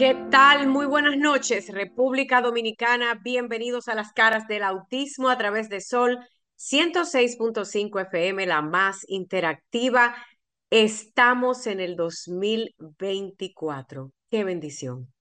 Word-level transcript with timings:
¿Qué 0.00 0.16
tal? 0.30 0.66
Muy 0.66 0.86
buenas 0.86 1.18
noches, 1.18 1.68
República 1.68 2.40
Dominicana. 2.40 3.20
Bienvenidos 3.22 3.86
a 3.86 3.94
las 3.94 4.14
caras 4.14 4.48
del 4.48 4.62
autismo 4.62 5.28
a 5.28 5.36
través 5.36 5.68
de 5.68 5.82
Sol 5.82 6.18
106.5 6.56 8.00
FM, 8.00 8.46
la 8.46 8.62
más 8.62 9.04
interactiva. 9.08 10.16
Estamos 10.70 11.66
en 11.66 11.80
el 11.80 11.96
2024. 11.96 14.10
Qué 14.30 14.42
bendición. 14.42 15.12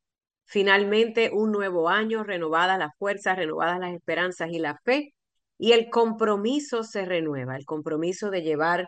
Finalmente, 0.45 1.29
un 1.34 1.51
nuevo 1.51 1.89
año, 1.89 2.23
renovadas 2.23 2.79
las 2.79 2.95
fuerzas, 2.98 3.35
renovadas 3.35 3.81
las 3.81 3.93
esperanzas 3.93 4.49
y 4.49 4.59
la 4.59 4.79
fe. 4.85 5.13
Y 5.57 5.73
el 5.73 5.89
compromiso 5.89 6.85
se 6.85 7.03
renueva, 7.03 7.57
el 7.57 7.65
compromiso 7.65 8.29
de 8.29 8.43
llevar 8.43 8.87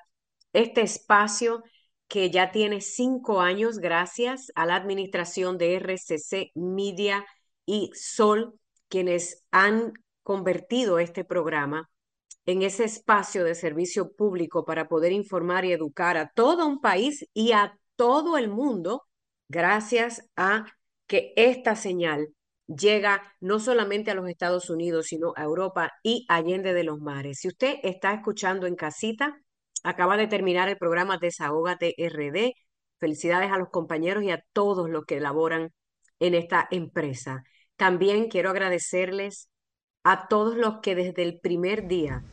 este 0.54 0.84
espacio 0.84 1.64
que 2.12 2.30
ya 2.30 2.52
tiene 2.52 2.82
cinco 2.82 3.40
años 3.40 3.80
gracias 3.80 4.52
a 4.56 4.66
la 4.66 4.76
administración 4.76 5.58
de 5.58 5.76
RCC 5.76 6.52
Media 6.56 7.26
y 7.66 7.90
Sol, 7.94 8.60
quienes 8.90 9.46
han 9.50 9.94
convertido 10.22 11.00
este 11.00 11.24
programa 11.24 11.90
en 12.46 12.64
ese 12.64 12.84
espacio 12.84 13.46
de 13.46 13.56
servicio 13.56 14.12
público 14.12 14.66
para 14.66 14.90
poder 14.90 15.14
informar 15.14 15.64
y 15.64 15.72
educar 15.72 16.18
a 16.18 16.30
todo 16.36 16.68
un 16.68 16.82
país 16.82 17.26
y 17.34 17.54
a 17.54 17.80
todo 17.96 18.38
el 18.38 18.50
mundo, 18.50 19.04
gracias 19.48 20.30
a 20.36 20.66
que 21.08 21.32
esta 21.38 21.78
señal 21.78 22.28
llega 22.68 23.24
no 23.40 23.62
solamente 23.62 24.12
a 24.12 24.16
los 24.16 24.28
Estados 24.28 24.70
Unidos, 24.70 25.08
sino 25.08 25.32
a 25.38 25.44
Europa 25.44 25.94
y 26.04 26.26
allende 26.28 26.74
de 26.74 26.84
los 26.84 27.00
mares. 27.00 27.40
Si 27.40 27.48
usted 27.48 27.78
está 27.84 28.14
escuchando 28.14 28.68
en 28.68 28.76
casita, 28.76 29.40
Acaba 29.84 30.18
de 30.18 30.28
terminar 30.28 30.70
el 30.70 30.78
programa 30.78 31.18
Desahógate 31.18 31.96
RD. 31.98 32.54
Felicidades 33.00 33.52
a 33.52 33.58
los 33.58 33.70
compañeros 33.70 34.24
y 34.24 34.32
a 34.32 34.44
todos 34.54 34.90
los 34.90 35.06
que 35.06 35.18
elaboran 35.18 35.72
en 36.20 36.36
esta 36.36 36.68
empresa. 36.72 37.44
También 37.76 38.30
quiero 38.30 38.52
agradecerles 38.52 39.50
a 40.04 40.28
todos 40.28 40.56
los 40.56 40.80
que 40.82 40.96
desde 40.96 41.24
el 41.24 41.40
primer 41.40 41.88
día 41.88 42.24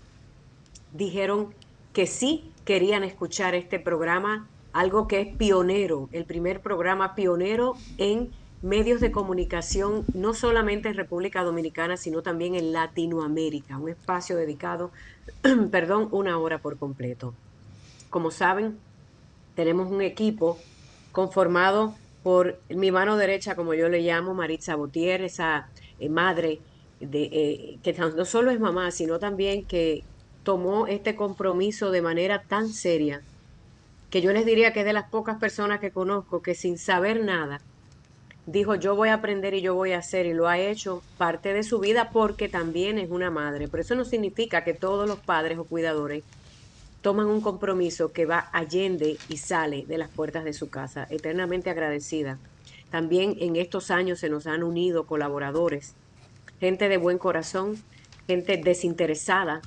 dijeron 0.93 1.55
que 1.93 2.07
sí 2.07 2.53
querían 2.65 3.03
escuchar 3.03 3.55
este 3.55 3.81
programa, 3.81 4.49
algo 4.73 5.09
que 5.09 5.21
es 5.21 5.37
pionero, 5.37 6.09
el 6.13 6.27
primer 6.27 6.61
programa 6.61 7.15
pionero 7.15 7.75
en 7.97 8.31
medios 8.63 9.01
de 9.01 9.13
comunicación, 9.13 10.05
no 10.15 10.35
solamente 10.35 10.89
en 10.89 10.95
República 10.95 11.45
Dominicana, 11.45 11.97
sino 11.97 12.23
también 12.23 12.55
en 12.55 12.73
Latinoamérica, 12.73 13.79
un 13.79 13.89
espacio 13.89 14.37
dedicado, 14.37 14.91
perdón, 15.71 16.09
una 16.11 16.39
hora 16.39 16.59
por 16.59 16.79
completo. 16.79 17.35
Como 18.11 18.31
saben, 18.31 18.79
tenemos 19.55 19.91
un 19.91 20.03
equipo 20.03 20.59
conformado 21.13 21.95
por 22.23 22.59
mi 22.69 22.91
mano 22.91 23.17
derecha, 23.17 23.55
como 23.55 23.75
yo 23.75 23.89
le 23.89 24.01
llamo, 24.01 24.35
Maritza 24.35 24.75
Botier, 24.75 25.23
esa 25.23 25.69
eh, 25.99 26.09
madre 26.09 26.61
eh, 27.01 27.79
que 27.83 27.93
no 27.93 28.25
solo 28.25 28.51
es 28.51 28.59
mamá, 28.59 28.91
sino 28.91 29.19
también 29.19 29.65
que 29.65 30.03
tomó 30.43 30.87
este 30.87 31.15
compromiso 31.15 31.91
de 31.91 32.03
manera 32.03 32.43
tan 32.43 32.69
seria, 32.69 33.23
que 34.11 34.21
yo 34.21 34.33
les 34.33 34.47
diría 34.47 34.73
que 34.73 34.81
es 34.81 34.87
de 34.87 34.93
las 34.93 35.09
pocas 35.09 35.39
personas 35.39 35.79
que 35.79 35.91
conozco 35.93 36.43
que 36.43 36.55
sin 36.55 36.79
saber 36.79 37.25
nada, 37.25 37.61
dijo 38.51 38.75
yo 38.75 38.97
voy 38.97 39.11
a 39.11 39.15
aprender 39.15 39.53
y 39.53 39.61
yo 39.61 39.75
voy 39.75 39.93
a 39.93 39.99
hacer 39.99 40.25
y 40.25 40.33
lo 40.33 40.49
ha 40.49 40.59
hecho 40.59 41.03
parte 41.19 41.53
de 41.53 41.63
su 41.63 41.81
vida 41.81 42.11
porque 42.11 42.49
también 42.49 42.99
es 42.99 43.11
una 43.11 43.31
madre. 43.31 43.69
Pero 43.69 43.83
eso 43.83 43.95
no 43.95 44.05
significa 44.05 44.65
que 44.65 44.75
todos 44.75 45.07
los 45.07 45.19
padres 45.19 45.59
o 45.59 45.65
cuidadores 45.65 46.25
toman 47.03 47.27
un 47.27 47.43
compromiso 47.43 48.13
que 48.13 48.27
va 48.27 48.49
allende 48.53 49.19
y 49.29 49.37
sale 49.37 49.85
de 49.87 49.99
las 49.99 50.09
puertas 50.09 50.45
de 50.45 50.55
su 50.55 50.71
casa. 50.71 51.07
Eternamente 51.11 51.71
agradecida. 51.71 52.39
También 52.91 53.37
en 53.39 53.57
estos 53.57 53.91
años 53.91 54.19
se 54.19 54.31
nos 54.31 54.47
han 54.47 54.63
unido 54.63 55.07
colaboradores, 55.07 55.95
gente 56.59 56.89
de 56.89 56.97
buen 56.97 57.19
corazón, 57.19 57.77
gente 58.27 58.57
desinteresada, 58.57 59.61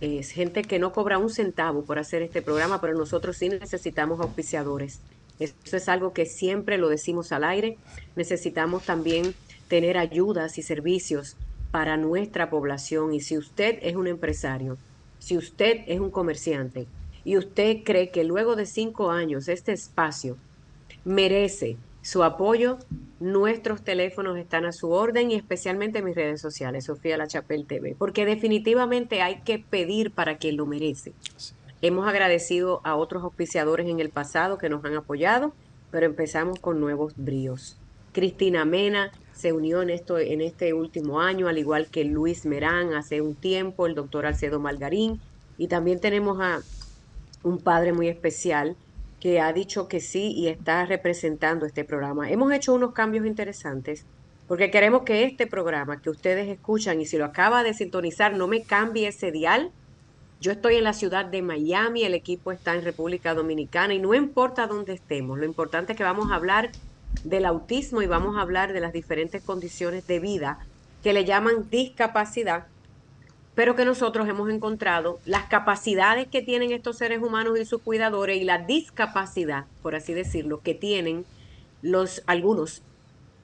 es 0.00 0.30
gente 0.32 0.62
que 0.62 0.80
no 0.80 0.92
cobra 0.92 1.18
un 1.18 1.30
centavo 1.30 1.84
por 1.84 2.00
hacer 2.00 2.22
este 2.22 2.42
programa, 2.42 2.80
pero 2.80 2.94
nosotros 2.94 3.36
sí 3.36 3.48
necesitamos 3.48 4.18
auspiciadores. 4.18 5.00
Eso 5.38 5.76
es 5.76 5.88
algo 5.88 6.12
que 6.12 6.26
siempre 6.26 6.78
lo 6.78 6.88
decimos 6.88 7.32
al 7.32 7.44
aire. 7.44 7.76
Necesitamos 8.16 8.84
también 8.84 9.34
tener 9.68 9.98
ayudas 9.98 10.58
y 10.58 10.62
servicios 10.62 11.36
para 11.70 11.96
nuestra 11.96 12.50
población. 12.50 13.12
Y 13.14 13.20
si 13.20 13.36
usted 13.36 13.78
es 13.82 13.96
un 13.96 14.06
empresario, 14.06 14.78
si 15.18 15.36
usted 15.36 15.80
es 15.86 16.00
un 16.00 16.10
comerciante 16.10 16.86
y 17.24 17.36
usted 17.36 17.78
cree 17.84 18.10
que 18.10 18.24
luego 18.24 18.54
de 18.56 18.66
cinco 18.66 19.10
años 19.10 19.48
este 19.48 19.72
espacio 19.72 20.36
merece 21.04 21.76
su 22.02 22.22
apoyo, 22.22 22.78
nuestros 23.18 23.82
teléfonos 23.82 24.36
están 24.36 24.66
a 24.66 24.72
su 24.72 24.90
orden 24.90 25.30
y 25.30 25.34
especialmente 25.34 26.02
mis 26.02 26.14
redes 26.14 26.40
sociales, 26.40 26.84
Sofía 26.84 27.16
La 27.16 27.26
Chapel 27.26 27.66
TV, 27.66 27.96
porque 27.98 28.26
definitivamente 28.26 29.22
hay 29.22 29.40
que 29.40 29.58
pedir 29.58 30.10
para 30.10 30.36
quien 30.36 30.58
lo 30.58 30.66
merece. 30.66 31.12
Hemos 31.86 32.08
agradecido 32.08 32.80
a 32.82 32.96
otros 32.96 33.22
auspiciadores 33.24 33.86
en 33.86 34.00
el 34.00 34.08
pasado 34.08 34.56
que 34.56 34.70
nos 34.70 34.82
han 34.86 34.96
apoyado, 34.96 35.52
pero 35.90 36.06
empezamos 36.06 36.58
con 36.58 36.80
nuevos 36.80 37.12
bríos. 37.14 37.76
Cristina 38.14 38.64
Mena 38.64 39.12
se 39.34 39.52
unió 39.52 39.82
en, 39.82 39.90
esto, 39.90 40.18
en 40.18 40.40
este 40.40 40.72
último 40.72 41.20
año, 41.20 41.46
al 41.46 41.58
igual 41.58 41.88
que 41.88 42.04
Luis 42.04 42.46
Merán 42.46 42.94
hace 42.94 43.20
un 43.20 43.34
tiempo, 43.34 43.86
el 43.86 43.94
doctor 43.94 44.24
Alcedo 44.24 44.60
Malgarín, 44.60 45.20
y 45.58 45.66
también 45.66 46.00
tenemos 46.00 46.40
a 46.40 46.62
un 47.42 47.58
padre 47.58 47.92
muy 47.92 48.08
especial 48.08 48.76
que 49.20 49.38
ha 49.40 49.52
dicho 49.52 49.86
que 49.86 50.00
sí 50.00 50.32
y 50.32 50.48
está 50.48 50.86
representando 50.86 51.66
este 51.66 51.84
programa. 51.84 52.30
Hemos 52.30 52.50
hecho 52.54 52.72
unos 52.72 52.94
cambios 52.94 53.26
interesantes 53.26 54.06
porque 54.48 54.70
queremos 54.70 55.02
que 55.02 55.24
este 55.24 55.46
programa 55.46 56.00
que 56.00 56.08
ustedes 56.08 56.48
escuchan 56.48 57.02
y 57.02 57.04
si 57.04 57.18
lo 57.18 57.26
acaba 57.26 57.62
de 57.62 57.74
sintonizar 57.74 58.34
no 58.38 58.46
me 58.46 58.62
cambie 58.62 59.08
ese 59.08 59.30
dial, 59.32 59.70
yo 60.40 60.52
estoy 60.52 60.76
en 60.76 60.84
la 60.84 60.92
ciudad 60.92 61.24
de 61.24 61.42
Miami, 61.42 62.04
el 62.04 62.14
equipo 62.14 62.52
está 62.52 62.74
en 62.74 62.84
República 62.84 63.34
Dominicana 63.34 63.94
y 63.94 63.98
no 63.98 64.14
importa 64.14 64.66
dónde 64.66 64.92
estemos, 64.92 65.38
lo 65.38 65.44
importante 65.44 65.92
es 65.92 65.98
que 65.98 66.04
vamos 66.04 66.30
a 66.30 66.34
hablar 66.34 66.70
del 67.22 67.46
autismo 67.46 68.02
y 68.02 68.06
vamos 68.06 68.36
a 68.36 68.40
hablar 68.40 68.72
de 68.72 68.80
las 68.80 68.92
diferentes 68.92 69.42
condiciones 69.42 70.06
de 70.06 70.20
vida 70.20 70.58
que 71.02 71.12
le 71.12 71.24
llaman 71.24 71.70
discapacidad, 71.70 72.66
pero 73.54 73.76
que 73.76 73.84
nosotros 73.84 74.28
hemos 74.28 74.50
encontrado 74.50 75.20
las 75.24 75.44
capacidades 75.44 76.26
que 76.26 76.42
tienen 76.42 76.72
estos 76.72 76.98
seres 76.98 77.22
humanos 77.22 77.58
y 77.58 77.64
sus 77.64 77.82
cuidadores 77.82 78.40
y 78.40 78.44
la 78.44 78.58
discapacidad, 78.58 79.66
por 79.82 79.94
así 79.94 80.12
decirlo, 80.12 80.60
que 80.60 80.74
tienen 80.74 81.24
los 81.82 82.22
algunos 82.26 82.82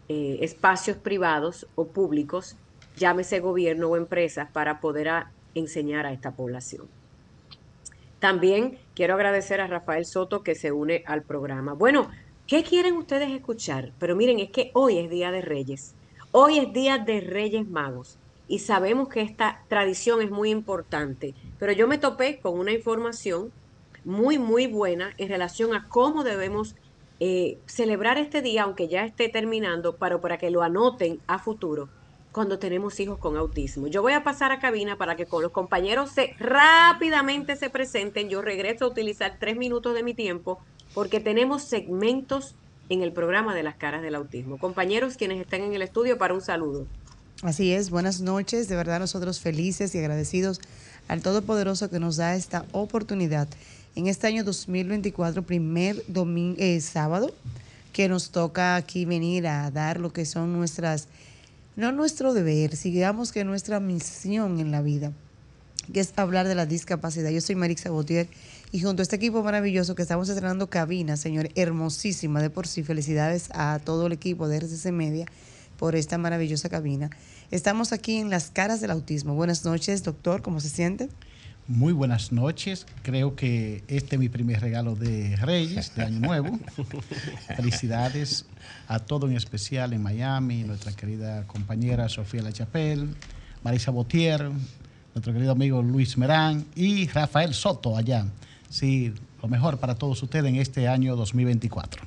eh, 0.08 0.38
espacios 0.40 0.96
privados 0.96 1.66
o 1.76 1.86
públicos, 1.86 2.56
llámese 2.96 3.38
gobierno 3.38 3.88
o 3.88 3.96
empresas, 3.96 4.50
para 4.50 4.80
poder 4.80 5.08
enseñar 5.54 6.06
a 6.06 6.12
esta 6.12 6.32
población. 6.32 6.88
También 8.18 8.78
quiero 8.94 9.14
agradecer 9.14 9.60
a 9.60 9.66
Rafael 9.66 10.04
Soto 10.04 10.42
que 10.42 10.54
se 10.54 10.72
une 10.72 11.02
al 11.06 11.22
programa. 11.22 11.72
Bueno, 11.72 12.10
¿qué 12.46 12.62
quieren 12.62 12.94
ustedes 12.94 13.30
escuchar? 13.30 13.92
Pero 13.98 14.14
miren, 14.14 14.38
es 14.40 14.50
que 14.50 14.70
hoy 14.74 14.98
es 14.98 15.10
Día 15.10 15.30
de 15.30 15.40
Reyes. 15.40 15.94
Hoy 16.32 16.58
es 16.58 16.72
Día 16.72 16.98
de 16.98 17.20
Reyes 17.20 17.68
Magos 17.68 18.18
y 18.46 18.58
sabemos 18.58 19.08
que 19.08 19.22
esta 19.22 19.62
tradición 19.68 20.20
es 20.20 20.30
muy 20.30 20.50
importante. 20.50 21.34
Pero 21.58 21.72
yo 21.72 21.88
me 21.88 21.98
topé 21.98 22.40
con 22.40 22.58
una 22.58 22.72
información 22.72 23.50
muy, 24.04 24.38
muy 24.38 24.66
buena 24.66 25.14
en 25.16 25.28
relación 25.28 25.74
a 25.74 25.88
cómo 25.88 26.22
debemos 26.22 26.74
eh, 27.20 27.58
celebrar 27.66 28.18
este 28.18 28.42
día, 28.42 28.64
aunque 28.64 28.88
ya 28.88 29.04
esté 29.04 29.28
terminando, 29.28 29.96
para, 29.96 30.20
para 30.20 30.38
que 30.38 30.50
lo 30.50 30.62
anoten 30.62 31.20
a 31.26 31.38
futuro 31.38 31.88
cuando 32.32 32.58
tenemos 32.58 32.98
hijos 33.00 33.18
con 33.18 33.36
autismo. 33.36 33.86
Yo 33.88 34.02
voy 34.02 34.12
a 34.12 34.22
pasar 34.22 34.52
a 34.52 34.60
cabina 34.60 34.96
para 34.96 35.16
que 35.16 35.26
con 35.26 35.42
los 35.42 35.52
compañeros 35.52 36.10
se 36.10 36.34
rápidamente 36.38 37.56
se 37.56 37.70
presenten. 37.70 38.28
Yo 38.28 38.42
regreso 38.42 38.84
a 38.84 38.88
utilizar 38.88 39.36
tres 39.40 39.56
minutos 39.56 39.94
de 39.94 40.02
mi 40.02 40.14
tiempo 40.14 40.60
porque 40.94 41.20
tenemos 41.20 41.62
segmentos 41.64 42.54
en 42.88 43.02
el 43.02 43.12
programa 43.12 43.54
de 43.54 43.62
las 43.62 43.76
caras 43.76 44.02
del 44.02 44.14
autismo. 44.14 44.58
Compañeros 44.58 45.16
quienes 45.16 45.40
están 45.40 45.62
en 45.62 45.74
el 45.74 45.82
estudio 45.82 46.18
para 46.18 46.34
un 46.34 46.40
saludo. 46.40 46.86
Así 47.42 47.72
es, 47.72 47.90
buenas 47.90 48.20
noches. 48.20 48.68
De 48.68 48.76
verdad 48.76 49.00
nosotros 49.00 49.40
felices 49.40 49.94
y 49.94 49.98
agradecidos 49.98 50.60
al 51.08 51.22
Todopoderoso 51.22 51.88
que 51.90 51.98
nos 51.98 52.16
da 52.16 52.36
esta 52.36 52.64
oportunidad 52.72 53.48
en 53.96 54.06
este 54.06 54.26
año 54.26 54.44
2024, 54.44 55.42
primer 55.42 56.02
domingo, 56.06 56.56
eh, 56.58 56.80
sábado, 56.80 57.32
que 57.92 58.08
nos 58.08 58.30
toca 58.30 58.76
aquí 58.76 59.04
venir 59.04 59.48
a 59.48 59.70
dar 59.70 59.98
lo 59.98 60.12
que 60.12 60.24
son 60.24 60.52
nuestras 60.52 61.08
no 61.76 61.92
nuestro 61.92 62.34
deber, 62.34 62.76
sigamos 62.76 63.32
que 63.32 63.44
nuestra 63.44 63.80
misión 63.80 64.58
en 64.58 64.70
la 64.70 64.82
vida, 64.82 65.12
que 65.92 66.00
es 66.00 66.12
hablar 66.16 66.48
de 66.48 66.54
la 66.54 66.66
discapacidad. 66.66 67.30
Yo 67.30 67.40
soy 67.40 67.54
Marix 67.54 67.82
Sabotier 67.82 68.28
y 68.72 68.80
junto 68.80 69.02
a 69.02 69.04
este 69.04 69.16
equipo 69.16 69.42
maravilloso 69.42 69.94
que 69.94 70.02
estamos 70.02 70.28
estrenando 70.28 70.68
cabina, 70.68 71.16
señor, 71.16 71.48
hermosísima 71.54 72.42
de 72.42 72.50
por 72.50 72.66
sí, 72.66 72.82
felicidades 72.82 73.50
a 73.52 73.80
todo 73.84 74.06
el 74.06 74.12
equipo 74.12 74.48
de 74.48 74.58
RCC 74.58 74.92
Media 74.92 75.26
por 75.78 75.96
esta 75.96 76.18
maravillosa 76.18 76.68
cabina. 76.68 77.10
Estamos 77.50 77.92
aquí 77.92 78.18
en 78.18 78.30
las 78.30 78.50
caras 78.50 78.80
del 78.80 78.90
autismo. 78.90 79.34
Buenas 79.34 79.64
noches, 79.64 80.02
doctor, 80.02 80.42
¿cómo 80.42 80.60
se 80.60 80.68
siente? 80.68 81.08
Muy 81.66 81.92
buenas 81.92 82.32
noches. 82.32 82.86
Creo 83.02 83.36
que 83.36 83.84
este 83.88 84.16
es 84.16 84.20
mi 84.20 84.28
primer 84.28 84.60
regalo 84.60 84.96
de 84.96 85.36
Reyes, 85.36 85.94
de 85.94 86.02
Año 86.02 86.20
Nuevo. 86.20 86.58
Felicidades 87.56 88.46
a 88.88 88.98
todo 88.98 89.28
en 89.28 89.36
especial 89.36 89.92
en 89.92 90.02
Miami, 90.02 90.64
nuestra 90.64 90.92
querida 90.92 91.46
compañera 91.46 92.08
Sofía 92.08 92.42
Lachapelle, 92.42 93.08
Marisa 93.62 93.90
Botier, 93.90 94.50
nuestro 95.14 95.32
querido 95.32 95.52
amigo 95.52 95.82
Luis 95.82 96.18
Merán 96.18 96.66
y 96.74 97.06
Rafael 97.08 97.54
Soto 97.54 97.96
allá. 97.96 98.26
Sí, 98.68 99.14
lo 99.42 99.48
mejor 99.48 99.78
para 99.78 99.94
todos 99.94 100.22
ustedes 100.22 100.46
en 100.46 100.56
este 100.56 100.88
año 100.88 101.16
2024. 101.16 102.02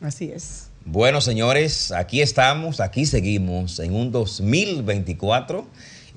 Así 0.00 0.30
es. 0.30 0.70
Bueno, 0.84 1.20
señores, 1.20 1.92
aquí 1.92 2.22
estamos, 2.22 2.80
aquí 2.80 3.04
seguimos 3.04 3.78
en 3.80 3.94
un 3.94 4.10
2024 4.10 5.58
eh, 5.58 5.64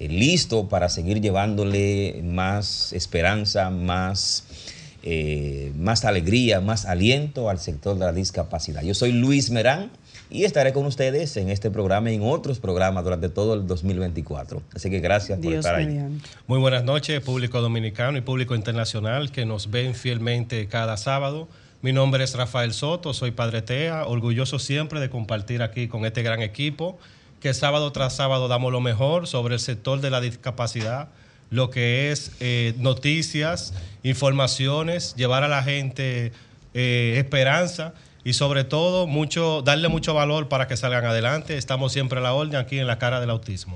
listo 0.09 0.67
para 0.69 0.89
seguir 0.89 1.21
llevándole 1.21 2.21
más 2.23 2.93
esperanza, 2.93 3.69
más, 3.69 4.45
eh, 5.03 5.71
más 5.77 6.05
alegría, 6.05 6.61
más 6.61 6.85
aliento 6.85 7.49
al 7.49 7.59
sector 7.59 7.97
de 7.97 8.05
la 8.05 8.13
discapacidad. 8.13 8.81
Yo 8.83 8.93
soy 8.93 9.11
Luis 9.11 9.49
Merán 9.51 9.91
y 10.31 10.45
estaré 10.45 10.71
con 10.71 10.85
ustedes 10.85 11.35
en 11.35 11.49
este 11.49 11.69
programa 11.69 12.09
y 12.09 12.15
en 12.15 12.23
otros 12.23 12.59
programas 12.59 13.03
durante 13.03 13.27
todo 13.27 13.53
el 13.53 13.67
2024. 13.67 14.61
Así 14.73 14.89
que 14.89 14.99
gracias 14.99 15.39
por 15.39 15.53
estar 15.53 15.75
ahí. 15.75 15.99
Muy 16.47 16.59
buenas 16.59 16.85
noches, 16.85 17.19
público 17.21 17.59
dominicano 17.61 18.17
y 18.17 18.21
público 18.21 18.55
internacional 18.55 19.31
que 19.31 19.45
nos 19.45 19.69
ven 19.69 19.93
fielmente 19.93 20.67
cada 20.67 20.95
sábado. 20.95 21.49
Mi 21.81 21.91
nombre 21.91 22.23
es 22.23 22.35
Rafael 22.35 22.73
Soto, 22.73 23.13
soy 23.13 23.31
Padre 23.31 23.61
Tea, 23.63 24.05
orgulloso 24.05 24.59
siempre 24.59 24.99
de 24.99 25.09
compartir 25.09 25.63
aquí 25.63 25.87
con 25.87 26.05
este 26.05 26.21
gran 26.21 26.41
equipo, 26.41 26.97
que 27.41 27.53
sábado 27.53 27.91
tras 27.91 28.15
sábado 28.15 28.47
damos 28.47 28.71
lo 28.71 28.79
mejor 28.79 29.27
sobre 29.27 29.55
el 29.55 29.59
sector 29.59 29.99
de 29.99 30.11
la 30.11 30.21
discapacidad, 30.21 31.09
lo 31.49 31.69
que 31.69 32.11
es 32.11 32.31
eh, 32.39 32.75
noticias, 32.77 33.73
informaciones, 34.03 35.15
llevar 35.15 35.43
a 35.43 35.47
la 35.47 35.63
gente 35.63 36.31
eh, 36.73 37.15
esperanza 37.17 37.93
y 38.23 38.33
sobre 38.33 38.63
todo 38.63 39.07
mucho, 39.07 39.63
darle 39.63 39.89
mucho 39.89 40.13
valor 40.13 40.47
para 40.47 40.67
que 40.67 40.77
salgan 40.77 41.03
adelante. 41.03 41.57
Estamos 41.57 41.91
siempre 41.91 42.19
a 42.19 42.21
la 42.21 42.33
orden 42.33 42.55
aquí 42.55 42.77
en 42.77 42.87
la 42.87 42.99
cara 42.99 43.19
del 43.19 43.31
autismo. 43.31 43.75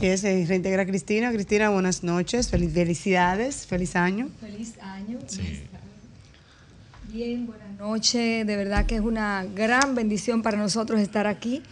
Sí, 0.00 0.06
es, 0.06 0.22
se 0.22 0.46
reintegra 0.46 0.86
Cristina. 0.86 1.30
Cristina, 1.32 1.68
buenas 1.68 2.02
noches, 2.02 2.48
felicidades, 2.48 3.66
feliz 3.66 3.94
año. 3.94 4.30
Feliz 4.40 4.78
año. 4.80 5.18
Sí. 5.26 5.64
Bien, 7.08 7.46
buenas 7.46 7.78
noches. 7.78 8.46
De 8.46 8.56
verdad 8.56 8.86
que 8.86 8.94
es 8.94 9.02
una 9.02 9.44
gran 9.44 9.94
bendición 9.94 10.42
para 10.42 10.56
nosotros 10.56 10.98
estar 10.98 11.26
aquí. 11.26 11.62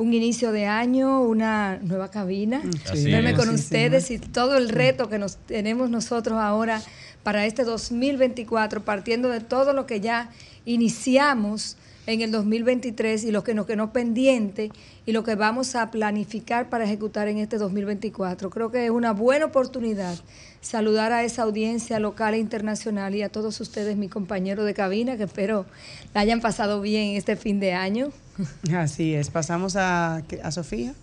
Un 0.00 0.14
inicio 0.14 0.50
de 0.50 0.64
año, 0.66 1.20
una 1.20 1.78
nueva 1.82 2.10
cabina. 2.10 2.62
Sí. 2.92 3.04
Verme 3.04 3.34
con 3.34 3.50
ustedes 3.50 4.10
y 4.10 4.18
todo 4.18 4.56
el 4.56 4.70
reto 4.70 5.10
que 5.10 5.18
nos 5.18 5.36
tenemos 5.36 5.90
nosotros 5.90 6.38
ahora 6.38 6.80
para 7.22 7.44
este 7.44 7.64
2024, 7.64 8.82
partiendo 8.82 9.28
de 9.28 9.40
todo 9.40 9.74
lo 9.74 9.84
que 9.86 10.00
ya 10.00 10.30
iniciamos 10.64 11.76
en 12.10 12.22
el 12.22 12.30
2023 12.30 13.24
y 13.24 13.30
lo 13.30 13.44
que 13.44 13.54
nos 13.54 13.66
quedó 13.66 13.92
pendiente 13.92 14.70
y 15.06 15.12
lo 15.12 15.24
que 15.24 15.34
vamos 15.34 15.74
a 15.74 15.90
planificar 15.90 16.68
para 16.68 16.84
ejecutar 16.84 17.28
en 17.28 17.38
este 17.38 17.58
2024. 17.58 18.50
Creo 18.50 18.70
que 18.70 18.86
es 18.86 18.90
una 18.90 19.12
buena 19.12 19.46
oportunidad 19.46 20.18
saludar 20.60 21.12
a 21.12 21.24
esa 21.24 21.42
audiencia 21.42 21.98
local 21.98 22.34
e 22.34 22.38
internacional 22.38 23.14
y 23.14 23.22
a 23.22 23.28
todos 23.30 23.60
ustedes, 23.60 23.96
mi 23.96 24.08
compañero 24.08 24.64
de 24.64 24.74
cabina, 24.74 25.16
que 25.16 25.24
espero 25.24 25.66
la 26.14 26.20
hayan 26.20 26.40
pasado 26.40 26.80
bien 26.80 27.16
este 27.16 27.36
fin 27.36 27.60
de 27.60 27.72
año. 27.72 28.10
Así 28.74 29.14
es. 29.14 29.30
Pasamos 29.30 29.76
a, 29.76 30.22
a 30.42 30.50
Sofía. 30.50 30.94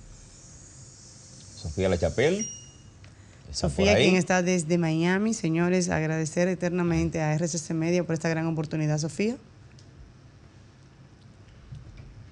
Sofía 1.55 1.89
La 1.89 1.97
Chapelle. 1.97 2.45
Sofía, 3.51 3.95
quien 3.95 4.15
está 4.15 4.41
desde 4.41 4.77
Miami. 4.77 5.33
Señores, 5.33 5.89
agradecer 5.89 6.47
eternamente 6.47 7.21
a 7.21 7.33
RCC 7.33 7.71
Media 7.71 8.03
por 8.03 8.13
esta 8.13 8.29
gran 8.29 8.45
oportunidad, 8.45 8.97
Sofía. 8.97 9.37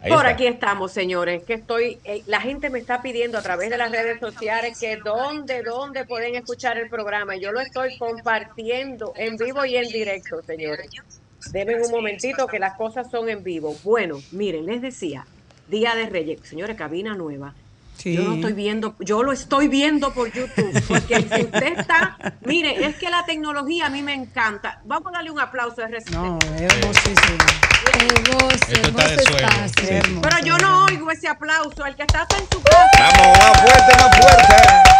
Por 0.07 0.25
aquí 0.27 0.45
estamos, 0.45 0.91
señores, 0.91 1.43
que 1.43 1.53
estoy, 1.53 1.97
eh, 2.03 2.21
la 2.27 2.39
gente 2.39 2.69
me 2.69 2.79
está 2.79 3.01
pidiendo 3.01 3.37
a 3.37 3.41
través 3.41 3.69
de 3.69 3.77
las 3.77 3.91
redes 3.91 4.19
sociales 4.19 4.77
que 4.79 4.97
dónde, 4.97 5.63
dónde 5.63 6.05
pueden 6.05 6.35
escuchar 6.35 6.77
el 6.77 6.89
programa. 6.89 7.35
Yo 7.37 7.51
lo 7.51 7.59
estoy 7.59 7.97
compartiendo 7.97 9.13
en 9.15 9.37
vivo 9.37 9.65
y 9.65 9.77
en 9.77 9.87
directo, 9.87 10.41
señores. 10.43 10.89
Deben 11.51 11.81
un 11.81 11.91
momentito 11.91 12.47
que 12.47 12.59
las 12.59 12.75
cosas 12.75 13.09
son 13.09 13.29
en 13.29 13.43
vivo. 13.43 13.75
Bueno, 13.83 14.19
miren, 14.31 14.65
les 14.65 14.81
decía, 14.81 15.25
Día 15.67 15.95
de 15.95 16.07
Reyes, 16.07 16.41
señores, 16.43 16.75
cabina 16.75 17.15
nueva. 17.15 17.55
Yo 18.03 18.23
lo 18.23 18.33
estoy 18.35 18.53
viendo, 18.53 18.95
yo 18.99 19.23
lo 19.23 19.31
estoy 19.31 19.67
viendo 19.67 20.13
por 20.13 20.31
YouTube, 20.31 20.83
porque 20.87 21.21
si 21.21 21.41
usted 21.43 21.79
está, 21.79 22.17
mire, 22.45 22.85
es 22.85 22.95
que 22.97 23.09
la 23.09 23.25
tecnología 23.25 23.87
a 23.87 23.89
mí 23.89 24.01
me 24.01 24.13
encanta. 24.13 24.81
Vamos 24.85 25.07
a 25.09 25.17
darle 25.17 25.31
un 25.31 25.39
aplauso 25.39 25.81
a 25.81 25.87
RCC. 25.87 26.11
No, 26.11 26.37
hermosísimo. 26.57 27.37
Hermoso, 27.99 28.55
Pero 30.21 30.39
yo 30.43 30.57
no 30.57 30.85
oigo 30.85 31.11
ese 31.11 31.27
aplauso, 31.27 31.85
el 31.85 31.95
que 31.95 32.03
está 32.03 32.27
en 32.37 32.47
su 32.51 32.61
casa. 32.63 32.89
Vamos, 32.99 33.37
más 33.37 33.61
fuerte, 33.61 33.97
más 33.97 34.17
fuerte. 34.17 34.95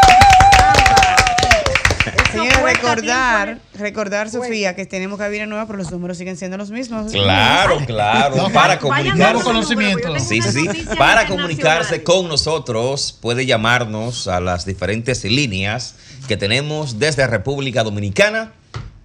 Señores, 2.32 2.62
recordar, 2.62 3.60
recordar, 3.74 4.30
Sofía, 4.30 4.76
que 4.76 4.86
tenemos 4.86 5.18
cabina 5.18 5.46
nueva, 5.46 5.66
pero 5.66 5.80
los 5.80 5.92
números 5.92 6.18
siguen 6.18 6.38
siendo 6.38 6.58
los 6.58 6.72
mismos. 6.72 7.12
Claro, 7.12 7.80
claro. 7.86 8.50
para 8.54 8.80
comunicarse. 8.80 9.44
conocimiento. 9.44 10.18
Sí, 10.20 10.42
sí. 10.42 10.66
Para 10.98 11.28
comunicarse 11.28 12.04
con 12.04 12.28
nosotros, 12.28 13.18
puede 13.22 13.46
llamarnos 13.46 14.28
a 14.28 14.40
las 14.40 14.66
diferentes 14.66 15.24
líneas 15.24 15.96
que 16.28 16.38
tenemos 16.38 16.98
desde 17.00 17.28
República 17.28 17.84
Dominicana. 17.84 18.54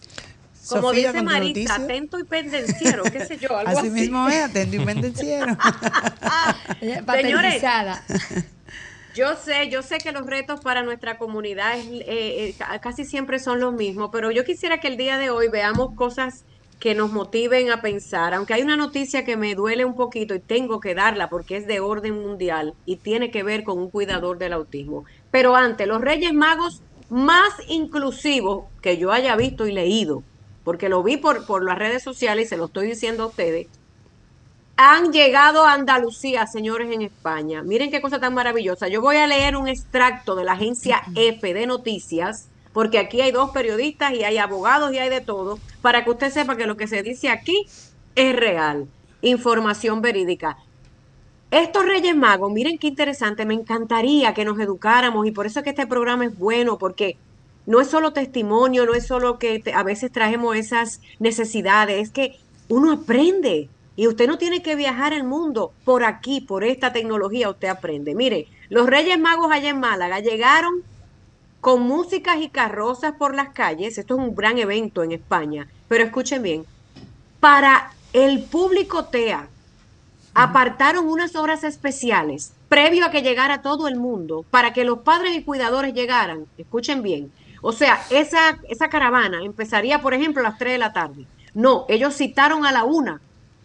Como 0.68 0.88
Sofía, 0.88 1.12
dice 1.12 1.22
Marita, 1.22 1.74
atento 1.74 2.18
y 2.18 2.24
pendenciero, 2.24 3.02
qué 3.04 3.26
sé 3.26 3.36
yo, 3.36 3.56
algo 3.56 3.78
así. 3.78 3.88
así. 3.88 3.90
mismo 3.90 4.28
es, 4.28 4.42
atento 4.42 4.76
y 4.76 4.84
pendenciero. 4.84 5.56
Señores, 7.20 7.62
yo 9.14 9.36
sé, 9.36 9.68
yo 9.68 9.82
sé 9.82 9.98
que 9.98 10.12
los 10.12 10.24
retos 10.24 10.60
para 10.60 10.82
nuestra 10.82 11.18
comunidad 11.18 11.78
eh, 11.78 12.04
eh, 12.06 12.54
casi 12.80 13.04
siempre 13.04 13.38
son 13.38 13.60
los 13.60 13.74
mismos, 13.74 14.10
pero 14.12 14.30
yo 14.30 14.44
quisiera 14.44 14.78
que 14.78 14.88
el 14.88 14.96
día 14.96 15.18
de 15.18 15.30
hoy 15.30 15.48
veamos 15.48 15.94
cosas 15.94 16.44
que 16.82 16.96
nos 16.96 17.12
motiven 17.12 17.70
a 17.70 17.80
pensar, 17.80 18.34
aunque 18.34 18.54
hay 18.54 18.62
una 18.62 18.76
noticia 18.76 19.24
que 19.24 19.36
me 19.36 19.54
duele 19.54 19.84
un 19.84 19.94
poquito 19.94 20.34
y 20.34 20.40
tengo 20.40 20.80
que 20.80 20.96
darla 20.96 21.30
porque 21.30 21.56
es 21.56 21.68
de 21.68 21.78
orden 21.78 22.20
mundial 22.20 22.74
y 22.86 22.96
tiene 22.96 23.30
que 23.30 23.44
ver 23.44 23.62
con 23.62 23.78
un 23.78 23.88
cuidador 23.88 24.36
del 24.36 24.52
autismo. 24.52 25.04
Pero 25.30 25.54
antes, 25.54 25.86
los 25.86 26.00
Reyes 26.00 26.34
Magos 26.34 26.82
más 27.08 27.52
inclusivos 27.68 28.64
que 28.80 28.98
yo 28.98 29.12
haya 29.12 29.36
visto 29.36 29.68
y 29.68 29.72
leído, 29.72 30.24
porque 30.64 30.88
lo 30.88 31.04
vi 31.04 31.18
por, 31.18 31.46
por 31.46 31.62
las 31.62 31.78
redes 31.78 32.02
sociales 32.02 32.46
y 32.46 32.48
se 32.48 32.56
lo 32.56 32.64
estoy 32.64 32.88
diciendo 32.88 33.22
a 33.22 33.26
ustedes, 33.26 33.68
han 34.76 35.12
llegado 35.12 35.64
a 35.64 35.74
Andalucía, 35.74 36.48
señores, 36.48 36.90
en 36.90 37.02
España. 37.02 37.62
Miren 37.62 37.92
qué 37.92 38.02
cosa 38.02 38.18
tan 38.18 38.34
maravillosa. 38.34 38.88
Yo 38.88 39.00
voy 39.00 39.18
a 39.18 39.28
leer 39.28 39.54
un 39.54 39.68
extracto 39.68 40.34
de 40.34 40.42
la 40.42 40.54
agencia 40.54 41.02
F 41.14 41.54
de 41.54 41.64
noticias 41.64 42.48
porque 42.72 42.98
aquí 42.98 43.20
hay 43.20 43.32
dos 43.32 43.50
periodistas 43.50 44.12
y 44.12 44.24
hay 44.24 44.38
abogados 44.38 44.92
y 44.92 44.98
hay 44.98 45.08
de 45.08 45.20
todo, 45.20 45.58
para 45.80 46.04
que 46.04 46.10
usted 46.10 46.30
sepa 46.30 46.56
que 46.56 46.66
lo 46.66 46.76
que 46.76 46.86
se 46.86 47.02
dice 47.02 47.28
aquí 47.28 47.66
es 48.14 48.36
real, 48.36 48.86
información 49.20 50.00
verídica. 50.02 50.58
Estos 51.50 51.84
Reyes 51.84 52.16
Magos, 52.16 52.50
miren 52.50 52.78
qué 52.78 52.86
interesante, 52.86 53.44
me 53.44 53.54
encantaría 53.54 54.32
que 54.32 54.44
nos 54.44 54.58
educáramos 54.58 55.26
y 55.26 55.32
por 55.32 55.46
eso 55.46 55.58
es 55.58 55.64
que 55.64 55.70
este 55.70 55.86
programa 55.86 56.24
es 56.24 56.38
bueno, 56.38 56.78
porque 56.78 57.18
no 57.66 57.80
es 57.80 57.88
solo 57.88 58.12
testimonio, 58.12 58.86
no 58.86 58.94
es 58.94 59.06
solo 59.06 59.38
que 59.38 59.62
a 59.74 59.82
veces 59.82 60.10
traemos 60.10 60.56
esas 60.56 61.00
necesidades, 61.18 62.02
es 62.02 62.10
que 62.10 62.38
uno 62.68 62.90
aprende 62.90 63.68
y 63.96 64.06
usted 64.06 64.26
no 64.26 64.38
tiene 64.38 64.62
que 64.62 64.76
viajar 64.76 65.12
el 65.12 65.24
mundo 65.24 65.72
por 65.84 66.04
aquí, 66.04 66.40
por 66.40 66.64
esta 66.64 66.92
tecnología, 66.92 67.50
usted 67.50 67.68
aprende. 67.68 68.14
Mire, 68.14 68.48
los 68.70 68.86
Reyes 68.86 69.18
Magos 69.18 69.52
allá 69.52 69.68
en 69.68 69.80
Málaga 69.80 70.20
llegaron 70.20 70.82
con 71.62 71.82
músicas 71.82 72.38
y 72.40 72.48
carrozas 72.48 73.14
por 73.14 73.36
las 73.36 73.50
calles. 73.50 73.96
Esto 73.96 74.14
es 74.14 74.20
un 74.20 74.34
gran 74.34 74.58
evento 74.58 75.04
en 75.04 75.12
España, 75.12 75.68
pero 75.86 76.02
escuchen 76.02 76.42
bien, 76.42 76.66
para 77.38 77.92
el 78.12 78.42
público 78.42 79.04
TEA, 79.04 79.48
apartaron 80.34 81.06
unas 81.08 81.36
horas 81.36 81.62
especiales 81.62 82.52
previo 82.68 83.06
a 83.06 83.12
que 83.12 83.22
llegara 83.22 83.62
todo 83.62 83.86
el 83.86 83.94
mundo 83.94 84.44
para 84.50 84.72
que 84.72 84.84
los 84.84 84.98
padres 84.98 85.36
y 85.36 85.44
cuidadores 85.44 85.94
llegaran. 85.94 86.46
Escuchen 86.58 87.00
bien. 87.00 87.30
O 87.60 87.70
sea, 87.70 88.02
esa, 88.10 88.58
esa 88.68 88.88
caravana 88.88 89.44
empezaría, 89.44 90.02
por 90.02 90.14
ejemplo, 90.14 90.40
a 90.40 90.48
las 90.50 90.58
3 90.58 90.72
de 90.72 90.78
la 90.78 90.92
tarde. 90.92 91.26
No, 91.54 91.86
ellos 91.88 92.16
citaron 92.16 92.66
a 92.66 92.72
la 92.72 92.82
una 92.82 93.20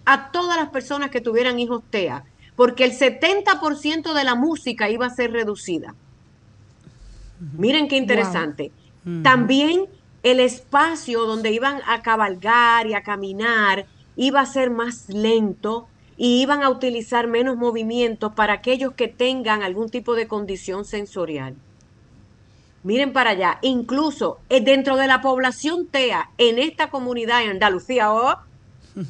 a 0.06 0.30
todas 0.32 0.56
las 0.56 0.70
personas 0.70 1.10
que 1.10 1.20
tuvieran 1.20 1.58
hijos 1.58 1.82
TEA, 1.90 2.26
porque 2.56 2.86
el 2.86 2.92
70% 2.92 4.14
de 4.14 4.24
la 4.24 4.36
música 4.36 4.88
iba 4.88 5.08
a 5.08 5.16
ser 5.16 5.32
reducida. 5.32 5.96
Miren 7.40 7.88
qué 7.88 7.98
interesante. 7.98 8.72
También 9.24 9.86
el 10.24 10.40
espacio 10.40 11.26
donde 11.26 11.52
iban 11.52 11.80
a 11.88 12.02
cabalgar 12.02 12.88
y 12.88 12.94
a 12.94 13.04
caminar 13.04 13.86
iba 14.16 14.42
a 14.42 14.46
ser 14.46 14.70
más 14.72 15.08
lento 15.08 15.88
y 16.18 16.42
iban 16.42 16.64
a 16.64 16.70
utilizar 16.70 17.28
menos 17.28 17.56
movimientos 17.56 18.34
para 18.34 18.54
aquellos 18.54 18.94
que 18.94 19.08
tengan 19.08 19.62
algún 19.62 19.90
tipo 19.90 20.16
de 20.16 20.28
condición 20.28 20.84
sensorial. 20.84 21.56
Miren 22.84 23.14
para 23.14 23.32
allá, 23.32 23.60
incluso 23.62 24.40
eh, 24.50 24.62
dentro 24.62 24.98
de 24.98 25.08
la 25.08 25.22
población 25.22 25.88
TEA, 25.88 26.32
en 26.38 26.58
esta 26.58 26.90
comunidad 26.90 27.44
en 27.44 27.52
Andalucía, 27.52 28.12
oh, 28.12 28.38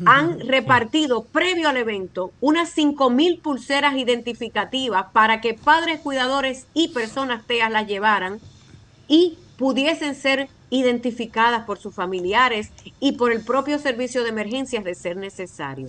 han 0.06 0.40
repartido 0.42 1.24
previo 1.24 1.70
al 1.70 1.78
evento 1.78 2.32
unas 2.42 2.76
5.000 2.76 3.42
pulseras 3.42 3.96
identificativas 3.96 5.06
para 5.14 5.40
que 5.40 5.54
padres 5.54 6.02
cuidadores 6.02 6.68
y 6.74 6.90
personas 6.90 7.46
TEA 7.46 7.70
las 7.70 7.88
llevaran 7.88 8.40
y 9.08 9.38
pudiesen 9.58 10.16
ser 10.16 10.50
identificadas 10.70 11.66
por 11.66 11.78
sus 11.78 11.96
familiares 11.96 12.72
y 13.00 13.14
por 13.14 13.32
el 13.32 13.44
propio 13.44 13.80
servicio 13.80 14.24
de 14.24 14.30
emergencias 14.30 14.84
de 14.84 14.96
ser 14.96 15.16
necesario. 15.16 15.88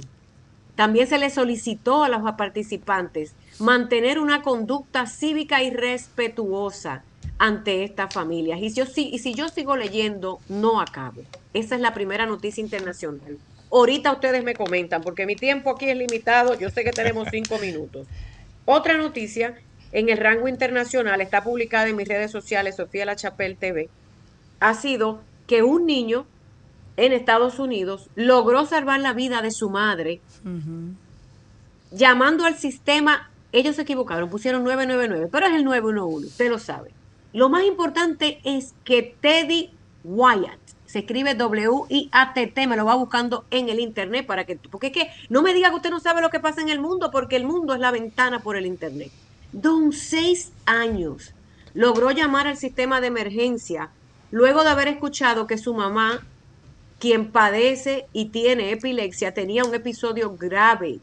También 0.77 1.09
se 1.09 1.19
le 1.19 1.31
solicitó 1.31 2.05
a 2.05 2.09
los 2.09 2.23
participantes 2.37 3.35
mantener 3.59 4.21
una 4.21 4.43
conducta 4.43 5.07
cívica 5.07 5.63
y 5.63 5.71
respetuosa 5.71 7.03
ante 7.39 7.83
estas 7.83 8.15
familias. 8.15 8.61
Y, 8.61 8.73
yo, 8.73 8.85
y 8.95 9.19
si 9.19 9.35
yo 9.35 9.49
sigo 9.49 9.77
leyendo, 9.77 10.39
no 10.49 10.81
acabo. 10.81 11.23
Esa 11.53 11.75
es 11.75 11.81
la 11.81 11.95
primera 11.95 12.27
noticia 12.27 12.63
internacional. 12.63 13.39
Ahorita 13.71 14.13
ustedes 14.13 14.43
me 14.45 14.55
comentan, 14.55 15.03
porque 15.03 15.27
mi 15.27 15.37
tiempo 15.37 15.71
aquí 15.71 15.91
es 15.91 15.97
limitado, 15.97 16.59
yo 16.59 16.71
sé 16.71 16.85
que 16.85 16.91
tenemos 16.91 17.29
cinco 17.33 17.59
minutos. 17.59 18.07
Otra 18.65 18.97
noticia 18.97 19.57
en 19.93 20.09
el 20.09 20.19
rango 20.19 20.49
internacional, 20.49 21.21
está 21.21 21.43
publicada 21.43 21.89
en 21.89 21.97
mis 21.97 22.09
redes 22.09 22.31
sociales, 22.31 22.77
Sofía 22.77 23.05
La 23.05 23.17
Chapelle 23.17 23.55
TV, 23.55 23.89
ha 24.61 24.75
sido 24.75 25.21
que 25.47 25.63
un 25.63 25.87
niño 25.87 26.27
en 26.97 27.13
Estados 27.13 27.59
Unidos 27.59 28.11
logró 28.17 28.67
salvar 28.67 29.01
la 29.01 29.13
vida 29.13 29.41
de 29.41 29.51
su 29.51 29.71
madre 29.71 30.21
llamando 31.91 32.45
al 32.45 32.57
sistema, 32.57 33.31
ellos 33.53 33.77
se 33.77 33.83
equivocaron, 33.83 34.29
pusieron 34.29 34.65
999, 34.65 35.29
pero 35.31 35.47
es 35.47 35.55
el 35.55 35.65
911, 35.65 36.27
usted 36.27 36.51
lo 36.51 36.59
sabe. 36.59 36.91
Lo 37.33 37.49
más 37.49 37.65
importante 37.65 38.41
es 38.45 38.75
que 38.85 39.15
Teddy 39.21 39.71
Wyatt, 40.05 40.59
se 40.89 41.01
escribe 41.01 41.35
W-I-A-T-T, 41.35 42.67
me 42.67 42.77
lo 42.77 42.87
va 42.87 42.95
buscando 42.95 43.45
en 43.51 43.69
el 43.69 43.79
internet 43.79 44.25
para 44.25 44.47
que, 44.47 44.57
porque 44.57 44.87
es 44.87 44.93
que 44.95 45.11
no 45.29 45.43
me 45.43 45.53
diga 45.53 45.69
que 45.69 45.77
usted 45.77 45.91
no 45.91 46.01
sabe 46.01 46.23
lo 46.23 46.31
que 46.31 46.41
pasa 46.41 46.63
en 46.63 46.71
el 46.71 46.81
mundo, 46.81 47.11
porque 47.11 47.37
el 47.37 47.45
mundo 47.45 47.75
es 47.75 47.81
la 47.81 47.91
ventana 47.91 48.41
por 48.41 48.57
el 48.57 48.65
internet. 48.65 49.13
Don 49.53 49.93
seis 49.93 50.51
años 50.65 51.35
logró 51.75 52.11
llamar 52.11 52.47
al 52.47 52.57
sistema 52.57 53.03
de 53.03 53.09
emergencia 53.09 53.91
luego 54.31 54.65
de 54.65 54.71
haber 54.71 54.89
escuchado 54.89 55.47
que 55.47 55.59
su 55.59 55.75
mamá 55.75 56.23
quien 56.99 57.31
padece 57.33 58.07
y 58.15 58.31
tiene 58.31 58.73
epilepsia, 58.73 59.35
tenía 59.35 59.65
un 59.65 59.75
episodio 59.75 60.37
grave. 60.37 61.01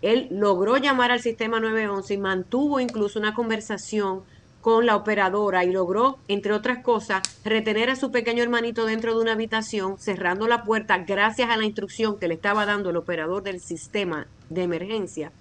Él 0.00 0.28
logró 0.30 0.76
llamar 0.76 1.10
al 1.10 1.20
sistema 1.20 1.58
911 1.58 2.14
y 2.14 2.18
mantuvo 2.18 2.78
incluso 2.78 3.18
una 3.18 3.34
conversación 3.34 4.22
con 4.64 4.86
la 4.86 4.96
operadora 4.96 5.62
y 5.62 5.70
logró, 5.70 6.16
entre 6.26 6.54
otras 6.54 6.82
cosas, 6.82 7.20
retener 7.44 7.90
a 7.90 7.96
su 7.96 8.10
pequeño 8.10 8.42
hermanito 8.42 8.86
dentro 8.86 9.14
de 9.14 9.20
una 9.20 9.32
habitación, 9.32 9.98
cerrando 9.98 10.48
la 10.48 10.64
puerta 10.64 10.96
gracias 11.06 11.50
a 11.50 11.58
la 11.58 11.66
instrucción 11.66 12.18
que 12.18 12.28
le 12.28 12.34
estaba 12.34 12.64
dando 12.64 12.88
el 12.88 12.96
operador 12.96 13.42
del 13.42 13.60
sistema 13.60 14.26
de 14.48 14.62
emergencia 14.62 15.32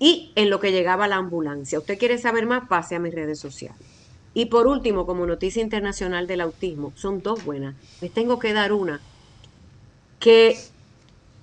y 0.00 0.32
en 0.34 0.50
lo 0.50 0.58
que 0.58 0.72
llegaba 0.72 1.06
la 1.06 1.14
ambulancia. 1.14 1.78
¿Usted 1.78 1.96
quiere 1.96 2.18
saber 2.18 2.44
más? 2.44 2.66
Pase 2.66 2.96
a 2.96 2.98
mis 2.98 3.14
redes 3.14 3.38
sociales. 3.38 3.78
Y 4.34 4.46
por 4.46 4.66
último, 4.66 5.06
como 5.06 5.26
noticia 5.26 5.62
internacional 5.62 6.26
del 6.26 6.40
autismo, 6.40 6.92
son 6.96 7.22
dos 7.22 7.44
buenas. 7.44 7.76
Les 8.00 8.10
tengo 8.10 8.40
que 8.40 8.52
dar 8.52 8.72
una 8.72 9.00
que, 10.18 10.58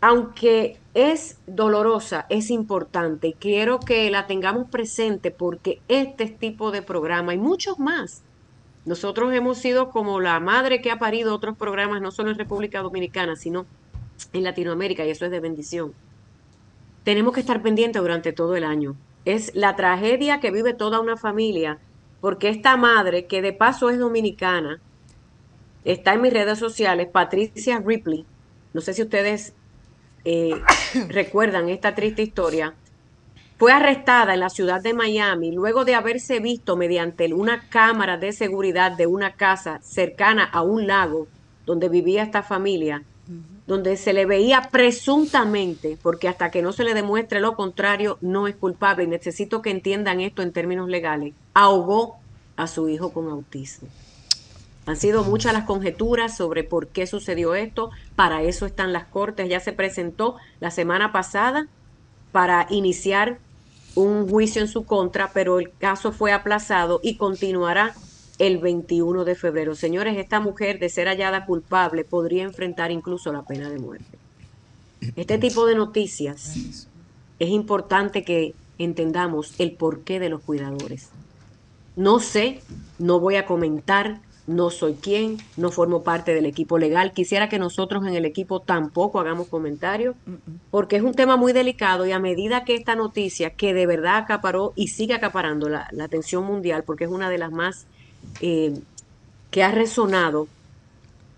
aunque 0.02 0.80
es 0.96 1.40
dolorosa, 1.46 2.26
es 2.30 2.50
importante. 2.50 3.36
Quiero 3.40 3.80
que 3.80 4.10
la 4.10 4.28
tengamos 4.28 4.68
presente 4.70 5.32
porque 5.32 5.80
este 5.88 6.26
tipo 6.26 6.72
de 6.72 6.82
programa 6.82 7.34
y 7.34 7.38
muchos 7.38 7.80
más. 7.80 8.24
Nosotros 8.84 9.32
hemos 9.34 9.60
sido 9.60 9.92
como 9.92 10.20
la 10.20 10.40
madre 10.40 10.82
que 10.82 10.90
ha 10.90 10.98
parido 10.98 11.36
otros 11.36 11.56
programas, 11.56 12.02
no 12.02 12.10
solo 12.10 12.32
en 12.32 12.38
República 12.38 12.82
Dominicana, 12.82 13.36
sino 13.36 13.68
en 14.34 14.44
Latinoamérica, 14.44 15.06
y 15.06 15.12
eso 15.12 15.26
es 15.26 15.32
de 15.32 15.40
bendición. 15.40 15.94
Tenemos 17.04 17.34
que 17.34 17.42
estar 17.42 17.62
pendientes 17.62 18.02
durante 18.02 18.34
todo 18.34 18.56
el 18.56 18.64
año. 18.64 18.96
Es 19.24 19.54
la 19.54 19.76
tragedia 19.76 20.40
que 20.40 20.50
vive 20.50 20.74
toda 20.74 21.00
una 21.00 21.16
familia 21.16 21.80
porque 22.22 22.50
esta 22.50 22.78
madre, 22.78 23.26
que 23.26 23.42
de 23.42 23.54
paso 23.54 23.90
es 23.90 23.98
dominicana, 23.98 24.80
está 25.84 26.14
en 26.14 26.22
mis 26.22 26.34
redes 26.34 26.60
sociales, 26.60 27.08
Patricia 27.12 27.80
Ripley, 27.80 28.26
no 28.74 28.82
sé 28.82 28.94
si 28.94 29.02
ustedes 29.02 29.56
eh, 30.26 30.54
recuerdan 31.10 31.70
esta 31.70 31.96
triste 31.96 32.22
historia, 32.22 32.74
fue 33.58 33.72
arrestada 33.72 34.34
en 34.34 34.40
la 34.40 34.50
ciudad 34.50 34.82
de 34.82 34.96
Miami 34.96 35.52
luego 35.52 35.86
de 35.86 35.94
haberse 35.94 36.40
visto 36.40 36.76
mediante 36.76 37.32
una 37.32 37.70
cámara 37.70 38.18
de 38.18 38.34
seguridad 38.34 38.92
de 38.92 39.06
una 39.06 39.34
casa 39.34 39.80
cercana 39.84 40.44
a 40.46 40.64
un 40.64 40.88
lago 40.88 41.28
donde 41.68 41.88
vivía 41.88 42.24
esta 42.24 42.42
familia, 42.42 43.04
donde 43.68 43.98
se 43.98 44.14
le 44.14 44.26
veía 44.26 44.70
presuntamente, 44.72 45.98
porque 46.02 46.28
hasta 46.28 46.50
que 46.50 46.64
no 46.64 46.72
se 46.72 46.84
le 46.84 46.96
demuestre 46.96 47.40
lo 47.40 47.56
contrario, 47.56 48.18
no 48.22 48.48
es 48.48 48.56
culpable, 48.56 49.04
y 49.04 49.08
necesito 49.08 49.62
que 49.62 49.70
entiendan 49.70 50.22
esto 50.22 50.42
en 50.42 50.54
términos 50.54 50.90
legales, 50.90 51.36
ahogó 51.54 52.18
a 52.56 52.66
su 52.66 52.90
hijo 52.90 53.14
con 53.14 53.30
autismo. 53.30 53.88
Han 54.86 54.96
sido 54.96 55.24
muchas 55.24 55.54
las 55.54 55.66
conjeturas 55.66 56.36
sobre 56.36 56.64
por 56.64 56.88
qué 56.88 57.06
sucedió 57.06 57.54
esto, 57.54 57.92
para 58.16 58.42
eso 58.42 58.66
están 58.66 58.94
las 58.94 59.06
cortes, 59.06 59.48
ya 59.48 59.60
se 59.60 59.74
presentó 59.74 60.38
la 60.60 60.72
semana 60.72 61.12
pasada 61.12 61.68
para 62.32 62.66
iniciar 62.70 63.40
un 63.96 64.28
juicio 64.28 64.62
en 64.62 64.68
su 64.68 64.86
contra, 64.86 65.32
pero 65.34 65.60
el 65.60 65.72
caso 65.72 66.12
fue 66.12 66.32
aplazado 66.32 67.00
y 67.04 67.18
continuará 67.18 67.94
el 68.40 68.58
21 68.58 69.24
de 69.24 69.36
febrero. 69.36 69.76
Señores, 69.76 70.18
esta 70.18 70.40
mujer, 70.40 70.80
de 70.80 70.90
ser 70.90 71.08
hallada 71.08 71.46
culpable, 71.46 72.04
podría 72.04 72.44
enfrentar 72.44 72.92
incluso 72.92 73.32
la 73.32 73.44
pena 73.44 73.70
de 73.70 73.78
muerte. 73.78 74.18
Este 75.16 75.38
tipo 75.38 75.66
de 75.66 75.76
noticias 75.76 76.88
es 77.40 77.50
importante 77.50 78.24
que 78.24 78.56
entendamos 78.78 79.54
el 79.60 79.74
porqué 79.74 80.20
de 80.20 80.30
los 80.30 80.42
cuidadores. 80.42 81.10
No 81.96 82.20
sé, 82.20 82.62
no 82.98 83.20
voy 83.20 83.36
a 83.36 83.46
comentar, 83.46 84.22
no 84.56 84.70
soy 84.70 84.94
quien, 84.94 85.38
no 85.58 85.72
formo 85.72 86.04
parte 86.04 86.34
del 86.34 86.46
equipo 86.46 86.78
legal. 86.78 87.14
Quisiera 87.14 87.50
que 87.50 87.60
nosotros 87.60 88.06
en 88.06 88.16
el 88.16 88.26
equipo 88.26 88.60
tampoco 88.60 89.20
hagamos 89.20 89.48
comentarios, 89.48 90.16
porque 90.70 90.98
es 90.98 91.04
un 91.04 91.14
tema 91.14 91.38
muy 91.38 91.54
delicado 91.54 92.06
y 92.06 92.12
a 92.12 92.20
medida 92.20 92.64
que 92.64 92.76
esta 92.76 92.96
noticia, 92.96 93.52
que 93.52 93.74
de 93.74 93.86
verdad 93.86 94.18
acaparó 94.18 94.74
y 94.76 94.90
sigue 94.90 95.14
acaparando 95.14 95.70
la, 95.70 95.88
la 95.92 96.04
atención 96.04 96.44
mundial, 96.44 96.84
porque 96.84 97.06
es 97.06 97.10
una 97.10 97.30
de 97.30 97.38
las 97.38 97.52
más 97.52 97.88
eh, 98.42 98.80
que 99.50 99.64
ha 99.64 99.72
resonado, 99.72 100.48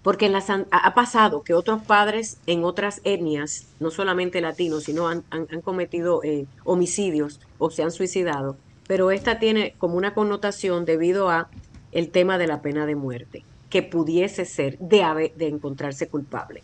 porque 0.04 0.26
en 0.26 0.36
ha 0.36 0.94
pasado 0.94 1.44
que 1.44 1.54
otros 1.54 1.82
padres 1.82 2.38
en 2.46 2.64
otras 2.64 3.02
etnias, 3.06 3.68
no 3.80 3.90
solamente 3.90 4.42
latinos, 4.42 4.84
sino 4.84 5.08
han, 5.08 5.24
cometido 5.64 6.22
eh, 6.24 6.46
homicidios 6.66 7.40
o 7.58 7.72
se 7.72 7.84
han 7.84 7.92
suicidado, 7.92 8.58
pero 8.86 9.12
esta 9.12 9.40
tiene 9.40 9.76
como 9.78 9.96
una 9.96 10.14
connotación 10.14 10.86
debido 10.86 11.30
a 11.30 11.50
el 11.94 12.10
tema 12.10 12.38
de 12.38 12.48
la 12.48 12.62
pena 12.62 12.86
de 12.86 12.96
muerte, 12.96 13.44
que 13.70 13.84
pudiese 13.84 14.46
ser 14.46 14.78
de, 14.80 15.32
de 15.36 15.48
encontrarse 15.48 16.08
culpable. 16.08 16.64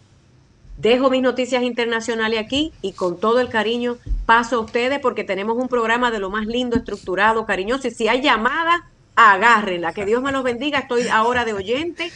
Dejo 0.77 1.09
mis 1.09 1.21
noticias 1.21 1.63
internacionales 1.63 2.39
aquí 2.39 2.71
y 2.81 2.93
con 2.93 3.19
todo 3.19 3.41
el 3.41 3.49
cariño 3.49 3.97
paso 4.25 4.55
a 4.55 4.59
ustedes 4.59 4.99
porque 4.99 5.25
tenemos 5.25 5.57
un 5.57 5.67
programa 5.67 6.09
de 6.09 6.19
lo 6.19 6.29
más 6.29 6.45
lindo, 6.45 6.77
estructurado, 6.77 7.45
cariñoso. 7.45 7.89
Y 7.89 7.91
si 7.91 8.07
hay 8.07 8.21
llamada, 8.21 8.89
agárrenla. 9.15 9.93
Que 9.93 10.05
Dios 10.05 10.23
me 10.23 10.31
los 10.31 10.43
bendiga. 10.43 10.79
Estoy 10.79 11.09
ahora 11.09 11.43
de 11.43 11.51
oyente 11.51 12.11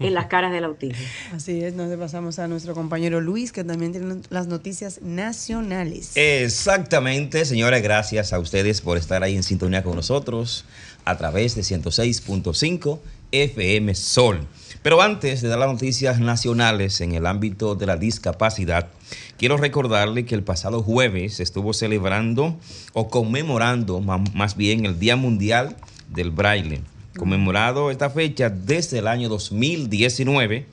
en 0.00 0.14
las 0.14 0.26
caras 0.26 0.52
del 0.52 0.64
autismo. 0.64 1.04
Así 1.34 1.62
es, 1.62 1.74
nos 1.74 1.94
pasamos 1.96 2.38
a 2.38 2.48
nuestro 2.48 2.74
compañero 2.74 3.20
Luis, 3.20 3.52
que 3.52 3.64
también 3.64 3.92
tiene 3.92 4.22
las 4.30 4.46
noticias 4.46 5.00
nacionales. 5.02 6.12
Exactamente, 6.16 7.44
señores, 7.44 7.82
gracias 7.82 8.32
a 8.32 8.38
ustedes 8.38 8.80
por 8.80 8.98
estar 8.98 9.22
ahí 9.22 9.36
en 9.36 9.42
sintonía 9.42 9.82
con 9.82 9.96
nosotros 9.96 10.64
a 11.04 11.16
través 11.16 11.54
de 11.54 11.62
106.5 11.62 12.98
FM 13.32 13.94
Sol. 13.94 14.46
Pero 14.82 15.02
antes 15.02 15.42
de 15.42 15.48
dar 15.48 15.58
las 15.58 15.72
noticias 15.72 16.20
nacionales 16.20 17.00
en 17.00 17.12
el 17.12 17.26
ámbito 17.26 17.74
de 17.74 17.86
la 17.86 17.96
discapacidad, 17.96 18.88
quiero 19.36 19.56
recordarle 19.56 20.24
que 20.24 20.34
el 20.34 20.42
pasado 20.42 20.82
jueves 20.82 21.40
estuvo 21.40 21.72
celebrando 21.72 22.58
o 22.92 23.08
conmemorando 23.08 24.00
más 24.00 24.56
bien 24.56 24.86
el 24.86 24.98
Día 24.98 25.16
Mundial 25.16 25.76
del 26.08 26.30
Braille, 26.30 26.82
conmemorado 27.16 27.90
esta 27.90 28.10
fecha 28.10 28.50
desde 28.50 28.98
el 28.98 29.06
año 29.06 29.28
2019 29.28 30.66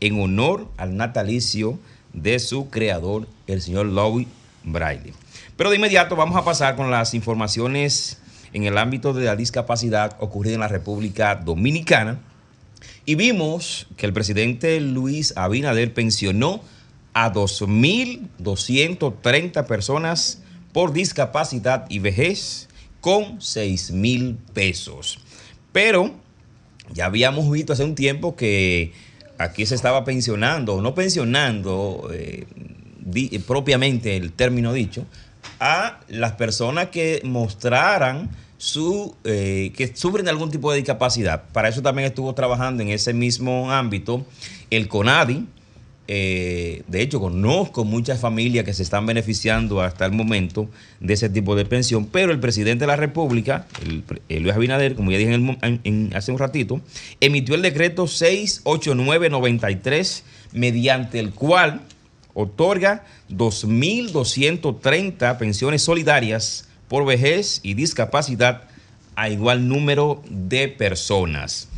en 0.00 0.20
honor 0.20 0.68
al 0.76 0.96
natalicio 0.96 1.78
de 2.12 2.38
su 2.38 2.70
creador, 2.70 3.26
el 3.46 3.62
señor 3.62 3.86
Louis 3.86 4.28
Braille. 4.64 5.12
Pero 5.56 5.70
de 5.70 5.76
inmediato 5.76 6.16
vamos 6.16 6.36
a 6.36 6.44
pasar 6.44 6.76
con 6.76 6.90
las 6.90 7.14
informaciones 7.14 8.18
en 8.52 8.64
el 8.64 8.76
ámbito 8.78 9.12
de 9.12 9.24
la 9.24 9.36
discapacidad 9.36 10.16
ocurrida 10.20 10.54
en 10.54 10.60
la 10.60 10.68
República 10.68 11.36
Dominicana. 11.36 12.18
Y 13.04 13.14
vimos 13.14 13.86
que 13.96 14.06
el 14.06 14.12
presidente 14.12 14.80
Luis 14.80 15.32
Abinader 15.36 15.94
pensionó 15.94 16.62
a 17.14 17.32
2.230 17.32 19.66
personas 19.66 20.42
por 20.72 20.92
discapacidad 20.92 21.86
y 21.88 21.98
vejez 21.98 22.68
con 23.00 23.40
6 23.40 23.92
mil 23.92 24.36
pesos. 24.54 25.18
Pero 25.72 26.12
ya 26.92 27.06
habíamos 27.06 27.50
visto 27.50 27.72
hace 27.72 27.84
un 27.84 27.94
tiempo 27.94 28.36
que 28.36 28.92
aquí 29.38 29.66
se 29.66 29.74
estaba 29.74 30.04
pensionando, 30.04 30.80
no 30.80 30.94
pensionando 30.94 32.10
eh, 32.12 32.46
propiamente 33.46 34.16
el 34.16 34.32
término 34.32 34.72
dicho, 34.72 35.06
a 35.58 36.00
las 36.08 36.32
personas 36.32 36.88
que 36.88 37.20
mostraran 37.24 38.30
su, 38.58 39.16
eh, 39.24 39.72
que 39.76 39.94
sufren 39.96 40.28
algún 40.28 40.50
tipo 40.50 40.70
de 40.70 40.78
discapacidad. 40.78 41.44
Para 41.52 41.68
eso 41.68 41.82
también 41.82 42.06
estuvo 42.06 42.34
trabajando 42.34 42.82
en 42.82 42.90
ese 42.90 43.12
mismo 43.12 43.72
ámbito 43.72 44.24
el 44.70 44.88
CONADI. 44.88 45.46
Eh, 46.14 46.82
de 46.88 47.00
hecho, 47.00 47.20
conozco 47.20 47.86
muchas 47.86 48.20
familias 48.20 48.66
que 48.66 48.74
se 48.74 48.82
están 48.82 49.06
beneficiando 49.06 49.80
hasta 49.80 50.04
el 50.04 50.12
momento 50.12 50.68
de 51.00 51.14
ese 51.14 51.30
tipo 51.30 51.56
de 51.56 51.64
pensión, 51.64 52.04
pero 52.04 52.32
el 52.32 52.38
presidente 52.38 52.82
de 52.82 52.88
la 52.88 52.96
República, 52.96 53.66
el, 53.80 54.04
Luis 54.42 54.54
Abinader, 54.54 54.94
como 54.94 55.10
ya 55.10 55.16
dije 55.16 55.40
hace 56.14 56.30
un 56.30 56.38
ratito, 56.38 56.82
emitió 57.18 57.54
el 57.54 57.62
decreto 57.62 58.06
68993, 58.06 60.24
mediante 60.52 61.18
el 61.18 61.32
cual 61.32 61.80
otorga 62.34 63.06
2.230 63.30 65.38
pensiones 65.38 65.80
solidarias 65.80 66.68
por 66.88 67.06
vejez 67.06 67.60
y 67.62 67.72
discapacidad 67.72 68.64
a 69.16 69.30
igual 69.30 69.66
número 69.66 70.22
de 70.28 70.68
personas. 70.68 71.71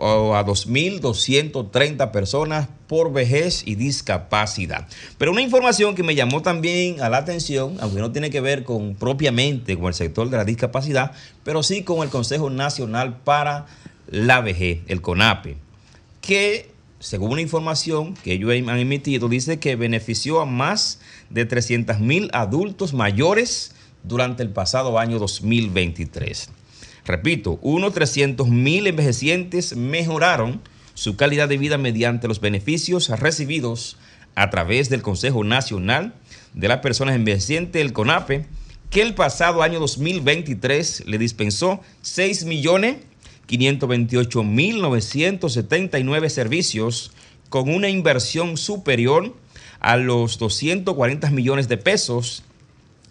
a 0.00 0.44
2.230 0.44 2.10
personas 2.10 2.68
por 2.86 3.12
vejez 3.12 3.62
y 3.66 3.74
discapacidad. 3.74 4.86
Pero 5.18 5.32
una 5.32 5.42
información 5.42 5.94
que 5.94 6.02
me 6.02 6.14
llamó 6.14 6.42
también 6.42 7.00
a 7.00 7.08
la 7.08 7.18
atención, 7.18 7.76
aunque 7.80 8.00
no 8.00 8.12
tiene 8.12 8.30
que 8.30 8.40
ver 8.40 8.64
con 8.64 8.94
propiamente 8.94 9.76
con 9.76 9.86
el 9.86 9.94
sector 9.94 10.30
de 10.30 10.36
la 10.36 10.44
discapacidad, 10.44 11.12
pero 11.44 11.62
sí 11.62 11.82
con 11.82 12.02
el 12.02 12.10
Consejo 12.10 12.50
Nacional 12.50 13.18
para 13.24 13.66
la 14.10 14.40
Vejez, 14.40 14.80
el 14.86 15.02
CONAPE, 15.02 15.56
que 16.20 16.70
según 17.00 17.32
una 17.32 17.40
información 17.40 18.14
que 18.14 18.32
ellos 18.32 18.50
han 18.50 18.78
emitido, 18.78 19.28
dice 19.28 19.58
que 19.58 19.76
benefició 19.76 20.40
a 20.40 20.46
más 20.46 21.00
de 21.30 21.48
300.000 21.48 22.30
adultos 22.32 22.92
mayores 22.92 23.74
durante 24.02 24.42
el 24.42 24.50
pasado 24.50 24.98
año 24.98 25.18
2023. 25.18 26.50
Repito, 27.08 27.58
unos 27.62 27.94
300 27.94 28.48
mil 28.48 28.86
envejecientes 28.86 29.74
mejoraron 29.74 30.60
su 30.92 31.16
calidad 31.16 31.48
de 31.48 31.56
vida 31.56 31.78
mediante 31.78 32.28
los 32.28 32.38
beneficios 32.38 33.08
recibidos 33.08 33.96
a 34.34 34.50
través 34.50 34.90
del 34.90 35.00
Consejo 35.00 35.42
Nacional 35.42 36.12
de 36.52 36.68
las 36.68 36.80
Personas 36.80 37.16
Envejecientes, 37.16 37.80
el 37.80 37.94
CONAPE, 37.94 38.44
que 38.90 39.00
el 39.00 39.14
pasado 39.14 39.62
año 39.62 39.80
2023 39.80 41.04
le 41.06 41.16
dispensó 41.16 41.80
6 42.02 42.44
millones 42.44 42.98
528 43.46 44.42
mil 44.42 44.82
979 44.82 46.28
servicios 46.28 47.12
con 47.48 47.70
una 47.70 47.88
inversión 47.88 48.58
superior 48.58 49.34
a 49.80 49.96
los 49.96 50.38
240 50.38 51.30
millones 51.30 51.68
de 51.68 51.78
pesos, 51.78 52.42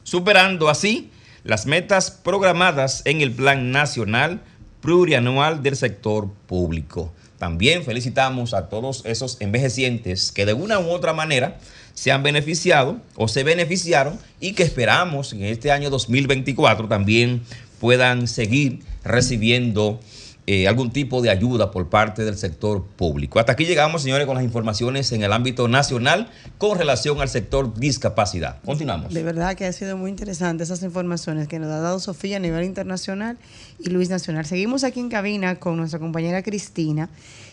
superando 0.03 0.69
así 0.69 1.10
las 1.47 1.65
metas 1.65 2.12
programadas 2.12 3.01
en 3.05 3.21
el 3.21 3.31
Plan 3.31 3.71
Nacional 3.71 4.41
Plurianual 4.81 5.63
del 5.63 5.77
Sector 5.77 6.29
Público. 6.45 7.13
También 7.39 7.86
felicitamos 7.86 8.53
a 8.53 8.67
todos 8.67 9.01
esos 9.05 9.38
envejecientes 9.39 10.33
que 10.33 10.45
de 10.45 10.51
una 10.51 10.77
u 10.79 10.89
otra 10.89 11.13
manera 11.13 11.57
se 11.93 12.12
han 12.12 12.21
beneficiado 12.21 12.99
o 13.15 13.29
se 13.29 13.45
beneficiaron 13.45 14.19
y 14.41 14.53
que 14.53 14.63
esperamos 14.63 15.31
en 15.31 15.45
este 15.45 15.71
año 15.71 15.89
2024 15.89 16.89
también 16.89 17.43
puedan 17.79 18.27
seguir 18.27 18.79
recibiendo 19.05 20.01
eh, 20.49 20.65
algún 20.65 20.91
tipo 20.91 21.21
de 21.21 21.29
ayuda 21.29 21.71
por 21.71 21.89
parte 21.89 22.23
del 22.23 22.38
sector 22.38 22.81
público. 22.81 23.38
Hasta 23.38 23.51
aquí 23.51 23.65
llegamos, 23.65 24.03
señores, 24.03 24.25
con 24.25 24.36
las 24.36 24.45
informaciones 24.45 25.12
en 25.12 25.21
el 25.21 25.33
ámbito 25.33 25.67
nacional 25.67 26.29
con 26.57 26.77
relación 26.77 27.19
al 27.19 27.27
sector 27.27 27.77
discapacidad. 27.77 28.62
Continuamos. 28.63 29.13
De 29.13 29.23
verdad 29.23 29.57
que 29.57 29.65
ha 29.65 29.73
sido 29.73 29.97
muy 29.97 30.10
interesante 30.10 30.63
esas 30.63 30.83
informaciones 30.83 31.49
que 31.49 31.60
nos 31.60 31.69
ha 31.69 31.81
dado 31.81 31.99
Sofía 31.99 32.38
a 32.38 32.39
nivel 32.39 32.63
internacional 32.63 33.38
y 33.77 33.89
Luis 33.89 34.07
Nacional. 34.07 34.45
Seguimos 34.45 34.86
aquí 34.86 35.01
en 35.01 35.10
cabina 35.10 35.57
con 35.57 35.75
nuestra 35.75 35.99
compañera 35.99 36.41
Cristina 36.43 37.10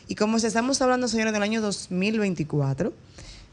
y 0.07 0.15
como 0.15 0.37
estamos 0.37 0.81
hablando, 0.81 1.09
señores, 1.09 1.33
del 1.33 1.43
año 1.43 1.61
2024, 1.63 2.93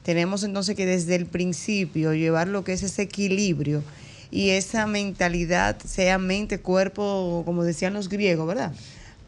tenemos 0.03 0.43
entonces 0.43 0.75
que 0.75 0.85
desde 0.85 1.15
el 1.15 1.25
principio 1.25 2.13
llevar 2.13 2.47
lo 2.47 2.63
que 2.63 2.73
es 2.73 2.83
ese 2.83 3.01
equilibrio 3.01 3.81
y 4.29 4.51
esa 4.51 4.85
mentalidad, 4.85 5.77
sea 5.83 6.17
mente, 6.17 6.59
cuerpo, 6.59 7.41
como 7.45 7.63
decían 7.63 7.93
los 7.93 8.07
griegos, 8.07 8.47
¿verdad? 8.47 8.71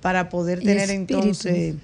Para 0.03 0.27
poder 0.27 0.59
tener 0.59 0.89
entonces 0.89 1.75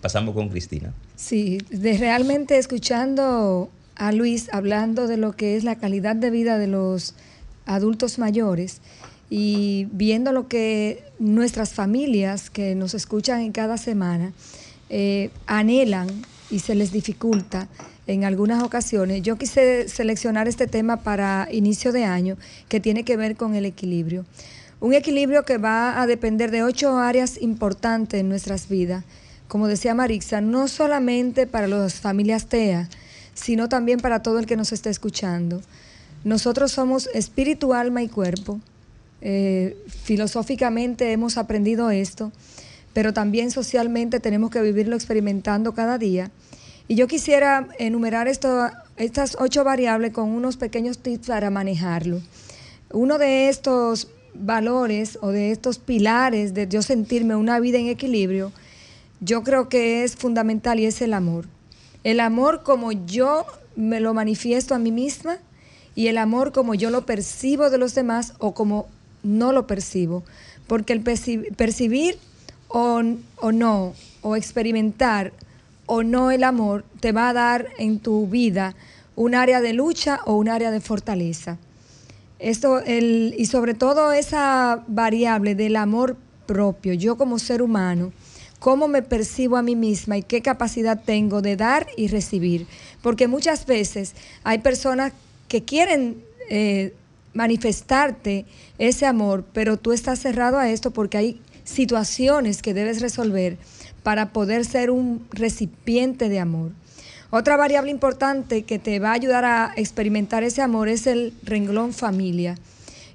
pasamos 0.00 0.34
con 0.34 0.48
Cristina. 0.48 0.94
Sí, 1.16 1.58
de 1.70 1.98
realmente 1.98 2.56
escuchando 2.56 3.68
a 3.96 4.12
Luis 4.12 4.48
hablando 4.52 5.08
de 5.08 5.16
lo 5.16 5.32
que 5.32 5.56
es 5.56 5.64
la 5.64 5.74
calidad 5.76 6.16
de 6.16 6.30
vida 6.30 6.56
de 6.56 6.68
los 6.68 7.14
adultos 7.66 8.18
mayores 8.18 8.80
y 9.28 9.88
viendo 9.92 10.32
lo 10.32 10.48
que 10.48 11.04
nuestras 11.18 11.74
familias 11.74 12.48
que 12.48 12.74
nos 12.74 12.94
escuchan 12.94 13.40
en 13.40 13.52
cada 13.52 13.76
semana 13.76 14.32
eh, 14.88 15.28
anhelan 15.46 16.08
y 16.50 16.60
se 16.60 16.74
les 16.74 16.92
dificulta 16.92 17.68
en 18.10 18.24
algunas 18.24 18.62
ocasiones, 18.64 19.22
yo 19.22 19.36
quise 19.36 19.88
seleccionar 19.88 20.48
este 20.48 20.66
tema 20.66 20.98
para 20.98 21.46
inicio 21.52 21.92
de 21.92 22.04
año 22.04 22.36
que 22.68 22.80
tiene 22.80 23.04
que 23.04 23.16
ver 23.16 23.36
con 23.36 23.54
el 23.54 23.64
equilibrio. 23.64 24.24
Un 24.80 24.94
equilibrio 24.94 25.44
que 25.44 25.58
va 25.58 26.02
a 26.02 26.08
depender 26.08 26.50
de 26.50 26.64
ocho 26.64 26.98
áreas 26.98 27.40
importantes 27.40 28.20
en 28.20 28.28
nuestras 28.28 28.68
vidas. 28.68 29.04
Como 29.46 29.68
decía 29.68 29.94
Marixa, 29.94 30.40
no 30.40 30.66
solamente 30.66 31.46
para 31.46 31.68
las 31.68 31.94
familias 31.94 32.46
TEA, 32.46 32.88
sino 33.34 33.68
también 33.68 34.00
para 34.00 34.22
todo 34.22 34.40
el 34.40 34.46
que 34.46 34.56
nos 34.56 34.72
esté 34.72 34.90
escuchando. 34.90 35.62
Nosotros 36.24 36.72
somos 36.72 37.08
espíritu, 37.14 37.74
alma 37.74 38.02
y 38.02 38.08
cuerpo. 38.08 38.58
Eh, 39.20 39.76
filosóficamente 39.86 41.12
hemos 41.12 41.38
aprendido 41.38 41.90
esto, 41.90 42.32
pero 42.92 43.12
también 43.12 43.52
socialmente 43.52 44.18
tenemos 44.18 44.50
que 44.50 44.62
vivirlo 44.62 44.96
experimentando 44.96 45.74
cada 45.74 45.96
día. 45.96 46.32
Y 46.90 46.96
yo 46.96 47.06
quisiera 47.06 47.68
enumerar 47.78 48.26
estas 48.26 49.36
ocho 49.38 49.62
variables 49.62 50.12
con 50.12 50.28
unos 50.30 50.56
pequeños 50.56 50.98
tips 50.98 51.28
para 51.28 51.48
manejarlo. 51.48 52.20
Uno 52.92 53.16
de 53.16 53.48
estos 53.48 54.08
valores 54.34 55.16
o 55.22 55.28
de 55.28 55.52
estos 55.52 55.78
pilares 55.78 56.52
de 56.52 56.66
yo 56.66 56.82
sentirme 56.82 57.36
una 57.36 57.60
vida 57.60 57.78
en 57.78 57.86
equilibrio, 57.86 58.50
yo 59.20 59.44
creo 59.44 59.68
que 59.68 60.02
es 60.02 60.16
fundamental 60.16 60.80
y 60.80 60.86
es 60.86 61.00
el 61.00 61.14
amor. 61.14 61.46
El 62.02 62.18
amor 62.18 62.64
como 62.64 62.90
yo 62.90 63.46
me 63.76 64.00
lo 64.00 64.12
manifiesto 64.12 64.74
a 64.74 64.80
mí 64.80 64.90
misma 64.90 65.38
y 65.94 66.08
el 66.08 66.18
amor 66.18 66.50
como 66.50 66.74
yo 66.74 66.90
lo 66.90 67.06
percibo 67.06 67.70
de 67.70 67.78
los 67.78 67.94
demás 67.94 68.34
o 68.40 68.52
como 68.52 68.88
no 69.22 69.52
lo 69.52 69.68
percibo. 69.68 70.24
Porque 70.66 70.92
el 70.92 71.02
percibir 71.02 72.18
o, 72.66 73.00
o 73.36 73.52
no, 73.52 73.94
o 74.22 74.34
experimentar 74.34 75.32
o 75.92 76.04
no 76.04 76.30
el 76.30 76.44
amor 76.44 76.84
te 77.00 77.10
va 77.10 77.28
a 77.28 77.32
dar 77.32 77.66
en 77.76 77.98
tu 77.98 78.28
vida 78.28 78.76
un 79.16 79.34
área 79.34 79.60
de 79.60 79.72
lucha 79.72 80.20
o 80.24 80.36
un 80.36 80.48
área 80.48 80.70
de 80.70 80.80
fortaleza. 80.80 81.58
Esto, 82.38 82.78
el, 82.78 83.34
y 83.36 83.46
sobre 83.46 83.74
todo 83.74 84.12
esa 84.12 84.84
variable 84.86 85.56
del 85.56 85.74
amor 85.74 86.16
propio, 86.46 86.92
yo 86.92 87.16
como 87.16 87.40
ser 87.40 87.60
humano, 87.60 88.12
cómo 88.60 88.86
me 88.86 89.02
percibo 89.02 89.56
a 89.56 89.62
mí 89.62 89.74
misma 89.74 90.16
y 90.16 90.22
qué 90.22 90.42
capacidad 90.42 91.02
tengo 91.04 91.42
de 91.42 91.56
dar 91.56 91.88
y 91.96 92.06
recibir. 92.06 92.68
Porque 93.02 93.26
muchas 93.26 93.66
veces 93.66 94.14
hay 94.44 94.58
personas 94.58 95.12
que 95.48 95.64
quieren 95.64 96.22
eh, 96.50 96.94
manifestarte 97.34 98.46
ese 98.78 99.06
amor, 99.06 99.44
pero 99.52 99.76
tú 99.76 99.90
estás 99.90 100.20
cerrado 100.20 100.56
a 100.56 100.70
esto 100.70 100.92
porque 100.92 101.18
hay 101.18 101.40
situaciones 101.64 102.62
que 102.62 102.74
debes 102.74 103.00
resolver 103.00 103.58
para 104.02 104.32
poder 104.32 104.64
ser 104.64 104.90
un 104.90 105.26
recipiente 105.30 106.28
de 106.28 106.40
amor. 106.40 106.72
Otra 107.30 107.56
variable 107.56 107.90
importante 107.90 108.62
que 108.62 108.78
te 108.78 108.98
va 108.98 109.10
a 109.10 109.14
ayudar 109.14 109.44
a 109.44 109.72
experimentar 109.76 110.42
ese 110.42 110.62
amor 110.62 110.88
es 110.88 111.06
el 111.06 111.32
renglón 111.44 111.92
familia. 111.92 112.56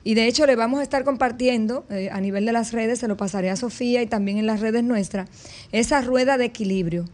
Y 0.05 0.13
de 0.13 0.27
hecho 0.27 0.45
le 0.45 0.55
vamos 0.55 0.79
a 0.79 0.83
estar 0.83 1.03
compartiendo 1.03 1.83
eh, 1.89 2.09
a 2.11 2.21
nivel 2.21 2.45
de 2.45 2.53
las 2.53 2.71
redes, 2.71 2.99
se 2.99 3.07
lo 3.07 3.17
pasaré 3.17 3.49
a 3.49 3.55
Sofía 3.55 4.01
y 4.03 4.05
también 4.05 4.37
en 4.37 4.45
las 4.45 4.59
redes 4.59 4.83
nuestras, 4.83 5.27
esa 5.71 6.01
rueda 6.01 6.37
de 6.37 6.45
equilibrio. 6.45 7.05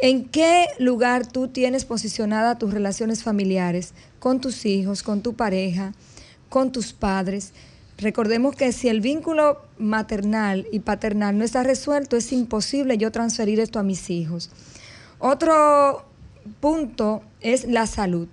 ¿En 0.00 0.24
qué 0.24 0.66
lugar 0.78 1.26
tú 1.26 1.48
tienes 1.48 1.84
posicionada 1.84 2.58
tus 2.58 2.72
relaciones 2.72 3.22
familiares 3.22 3.92
con 4.20 4.40
tus 4.40 4.64
hijos, 4.64 5.02
con 5.02 5.22
tu 5.22 5.34
pareja, 5.34 5.92
con 6.48 6.72
tus 6.72 6.92
padres? 6.92 7.52
Recordemos 7.98 8.54
que 8.54 8.70
si 8.72 8.88
el 8.88 9.00
vínculo 9.00 9.60
maternal 9.76 10.68
y 10.70 10.78
paternal 10.78 11.36
no 11.36 11.44
está 11.44 11.64
resuelto, 11.64 12.16
es 12.16 12.32
imposible 12.32 12.96
yo 12.96 13.10
transferir 13.10 13.58
esto 13.58 13.80
a 13.80 13.82
mis 13.82 14.08
hijos. 14.08 14.50
Otro 15.18 16.04
punto 16.60 17.22
es 17.40 17.64
la 17.64 17.88
salud. 17.88 18.28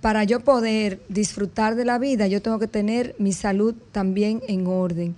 Para 0.00 0.24
yo 0.24 0.40
poder 0.40 1.00
disfrutar 1.08 1.76
de 1.76 1.84
la 1.84 1.98
vida, 1.98 2.26
yo 2.26 2.42
tengo 2.42 2.58
que 2.58 2.66
tener 2.66 3.14
mi 3.18 3.32
salud 3.32 3.74
también 3.92 4.42
en 4.48 4.66
orden. 4.66 5.14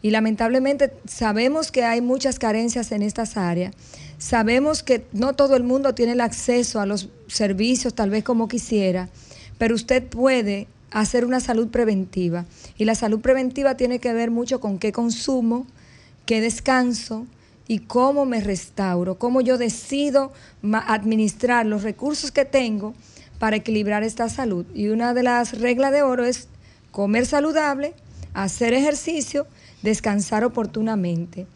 Y 0.00 0.10
lamentablemente 0.10 0.92
sabemos 1.04 1.72
que 1.72 1.84
hay 1.84 2.00
muchas 2.00 2.38
carencias 2.38 2.92
en 2.92 3.02
estas 3.02 3.36
áreas. 3.36 3.74
Sabemos 4.18 4.84
que 4.84 5.04
no 5.12 5.32
todo 5.32 5.56
el 5.56 5.64
mundo 5.64 5.92
tiene 5.94 6.12
el 6.12 6.20
acceso 6.20 6.80
a 6.80 6.86
los 6.86 7.08
servicios 7.26 7.94
tal 7.94 8.10
vez 8.10 8.22
como 8.22 8.46
quisiera, 8.46 9.08
pero 9.58 9.74
usted 9.74 10.04
puede 10.04 10.68
hacer 10.92 11.24
una 11.24 11.40
salud 11.40 11.68
preventiva. 11.68 12.44
Y 12.78 12.84
la 12.84 12.94
salud 12.94 13.20
preventiva 13.20 13.76
tiene 13.76 13.98
que 13.98 14.12
ver 14.12 14.30
mucho 14.30 14.60
con 14.60 14.78
qué 14.78 14.92
consumo, 14.92 15.66
qué 16.26 16.40
descanso 16.40 17.26
y 17.68 17.80
cómo 17.80 18.24
me 18.24 18.40
restauro, 18.40 19.18
cómo 19.18 19.40
yo 19.40 19.58
decido 19.58 20.32
administrar 20.86 21.66
los 21.66 21.82
recursos 21.82 22.30
que 22.30 22.44
tengo 22.44 22.94
para 23.38 23.56
equilibrar 23.56 24.02
esta 24.02 24.28
salud. 24.28 24.66
Y 24.74 24.88
una 24.88 25.14
de 25.14 25.22
las 25.22 25.58
reglas 25.58 25.92
de 25.92 26.02
oro 26.02 26.24
es 26.24 26.48
comer 26.90 27.26
saludable, 27.26 27.94
hacer 28.34 28.74
ejercicio, 28.74 29.46
descansar 29.82 30.44
oportunamente. 30.44 31.46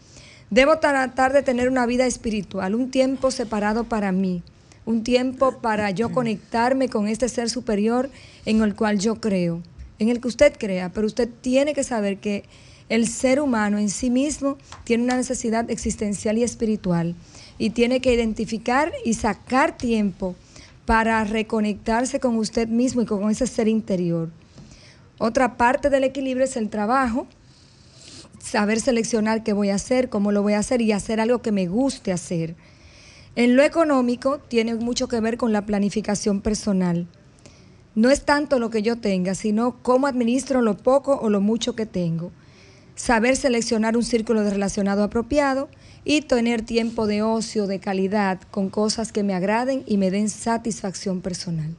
Debo 0.51 0.79
tratar 0.79 1.33
de 1.33 1.42
tener 1.42 1.68
una 1.68 1.87
vida 1.87 2.07
espiritual, 2.07 2.75
un 2.75 2.90
tiempo 2.90 3.31
separado 3.31 3.85
para 3.85 4.12
mí, 4.12 4.42
un 4.87 5.03
tiempo 5.03 5.59
para 5.61 5.90
yo 5.90 6.11
conectarme 6.12 6.88
con 6.88 7.09
este 7.09 7.29
ser 7.29 7.51
superior 7.51 8.09
en 8.46 8.62
el 8.62 8.75
cual 8.75 8.99
yo 8.99 9.20
creo, 9.20 9.61
en 9.99 10.09
el 10.09 10.20
que 10.20 10.29
usted 10.29 10.55
crea, 10.57 10.90
pero 10.90 11.07
usted 11.07 11.29
tiene 11.42 11.75
que 11.75 11.85
saber 11.85 12.18
que 12.18 12.44
el 12.88 13.09
ser 13.09 13.40
humano 13.40 13.79
en 13.79 13.90
sí 13.90 14.11
mismo 14.11 14.57
tiene 14.85 15.03
una 15.03 15.16
necesidad 15.16 15.68
existencial 15.70 16.38
y 16.38 16.44
espiritual 16.44 17.16
y 17.59 17.70
tiene 17.70 18.01
que 18.01 18.14
identificar 18.14 18.92
y 19.05 19.14
sacar 19.14 19.77
tiempo 19.77 20.37
para 20.85 21.25
reconectarse 21.25 22.20
con 22.20 22.37
usted 22.37 22.68
mismo 22.68 23.03
y 23.03 23.07
con 23.07 23.29
ese 23.29 23.49
ser 23.49 23.66
interior. 23.66 24.31
Otra 25.18 25.57
parte 25.57 25.90
del 25.90 26.05
equilibrio 26.05 26.44
es 26.44 26.57
el 26.57 26.68
trabajo, 26.68 27.27
saber 28.38 28.81
seleccionar 28.81 29.42
qué 29.42 29.53
voy 29.53 29.70
a 29.70 29.75
hacer, 29.75 30.09
cómo 30.09 30.31
lo 30.31 30.42
voy 30.42 30.53
a 30.53 30.61
hacer 30.61 30.81
y 30.81 30.92
hacer 30.92 31.20
algo 31.20 31.42
que 31.42 31.51
me 31.51 31.66
guste 31.66 32.12
hacer. 32.12 32.55
En 33.37 33.55
lo 33.55 33.62
económico 33.62 34.38
tiene 34.38 34.75
mucho 34.75 35.07
que 35.07 35.20
ver 35.20 35.37
con 35.37 35.53
la 35.53 35.64
planificación 35.64 36.40
personal 36.40 37.07
no 37.96 38.11
es 38.11 38.27
tanto 38.27 38.59
lo 38.59 38.68
que 38.68 38.83
yo 38.83 38.96
tenga, 38.96 39.35
sino 39.35 39.83
cómo 39.83 40.07
administro 40.07 40.61
lo 40.61 40.77
poco 40.77 41.18
o 41.18 41.31
lo 41.31 41.40
mucho 41.40 41.75
que 41.75 41.87
tengo. 41.87 42.31
Saber 42.94 43.37
seleccionar 43.37 43.96
un 43.96 44.05
círculo 44.05 44.42
de 44.42 44.51
relacionado 44.51 45.03
apropiado 45.03 45.70
y 46.05 46.20
tener 46.20 46.61
tiempo 46.61 47.07
de 47.07 47.22
ocio 47.22 47.66
de 47.66 47.81
calidad 47.81 48.38
con 48.51 48.68
cosas 48.68 49.12
que 49.12 49.22
me 49.22 49.35
agraden 49.35 49.83
y 49.87 49.96
me 49.96 50.11
den 50.11 50.29
satisfacción 50.29 51.22
personal. 51.22 51.75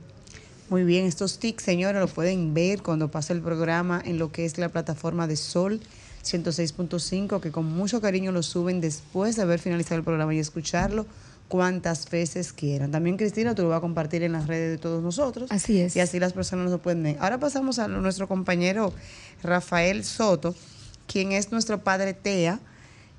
Muy 0.72 0.84
bien, 0.84 1.06
estos 1.06 1.38
tics, 1.38 1.63
señores, 1.63 2.02
lo 2.02 2.08
pueden 2.08 2.56
ver 2.56 2.82
cuando 2.82 3.12
pase 3.12 3.34
el 3.34 3.41
programa 3.41 4.02
en 4.04 4.17
lo 4.17 4.32
que 4.32 4.46
es 4.46 4.58
la 4.58 4.70
plataforma 4.70 5.28
de 5.28 5.36
Sol 5.36 5.82
106.5, 6.26 7.39
que 7.39 7.52
con 7.52 7.65
mucho 7.65 8.02
cariño 8.02 8.32
lo 8.32 8.41
suben 8.41 8.82
después 8.82 9.36
de 9.36 9.43
haber 9.43 9.60
finalizado 9.60 10.00
el 10.00 10.04
programa 10.04 10.34
y 10.34 10.39
escucharlo 10.39 11.06
cuantas 11.48 12.10
veces 12.10 12.54
quieran. 12.54 12.92
También 12.92 13.18
Cristina, 13.18 13.56
tú 13.56 13.64
lo 13.64 13.70
vas 13.70 13.78
a 13.78 13.82
compartir 13.82 14.24
en 14.24 14.34
las 14.34 14.48
redes 14.48 14.72
de 14.72 14.78
todos 14.78 15.02
nosotros. 15.02 15.52
Así 15.52 15.80
es. 15.80 15.96
Y 15.96 16.00
así 16.00 16.20
las 16.20 16.34
personas 16.34 16.72
lo 16.72 16.80
pueden 16.80 17.04
ver. 17.04 17.18
Ahora 17.20 17.40
pasamos 17.40 17.80
a 17.80 17.88
nuestro 17.88 18.28
compañero 18.28 18.94
Rafael 19.44 20.04
Soto, 20.04 20.56
quien 21.08 21.32
es 21.32 21.52
nuestro 21.52 21.84
padre 21.84 22.14
TEA, 22.14 22.60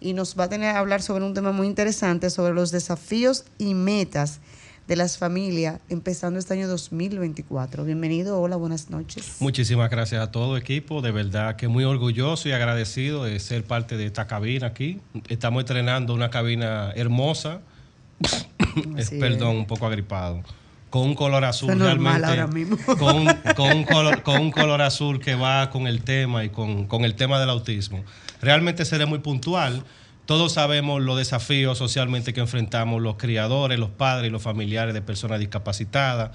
y 0.01 0.13
nos 0.13 0.39
va 0.39 0.45
a 0.45 0.49
tener 0.49 0.77
a 0.77 0.79
hablar 0.79 1.03
sobre 1.03 1.25
un 1.25 1.35
tema 1.35 1.53
muy 1.53 1.67
interesante, 1.67 2.31
sobre 2.31 2.55
los 2.55 2.71
desafíos 2.71 3.45
y 3.59 3.75
metas 3.75 4.41
de 4.89 4.97
las 4.97 5.19
familias 5.19 5.81
empezando 5.91 6.39
este 6.39 6.55
año 6.55 6.67
2024. 6.67 7.85
Bienvenido, 7.85 8.41
hola, 8.41 8.57
buenas 8.57 8.89
noches. 8.89 9.37
Muchísimas 9.39 9.91
gracias 9.91 10.23
a 10.23 10.31
todo 10.31 10.57
equipo, 10.57 11.03
de 11.03 11.11
verdad 11.11 11.57
que 11.57 11.69
muy 11.69 11.85
orgulloso 11.85 12.49
y 12.49 12.53
agradecido 12.53 13.25
de 13.25 13.39
ser 13.39 13.65
parte 13.65 13.99
de 13.99 14.07
esta 14.07 14.27
cabina 14.27 14.69
aquí. 14.69 15.01
Estamos 15.29 15.61
estrenando 15.61 16.15
una 16.15 16.31
cabina 16.31 16.91
hermosa, 16.97 17.61
perdón, 19.19 19.57
un 19.57 19.67
poco 19.67 19.87
agripado. 19.87 20.43
Con 20.91 21.03
un 21.03 21.15
color 21.15 21.45
azul 21.45 21.79
realmente. 21.79 22.27
Con, 22.87 23.27
con, 23.55 23.77
un 23.77 23.85
color, 23.85 24.23
con 24.23 24.41
un 24.41 24.51
color 24.51 24.81
azul 24.81 25.21
que 25.21 25.35
va 25.35 25.69
con 25.71 25.87
el 25.87 26.03
tema 26.03 26.45
y 26.45 26.49
con, 26.49 26.87
con 26.87 27.05
el 27.05 27.15
tema 27.15 27.39
del 27.39 27.51
autismo. 27.51 28.05
Realmente 28.41 28.85
seré 28.85 29.05
muy 29.05 29.19
puntual. 29.19 29.85
Todos 30.25 30.53
sabemos 30.53 31.03
los 31.03 31.19
desafíos 31.19 31.79
socialmente 31.79 32.33
que 32.33 32.41
enfrentamos 32.41 33.03
los 33.03 33.17
criadores, 33.17 33.79
los 33.79 33.91
padres 33.91 34.29
y 34.29 34.33
los 34.33 34.43
familiares 34.43 34.95
de 34.95 35.03
personas 35.03 35.41
discapacitadas. 35.41 36.31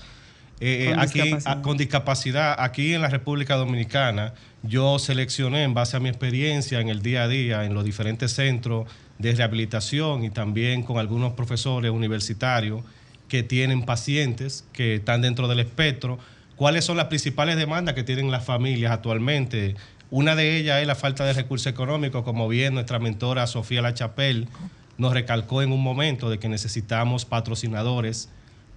Eh, 0.60 0.92
con 0.92 1.00
aquí 1.00 1.22
discapacidad. 1.22 1.62
con 1.62 1.78
discapacidad, 1.78 2.56
aquí 2.60 2.94
en 2.94 3.02
la 3.02 3.10
República 3.10 3.56
Dominicana, 3.56 4.34
yo 4.62 5.00
seleccioné 5.00 5.64
en 5.64 5.74
base 5.74 5.98
a 5.98 6.00
mi 6.00 6.10
experiencia 6.10 6.80
en 6.80 6.90
el 6.90 7.02
día 7.02 7.24
a 7.24 7.28
día 7.28 7.66
en 7.66 7.74
los 7.74 7.84
diferentes 7.84 8.32
centros 8.34 8.88
de 9.20 9.34
rehabilitación 9.34 10.24
y 10.24 10.30
también 10.30 10.84
con 10.84 10.98
algunos 10.98 11.34
profesores 11.34 11.92
universitarios 11.92 12.82
que 13.28 13.44
tienen 13.44 13.84
pacientes 13.84 14.66
que 14.74 14.96
están 14.96 15.22
dentro 15.22 15.48
del 15.48 15.60
espectro. 15.60 16.20
¿Cuáles 16.56 16.86
son 16.86 16.98
las 16.98 17.08
principales 17.08 17.56
demandas 17.56 17.96
que 17.96 18.04
tienen 18.04 18.32
las 18.32 18.46
familias 18.46 18.92
actualmente? 18.92 19.76
Una 20.12 20.36
de 20.36 20.58
ellas 20.58 20.82
es 20.82 20.88
la 20.88 20.96
falta 20.96 21.26
de 21.26 21.34
recursos 21.34 21.68
económicos, 21.68 22.24
como 22.24 22.48
bien 22.48 22.76
nuestra 22.76 23.00
mentora 23.00 23.48
Sofía 23.48 23.82
Lachapelle 23.82 24.48
nos 24.98 25.14
recalcó 25.14 25.62
en 25.62 25.72
un 25.72 25.82
momento 25.82 26.30
de 26.30 26.40
que 26.40 26.50
necesitamos 26.50 27.26
patrocinadores, 27.26 28.30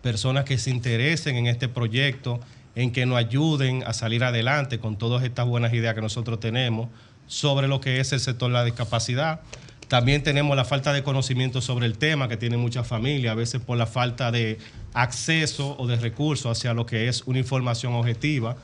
personas 0.03 0.45
que 0.45 0.59
se 0.59 0.71
interesen 0.71 1.37
en 1.37 1.47
este 1.47 1.69
proyecto, 1.69 2.41
en 2.75 2.93
que 2.93 3.07
nos 3.07 3.19
ayuden 3.19 3.83
a 3.87 3.93
salir 3.93 4.25
adelante 4.25 4.79
con 4.79 4.97
todas 4.97 5.25
estas 5.25 5.47
buenas 5.47 5.73
ideas 5.73 5.95
que 5.95 6.01
nosotros 6.01 6.41
tenemos 6.41 6.89
sobre 7.27 7.69
lo 7.69 7.81
que 7.81 8.01
es 8.01 8.13
el 8.13 8.21
sector 8.21 8.49
de 8.49 8.55
la 8.55 8.65
discapacidad. 8.65 9.41
También 9.89 10.23
tenemos 10.23 10.57
la 10.57 10.65
falta 10.65 10.93
de 10.93 11.05
conocimiento 11.05 11.61
sobre 11.61 11.87
el 11.87 11.97
tema 11.97 12.29
que 12.29 12.37
tiene 12.37 12.57
muchas 12.57 12.87
familias, 12.87 13.33
a 13.33 13.37
veces 13.37 13.61
por 13.61 13.79
la 13.79 13.87
falta 13.87 14.33
de 14.33 14.59
acceso 14.95 15.77
o 15.79 15.87
de 15.87 15.97
recursos 15.97 16.59
hacia 16.59 16.75
lo 16.75 16.87
que 16.87 17.09
es 17.09 17.23
una 17.27 17.39
información 17.39 17.95
objetiva 17.95 18.57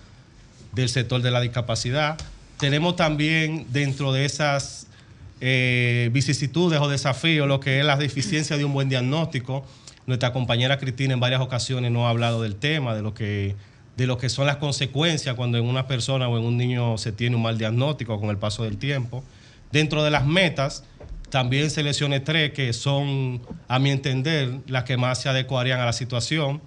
del 0.73 0.89
sector 0.89 1.23
de 1.23 1.31
la 1.31 1.41
discapacidad. 1.41 2.19
Tenemos 2.59 2.97
también 2.97 3.67
dentro 3.71 4.13
de 4.13 4.25
esas 4.25 4.87
eh, 5.41 6.11
vicisitudes 6.13 6.81
o 6.81 6.89
desafíos 6.89 7.47
lo 7.47 7.61
que 7.61 7.79
es 7.79 7.85
la 7.85 7.97
deficiencia 7.97 8.57
de 8.57 8.65
un 8.65 8.73
buen 8.73 8.89
diagnóstico. 8.89 9.65
Nuestra 10.07 10.33
compañera 10.33 10.79
Cristina 10.79 11.15
en 11.15 11.21
varias 11.21 11.41
ocasiones 11.41 11.93
nos 11.93 12.05
ha 12.05 12.11
hablado 12.11 12.43
del 12.43 12.57
tema, 12.57 12.95
de 12.95 13.03
lo 13.03 13.15
que 13.15 13.55
de 13.97 14.07
lo 14.07 14.17
que 14.17 14.29
son 14.29 14.47
las 14.47 14.57
consecuencias 14.57 15.37
cuando 15.37 15.59
en 15.59 15.65
una 15.65 15.87
persona 15.87 16.27
o 16.27 16.39
en 16.39 16.45
un 16.45 16.57
niño 16.57 16.97
se 16.97 17.13
tiene 17.13 17.37
un 17.37 17.43
mal 17.43 17.59
diagnóstico 17.59 18.19
con 18.19 18.31
el 18.31 18.39
paso 18.39 18.65
del 18.65 18.79
tiempo. 18.79 19.23
Dentro 19.71 20.03
de 20.03 20.11
las 20.11 20.27
metas, 20.27 20.85
también 21.33 21.71
seleccioné 21.71 22.21
tres 22.21 22.53
que 22.53 22.75
son, 22.75 23.41
a 23.67 23.79
mi 23.79 23.91
entender, 23.91 24.61
las 24.67 24.85
que 24.85 24.99
más 24.99 25.19
se 25.19 25.31
adecuarían 25.31 25.81
a 25.81 25.87
la 25.87 25.95
situación. 25.95 26.61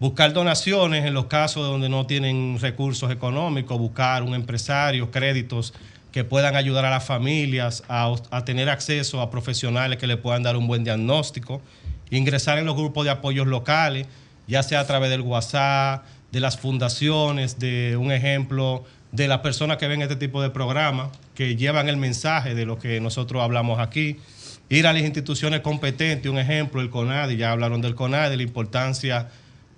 Buscar 0.00 0.32
donaciones 0.32 1.04
en 1.04 1.12
los 1.12 1.26
casos 1.26 1.66
donde 1.66 1.90
no 1.90 2.06
tienen 2.06 2.58
recursos 2.58 3.12
económicos, 3.12 3.78
buscar 3.78 4.22
un 4.22 4.34
empresario, 4.34 5.10
créditos 5.10 5.74
que 6.10 6.24
puedan 6.24 6.56
ayudar 6.56 6.86
a 6.86 6.90
las 6.90 7.04
familias 7.04 7.84
a, 7.86 8.14
a 8.30 8.46
tener 8.46 8.70
acceso 8.70 9.20
a 9.20 9.30
profesionales 9.30 9.98
que 9.98 10.06
le 10.06 10.16
puedan 10.16 10.42
dar 10.42 10.56
un 10.56 10.66
buen 10.66 10.84
diagnóstico, 10.84 11.60
ingresar 12.08 12.56
en 12.56 12.64
los 12.64 12.76
grupos 12.76 13.04
de 13.04 13.10
apoyos 13.10 13.46
locales, 13.46 14.06
ya 14.46 14.62
sea 14.62 14.80
a 14.80 14.86
través 14.86 15.10
del 15.10 15.20
WhatsApp, 15.20 16.06
de 16.32 16.40
las 16.40 16.56
fundaciones, 16.56 17.58
de 17.58 17.98
un 17.98 18.10
ejemplo 18.10 18.84
de 19.12 19.28
las 19.28 19.40
personas 19.40 19.76
que 19.76 19.86
ven 19.86 20.00
este 20.00 20.16
tipo 20.16 20.40
de 20.40 20.48
programas, 20.48 21.10
que 21.38 21.54
llevan 21.54 21.88
el 21.88 21.96
mensaje 21.96 22.56
de 22.56 22.66
lo 22.66 22.80
que 22.80 23.00
nosotros 23.00 23.40
hablamos 23.44 23.78
aquí, 23.78 24.16
ir 24.68 24.88
a 24.88 24.92
las 24.92 25.02
instituciones 25.02 25.60
competentes, 25.60 26.28
un 26.28 26.36
ejemplo, 26.36 26.80
el 26.80 26.90
CONADI, 26.90 27.36
ya 27.36 27.52
hablaron 27.52 27.80
del 27.80 27.94
CONADI, 27.94 28.36
la 28.36 28.42
importancia 28.42 29.28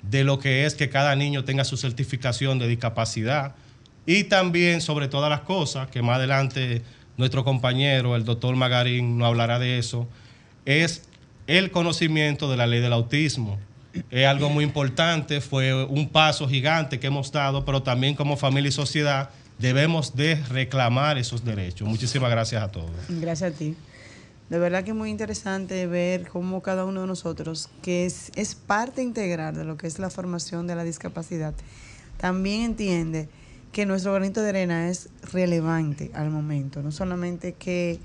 de 0.03 0.25
lo 0.25 0.39
que 0.39 0.65
es 0.65 0.75
que 0.75 0.89
cada 0.89 1.15
niño 1.17 1.45
tenga 1.45 1.65
su 1.65 1.77
certificación 1.77 2.59
de 2.59 2.67
discapacidad. 2.67 3.57
Y 4.07 4.25
también, 4.25 4.81
sobre 4.81 5.07
todas 5.07 5.29
las 5.29 5.43
cosas, 5.43 5.91
que 5.91 6.01
más 6.01 6.17
adelante 6.17 6.81
nuestro 7.19 7.45
compañero, 7.45 8.17
el 8.17 8.25
doctor 8.25 8.57
Magarín, 8.57 9.19
nos 9.19 9.29
hablará 9.29 9.59
de 9.59 9.77
eso, 9.77 10.09
es 10.65 11.11
el 11.47 11.71
conocimiento 11.71 12.51
de 12.51 12.57
la 12.57 12.67
ley 12.67 12.81
del 12.81 12.95
autismo. 12.95 13.59
Es 14.11 14.27
algo 14.27 14.49
muy 14.49 14.65
importante, 14.65 15.43
fue 15.43 15.85
un 15.85 16.09
paso 16.09 16.49
gigante 16.49 16.99
que 16.99 17.09
hemos 17.09 17.31
dado, 17.31 17.67
pero 17.67 17.83
también 17.83 18.15
como 18.15 18.39
familia 18.39 18.71
y 18.71 18.73
sociedad 18.73 19.29
debemos 19.61 20.17
de 20.17 20.37
reclamar 20.49 21.19
esos 21.19 21.45
derechos. 21.45 21.87
Muchísimas 21.87 22.31
gracias 22.31 22.63
a 22.63 22.69
todos. 22.71 22.91
Gracias 23.09 23.53
a 23.53 23.57
ti. 23.57 23.77
De 24.49 24.59
verdad 24.59 24.83
que 24.83 24.91
es 24.91 24.97
muy 24.97 25.11
interesante 25.11 25.87
ver 25.87 26.27
cómo 26.29 26.61
cada 26.61 26.85
uno 26.85 27.03
de 27.03 27.07
nosotros, 27.07 27.69
que 27.83 28.05
es, 28.05 28.33
es 28.35 28.57
parte 28.57 29.03
integral 29.03 29.55
de 29.55 29.65
lo 29.65 29.77
que 29.77 29.87
es 29.87 30.01
la 30.01 30.11
formación 30.11 30.67
de 30.67 30.75
la 30.75 30.83
discapacidad, 30.83 31.55
también 32.17 32.63
entiende 32.63 33.29
que 33.71 33.87
nuestro 33.87 34.13
granito 34.13 34.43
de 34.43 34.49
arena 34.49 34.89
es 34.89 35.09
relevante 35.33 36.11
al 36.15 36.31
momento, 36.31 36.83
no 36.83 36.91
solamente 36.91 37.53
que 37.53 38.01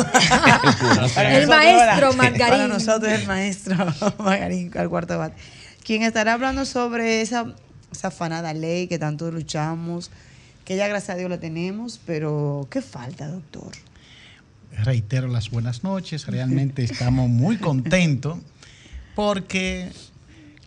el 1.17 1.47
maestro 1.47 2.13
Margarín. 2.13 2.39
Para 2.39 2.69
nosotros 2.69 3.11
el 3.11 3.27
maestro 3.27 3.77
Margarín, 4.19 4.71
al 4.77 4.91
cuarto 4.91 5.19
bate. 5.19 5.37
Quien 5.85 6.03
estará 6.03 6.35
hablando 6.35 6.65
sobre 6.65 7.21
esa, 7.21 7.55
esa 7.95 8.09
afanada 8.09 8.53
ley 8.53 8.87
que 8.87 8.99
tanto 8.99 9.31
luchamos, 9.31 10.11
que 10.65 10.77
ya 10.77 10.89
gracias 10.89 11.11
a 11.11 11.19
Dios 11.19 11.31
la 11.31 11.39
tenemos, 11.39 12.01
pero 12.05 12.67
¿qué 12.71 12.83
falta, 12.83 13.29
doctor? 13.29 13.73
Reitero 14.73 15.29
las 15.29 15.51
buenas 15.51 15.85
noches, 15.85 16.27
realmente 16.27 16.83
estamos 16.83 17.29
muy 17.29 17.59
contentos 17.59 18.39
porque 19.15 19.91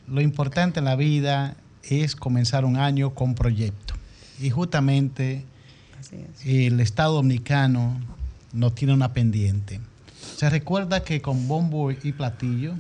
lo 0.08 0.22
importante 0.22 0.80
en 0.80 0.86
la 0.86 0.96
vida 0.96 1.56
es 1.84 2.16
comenzar 2.16 2.63
un 2.63 2.78
año 2.78 3.13
con 3.13 3.36
proyecto. 3.36 3.94
Y 4.40 4.50
justamente 4.50 5.44
el 6.46 6.80
Estado 6.80 7.16
Dominicano 7.16 8.00
no 8.54 8.72
tiene 8.72 8.94
una 8.94 9.13
pendiente. 9.13 9.82
Se 10.38 10.50
recuerda 10.50 11.04
que 11.04 11.22
con 11.22 11.48
bombo 11.48 11.92
y 11.92 12.13
platillo 12.13 12.76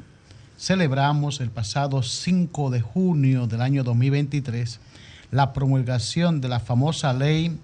celebramos 0.57 1.39
el 1.39 1.51
pasado 1.51 2.03
5 2.03 2.71
de 2.71 2.81
junio 2.81 3.47
del 3.47 3.61
año 3.61 3.83
2023 3.83 4.79
la 5.31 5.53
promulgación 5.53 6.41
de 6.41 6.49
la 6.49 6.59
famosa 6.59 7.13
ley 7.13 7.57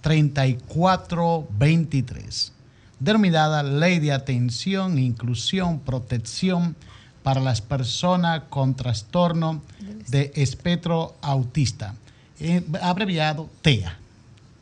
3423, 0.00 2.52
denominada 2.98 3.62
Ley 3.62 3.98
de 3.98 4.12
Atención, 4.12 4.98
Inclusión, 4.98 5.78
Protección 5.80 6.74
para 7.22 7.40
las 7.40 7.60
personas 7.60 8.44
con 8.48 8.74
trastorno 8.74 9.60
de 10.08 10.32
espectro 10.34 11.14
autista, 11.20 11.94
eh, 12.40 12.64
abreviado 12.80 13.50
TEA. 13.60 13.98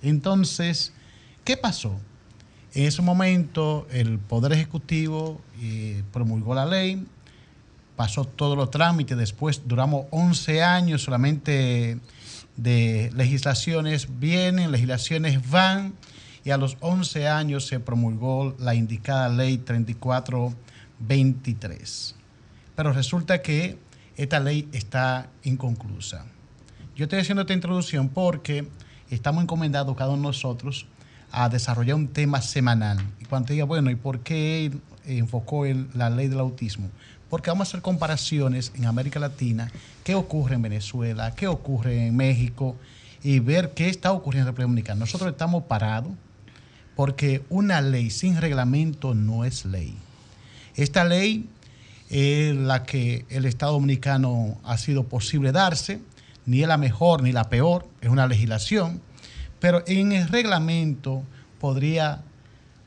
Entonces, 0.02 0.92
¿qué 1.44 1.56
pasó? 1.56 1.96
En 2.74 2.86
ese 2.86 3.00
momento 3.00 3.86
el 3.92 4.18
Poder 4.18 4.52
Ejecutivo 4.52 5.40
eh, 5.60 6.02
promulgó 6.12 6.54
la 6.54 6.66
ley, 6.66 7.06
pasó 7.98 8.24
todos 8.24 8.56
los 8.56 8.70
trámites, 8.70 9.18
después 9.18 9.60
duramos 9.66 10.06
11 10.12 10.62
años 10.62 11.02
solamente 11.02 11.98
de 12.56 13.10
legislaciones 13.12 14.06
vienen, 14.20 14.70
legislaciones 14.70 15.50
van, 15.50 15.94
y 16.44 16.50
a 16.50 16.58
los 16.58 16.76
11 16.78 17.26
años 17.26 17.66
se 17.66 17.80
promulgó 17.80 18.54
la 18.60 18.76
indicada 18.76 19.28
ley 19.28 19.58
3423. 19.58 22.14
Pero 22.76 22.92
resulta 22.92 23.42
que 23.42 23.76
esta 24.16 24.38
ley 24.38 24.68
está 24.72 25.28
inconclusa. 25.42 26.24
Yo 26.94 27.06
estoy 27.06 27.18
haciendo 27.18 27.42
esta 27.42 27.54
introducción 27.54 28.10
porque 28.10 28.68
estamos 29.10 29.42
encomendados 29.42 29.96
cada 29.96 30.10
uno 30.10 30.18
de 30.18 30.28
nosotros 30.28 30.86
a 31.32 31.48
desarrollar 31.48 31.96
un 31.96 32.06
tema 32.06 32.42
semanal. 32.42 32.98
Y 33.20 33.24
cuando 33.24 33.52
diga, 33.52 33.64
bueno, 33.64 33.90
¿y 33.90 33.96
por 33.96 34.20
qué 34.20 34.70
enfocó 35.04 35.66
en 35.66 35.88
la 35.94 36.10
ley 36.10 36.28
del 36.28 36.38
autismo? 36.38 36.90
Porque 37.28 37.50
vamos 37.50 37.68
a 37.68 37.70
hacer 37.70 37.82
comparaciones 37.82 38.72
en 38.74 38.86
América 38.86 39.20
Latina, 39.20 39.70
qué 40.04 40.14
ocurre 40.14 40.54
en 40.54 40.62
Venezuela, 40.62 41.34
qué 41.34 41.46
ocurre 41.46 42.06
en 42.06 42.16
México, 42.16 42.76
y 43.22 43.40
ver 43.40 43.72
qué 43.74 43.88
está 43.88 44.12
ocurriendo 44.12 44.48
en 44.48 44.54
República 44.54 44.68
Dominicana. 44.68 45.00
Nosotros 45.00 45.30
estamos 45.30 45.64
parados 45.64 46.12
porque 46.94 47.42
una 47.48 47.80
ley 47.80 48.10
sin 48.10 48.40
reglamento 48.40 49.14
no 49.14 49.44
es 49.44 49.64
ley. 49.64 49.96
Esta 50.74 51.04
ley 51.04 51.48
es 52.10 52.54
la 52.56 52.84
que 52.84 53.24
el 53.28 53.44
Estado 53.44 53.72
Dominicano 53.72 54.58
ha 54.64 54.78
sido 54.78 55.04
posible 55.04 55.52
darse 55.52 56.00
ni 56.46 56.62
es 56.62 56.68
la 56.68 56.78
mejor 56.78 57.22
ni 57.22 57.32
la 57.32 57.50
peor, 57.50 57.86
es 58.00 58.08
una 58.08 58.26
legislación, 58.26 59.02
pero 59.60 59.82
en 59.86 60.12
el 60.12 60.28
reglamento 60.28 61.22
podría 61.60 62.22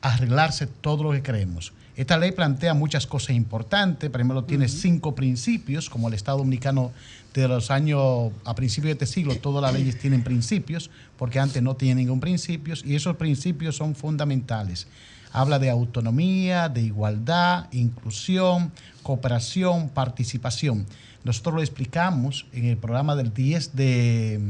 arreglarse 0.00 0.66
todo 0.66 1.04
lo 1.04 1.12
que 1.12 1.22
queremos. 1.22 1.72
Esta 2.02 2.18
ley 2.18 2.32
plantea 2.32 2.74
muchas 2.74 3.06
cosas 3.06 3.36
importantes. 3.36 4.10
Primero 4.10 4.42
tiene 4.42 4.66
cinco 4.66 5.14
principios, 5.14 5.88
como 5.88 6.08
el 6.08 6.14
Estado 6.14 6.38
Dominicano 6.38 6.90
de 7.32 7.46
los 7.46 7.70
años, 7.70 8.32
a 8.44 8.56
principios 8.56 8.86
de 8.88 9.04
este 9.04 9.06
siglo, 9.06 9.36
todas 9.36 9.62
las 9.62 9.72
leyes 9.72 10.00
tienen 10.00 10.24
principios, 10.24 10.90
porque 11.16 11.38
antes 11.38 11.62
no 11.62 11.76
tenían 11.76 11.98
ningún 11.98 12.18
principio, 12.18 12.74
y 12.84 12.96
esos 12.96 13.14
principios 13.18 13.76
son 13.76 13.94
fundamentales. 13.94 14.88
Habla 15.30 15.60
de 15.60 15.70
autonomía, 15.70 16.68
de 16.68 16.80
igualdad, 16.80 17.68
inclusión, 17.70 18.72
cooperación, 19.04 19.88
participación. 19.88 20.86
Nosotros 21.22 21.54
lo 21.54 21.60
explicamos 21.60 22.46
en 22.52 22.64
el 22.64 22.78
programa 22.78 23.14
del 23.14 23.32
10 23.32 23.76
de 23.76 24.40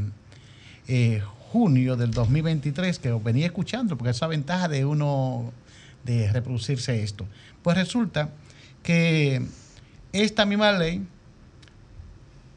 eh, 0.89 1.23
junio 1.51 1.97
del 1.97 2.13
2023, 2.13 2.99
que 2.99 3.13
venía 3.13 3.45
escuchando, 3.45 3.99
porque 3.99 4.13
esa 4.13 4.27
ventaja 4.27 4.69
de 4.69 4.87
uno 4.87 5.53
de 6.05 6.31
reproducirse 6.33 7.03
esto. 7.03 7.27
Pues 7.63 7.77
resulta 7.77 8.31
que 8.83 9.43
esta 10.13 10.45
misma 10.45 10.73
ley 10.73 11.07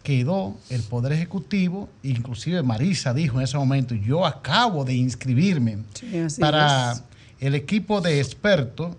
quedó 0.04 0.56
el 0.70 0.84
Poder 0.84 1.14
Ejecutivo, 1.14 1.90
inclusive 2.04 2.62
Marisa 2.62 3.14
dijo 3.14 3.38
en 3.38 3.44
ese 3.44 3.58
momento, 3.58 3.96
yo 3.96 4.26
acabo 4.26 4.86
de 4.86 4.94
inscribirme 4.94 5.80
para 6.40 6.94
el 7.40 7.56
equipo 7.56 8.02
de 8.02 8.20
expertos 8.20 8.96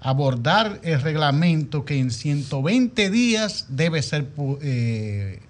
abordar 0.00 0.80
el 0.82 1.00
reglamento 1.02 1.84
que 1.84 1.98
en 1.98 2.10
120 2.10 3.10
días 3.10 3.66
debe 3.68 4.02
ser 4.02 4.28
eh, 4.62 5.40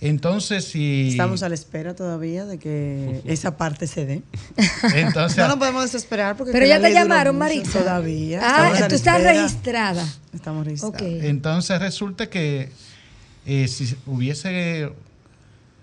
Entonces, 0.00 0.64
si... 0.64 1.08
Estamos 1.10 1.42
a 1.42 1.48
la 1.48 1.54
espera 1.54 1.94
todavía 1.94 2.44
de 2.44 2.58
que 2.58 3.22
esa 3.24 3.56
parte 3.56 3.86
se 3.86 4.06
dé. 4.06 4.22
Entonces, 4.94 5.38
no 5.38 5.48
nos 5.48 5.56
podemos 5.56 5.82
desesperar 5.82 6.36
porque... 6.36 6.52
Pero 6.52 6.66
ya 6.66 6.80
te 6.80 6.92
llamaron, 6.92 7.38
Marisa. 7.38 7.80
Todavía. 7.80 8.40
Ah, 8.42 8.88
tú 8.88 8.94
estás 8.94 9.22
registrada. 9.22 10.06
Estamos 10.32 10.64
registrados. 10.64 11.00
Entonces 11.00 11.80
resulta 11.80 12.28
que 12.28 12.70
eh, 13.46 13.68
si 13.68 13.94
hubiese 14.06 14.90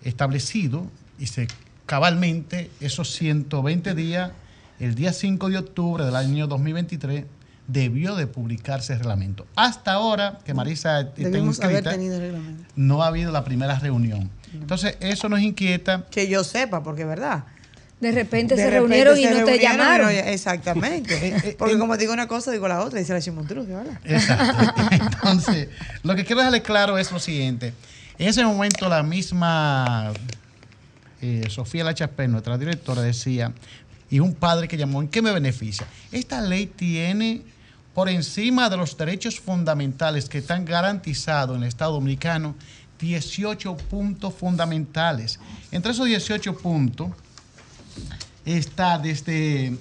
establecido 0.04 0.88
y 1.19 1.28
se 1.28 1.47
cabalmente 1.86 2.71
esos 2.80 3.12
120 3.12 3.93
días, 3.95 4.32
el 4.80 4.95
día 4.95 5.12
5 5.13 5.50
de 5.50 5.58
octubre 5.58 6.06
del 6.06 6.15
año 6.15 6.47
2023, 6.47 7.26
debió 7.67 8.15
de 8.15 8.28
publicarse 8.28 8.93
el 8.93 9.00
reglamento. 9.00 9.45
Hasta 9.56 9.93
ahora, 9.93 10.39
que 10.45 10.54
Marisa 10.54 11.02
está 11.02 11.38
inscrita, 11.38 11.95
no 12.76 13.04
ha 13.04 13.08
habido 13.08 13.32
la 13.32 13.43
primera 13.43 13.80
reunión. 13.80 14.30
Entonces, 14.54 14.97
eso 15.00 15.30
nos 15.30 15.39
inquieta. 15.39 16.06
Que 16.12 16.28
yo 16.28 16.43
sepa, 16.43 16.84
porque 16.84 17.04
es 17.04 17.08
verdad. 17.08 17.45
De 18.02 18.12
repente 18.12 18.56
se 18.56 18.67
reunieron 18.69 19.17
y 19.17 19.26
no 19.26 19.45
te 19.45 19.60
llamaron. 19.60 20.10
exactamente. 20.10 21.12
Eh, 21.21 21.41
eh, 21.43 21.56
porque 21.58 21.78
como 21.78 21.95
digo 21.97 22.13
una 22.13 22.28
cosa, 22.28 22.52
digo 22.52 22.67
la 22.67 22.82
otra, 22.82 22.97
dice 22.97 23.13
la 23.13 23.21
Chimontruz, 23.21 23.67
Exacto. 24.06 24.82
Entonces, 24.91 25.67
lo 26.02 26.15
que 26.15 26.26
quiero 26.26 26.39
dejarle 26.39 26.63
claro 26.63 26.97
es 26.97 27.12
lo 27.12 27.19
siguiente. 27.19 27.74
En 28.17 28.28
ese 28.28 28.43
momento 28.43 28.89
la 28.89 29.04
misma 29.04 30.13
eh, 31.21 31.45
Sofía 31.50 31.84
Lachapé, 31.84 32.28
nuestra 32.28 32.58
directora, 32.58 33.02
decía, 33.04 33.54
y 34.12 34.19
un 34.19 34.36
padre 34.36 34.67
que 34.67 34.78
llamó, 34.78 35.02
¿en 35.02 35.08
qué 35.08 35.21
me 35.21 35.32
beneficia? 35.32 35.88
Esta 36.12 36.41
ley 36.41 36.67
tiene 36.67 37.41
por 37.95 38.10
encima 38.10 38.69
de 38.69 38.78
los 38.78 38.95
derechos 38.97 39.39
fundamentales 39.39 40.30
que 40.30 40.39
están 40.39 40.65
garantizados 40.65 41.56
en 41.56 41.63
el 41.63 41.69
Estado 41.69 41.93
Dominicano, 41.93 42.56
18 43.00 43.78
puntos 43.78 44.34
fundamentales. 44.36 45.39
Entre 45.71 45.93
esos 45.93 46.06
18 46.06 46.58
puntos 46.58 47.10
está 48.45 49.00
desde 49.00 49.78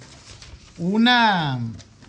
una, 0.79 1.59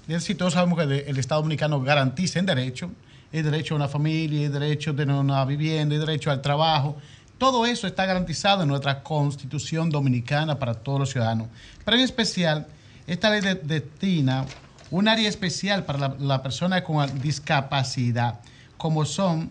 es 0.04 0.08
decir, 0.08 0.38
todos 0.38 0.54
sabemos 0.54 0.78
que 0.78 1.10
el 1.10 1.18
Estado 1.18 1.42
Dominicano 1.42 1.82
garantiza 1.82 2.40
en 2.40 2.46
derecho, 2.46 2.92
el 3.32 3.44
derecho 3.44 3.74
a 3.74 3.78
una 3.78 3.88
familia, 3.88 4.46
el 4.46 4.54
derecho 4.54 4.94
de 4.94 5.06
una 5.06 5.44
vivienda, 5.46 5.96
el 5.96 6.02
derecho 6.02 6.32
al 6.32 6.42
trabajo. 6.42 6.98
Todo 7.42 7.66
eso 7.66 7.88
está 7.88 8.06
garantizado 8.06 8.62
en 8.62 8.68
nuestra 8.68 9.02
constitución 9.02 9.90
dominicana 9.90 10.60
para 10.60 10.76
todos 10.76 11.00
los 11.00 11.10
ciudadanos. 11.10 11.48
Pero 11.84 11.98
en 11.98 12.04
especial, 12.04 12.68
esta 13.08 13.32
ley 13.32 13.42
destina 13.64 14.46
un 14.92 15.08
área 15.08 15.28
especial 15.28 15.84
para 15.84 16.14
la, 16.20 16.44
persona 16.44 16.84
con 16.84 17.20
discapacidad, 17.20 18.42
como 18.78 19.06
son 19.06 19.50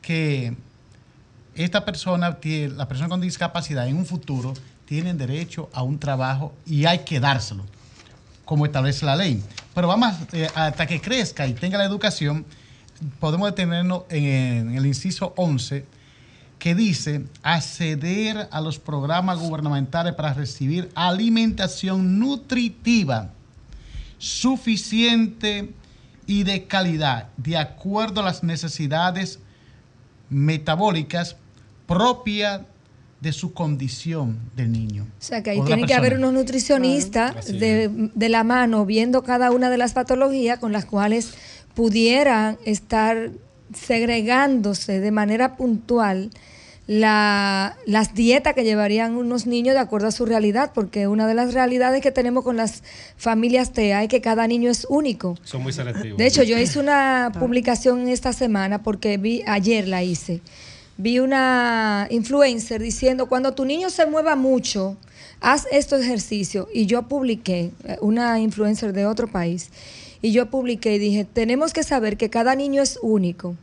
que 0.00 0.56
esta 1.54 1.84
persona, 1.84 2.38
la 2.42 2.88
persona 2.88 3.10
con 3.10 3.20
discapacidad 3.20 3.86
en 3.86 3.98
un 3.98 4.06
futuro, 4.06 4.54
tienen 4.86 5.18
derecho 5.18 5.68
a 5.74 5.82
un 5.82 5.98
trabajo 5.98 6.54
y 6.64 6.86
hay 6.86 7.00
que 7.00 7.20
dárselo, 7.20 7.66
como 8.46 8.64
establece 8.64 9.04
la 9.04 9.14
ley. 9.14 9.44
Pero 9.74 9.88
vamos, 9.88 10.14
eh, 10.32 10.48
hasta 10.54 10.86
que 10.86 11.02
crezca 11.02 11.46
y 11.46 11.52
tenga 11.52 11.76
la 11.76 11.84
educación, 11.84 12.46
podemos 13.20 13.50
detenernos 13.50 14.04
en, 14.08 14.74
el 14.74 14.86
inciso 14.86 15.34
11, 15.36 15.95
que 16.58 16.74
dice 16.74 17.24
acceder 17.42 18.48
a 18.50 18.60
los 18.60 18.78
programas 18.78 19.38
gubernamentales 19.38 20.14
para 20.14 20.32
recibir 20.32 20.90
alimentación 20.94 22.18
nutritiva 22.18 23.30
suficiente 24.18 25.70
y 26.26 26.42
de 26.42 26.66
calidad, 26.66 27.28
de 27.36 27.56
acuerdo 27.56 28.20
a 28.20 28.24
las 28.24 28.42
necesidades 28.42 29.38
metabólicas 30.30 31.36
propias 31.86 32.62
de 33.20 33.32
su 33.32 33.52
condición 33.52 34.38
del 34.56 34.72
niño. 34.72 35.04
O 35.04 35.22
sea 35.22 35.42
que 35.42 35.50
ahí 35.50 35.60
tiene 35.62 35.86
que 35.86 35.94
haber 35.94 36.14
unos 36.14 36.32
nutricionistas 36.32 37.46
de, 37.46 38.10
de, 38.14 38.28
la 38.28 38.44
mano 38.44 38.84
viendo 38.84 39.22
cada 39.22 39.50
una 39.50 39.70
de 39.70 39.78
las 39.78 39.92
patologías 39.92 40.58
con 40.58 40.72
las 40.72 40.84
cuales 40.84 41.34
pudieran 41.74 42.58
estar 42.64 43.30
segregándose 43.74 45.00
de 45.00 45.10
manera 45.10 45.56
puntual 45.56 46.30
la, 46.86 47.76
las 47.84 48.14
dietas 48.14 48.54
que 48.54 48.62
llevarían 48.62 49.16
unos 49.16 49.46
niños 49.46 49.74
de 49.74 49.80
acuerdo 49.80 50.08
a 50.08 50.12
su 50.12 50.24
realidad, 50.24 50.70
porque 50.72 51.08
una 51.08 51.26
de 51.26 51.34
las 51.34 51.52
realidades 51.52 52.00
que 52.00 52.12
tenemos 52.12 52.44
con 52.44 52.56
las 52.56 52.82
familias 53.16 53.72
TEA 53.72 54.04
es 54.04 54.08
que 54.08 54.20
cada 54.20 54.46
niño 54.46 54.70
es 54.70 54.86
único. 54.88 55.36
Son 55.42 55.62
muy 55.62 55.72
selectivos. 55.72 56.16
De 56.16 56.26
hecho, 56.26 56.42
yo 56.44 56.56
hice 56.58 56.78
una 56.78 57.32
publicación 57.38 58.08
esta 58.08 58.32
semana, 58.32 58.82
porque 58.82 59.16
vi, 59.18 59.42
ayer 59.46 59.88
la 59.88 60.04
hice, 60.04 60.42
vi 60.96 61.18
una 61.18 62.06
influencer 62.10 62.80
diciendo, 62.80 63.26
cuando 63.28 63.52
tu 63.52 63.64
niño 63.64 63.90
se 63.90 64.06
mueva 64.06 64.36
mucho, 64.36 64.96
haz 65.40 65.66
estos 65.70 66.00
ejercicios. 66.02 66.66
Y 66.72 66.86
yo 66.86 67.02
publiqué, 67.08 67.72
eh, 67.84 67.96
una 68.00 68.40
influencer 68.40 68.92
de 68.92 69.06
otro 69.06 69.28
país, 69.28 69.70
y 70.22 70.32
yo 70.32 70.46
publiqué 70.46 70.94
y 70.94 70.98
dije, 70.98 71.24
tenemos 71.24 71.72
que 71.72 71.82
saber 71.82 72.16
que 72.16 72.30
cada 72.30 72.54
niño 72.54 72.82
es 72.82 72.98
único 73.02 73.56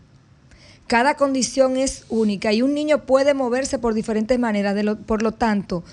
cada 0.88 1.16
condición 1.16 1.78
es 1.78 2.04
única 2.10 2.52
y 2.52 2.62
un 2.62 2.74
niño 2.74 3.06
puede 3.06 3.34
moverse 3.34 3.80
por 3.80 3.94
diferentes 3.94 4.38
maneras. 4.38 4.76
por 5.06 5.24
lo 5.24 5.32
tanto, 5.32 5.84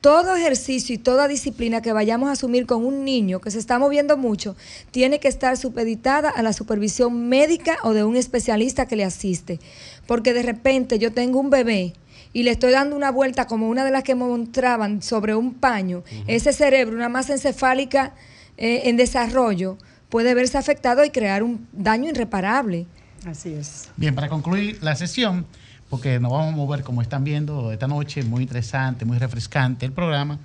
todo 0.00 0.36
ejercicio 0.36 0.94
y 0.94 0.98
toda 0.98 1.26
disciplina 1.26 1.82
que 1.82 1.92
vayamos 1.92 2.28
a 2.28 2.32
asumir 2.32 2.64
con 2.64 2.84
un 2.84 3.04
niño 3.04 3.40
que 3.40 3.50
se 3.50 3.58
está 3.58 3.78
moviendo 3.78 4.16
mucho 4.16 4.54
tiene 4.92 5.18
que 5.18 5.28
estar 5.28 5.56
supeditada 5.56 6.30
a 6.30 6.42
la 6.42 6.52
supervisión 6.52 7.28
médica 7.28 7.76
o 7.82 7.92
de 7.92 8.04
un 8.04 8.16
especialista 8.16 8.86
que 8.86 8.96
le 8.96 9.04
asiste. 9.04 9.58
Porque 10.06 10.32
de 10.32 10.42
repente 10.42 10.98
yo 10.98 11.12
tengo 11.12 11.40
un 11.40 11.50
bebé 11.50 11.94
y 12.36 12.42
le 12.42 12.50
estoy 12.50 12.70
dando 12.70 12.94
una 12.94 13.10
vuelta 13.10 13.46
como 13.46 13.66
una 13.70 13.82
de 13.82 13.90
las 13.90 14.02
que 14.02 14.14
mostraban 14.14 15.00
sobre 15.00 15.34
un 15.34 15.54
paño, 15.54 16.04
ese 16.26 16.52
cerebro, 16.52 16.94
una 16.94 17.08
masa 17.08 17.32
encefálica 17.32 18.12
eh, 18.58 18.82
en 18.90 18.98
desarrollo, 18.98 19.78
puede 20.10 20.34
verse 20.34 20.58
afectado 20.58 21.02
y 21.02 21.08
crear 21.08 21.42
un 21.42 21.66
daño 21.72 22.10
irreparable. 22.10 22.86
Así 23.24 23.54
es. 23.54 23.88
Bien, 23.96 24.14
para 24.14 24.28
concluir 24.28 24.76
la 24.82 24.94
sesión, 24.96 25.46
porque 25.88 26.20
nos 26.20 26.30
vamos 26.30 26.52
a 26.52 26.56
mover 26.58 26.82
como 26.82 27.00
están 27.00 27.24
viendo 27.24 27.72
esta 27.72 27.86
noche, 27.86 28.22
muy 28.22 28.42
interesante, 28.42 29.06
muy 29.06 29.16
refrescante 29.16 29.86
el 29.86 29.92
programa, 29.92 30.38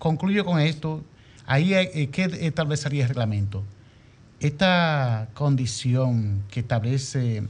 concluyo 0.00 0.44
con 0.44 0.58
esto. 0.58 1.04
Ahí, 1.46 1.72
eh, 1.72 2.08
¿qué 2.10 2.24
establecería 2.40 3.04
el 3.04 3.10
reglamento? 3.10 3.62
Esta 4.40 5.28
condición 5.34 6.42
que 6.50 6.58
establece 6.58 7.44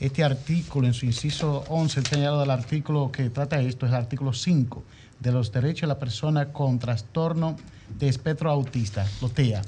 este 0.00 0.22
artículo 0.22 0.86
en 0.86 0.94
su 0.94 1.06
inciso 1.06 1.64
11, 1.68 2.00
el 2.00 2.06
señalado 2.06 2.40
del 2.40 2.50
artículo 2.50 3.10
que 3.12 3.30
trata 3.30 3.60
esto, 3.60 3.86
es 3.86 3.92
el 3.92 3.98
artículo 3.98 4.32
5 4.32 4.84
de 5.20 5.32
los 5.32 5.50
derechos 5.52 5.82
de 5.82 5.86
la 5.88 5.98
persona 5.98 6.52
con 6.52 6.78
trastorno 6.78 7.56
de 7.98 8.08
espectro 8.08 8.50
autista, 8.50 9.06
los 9.20 9.32
TEA. 9.32 9.62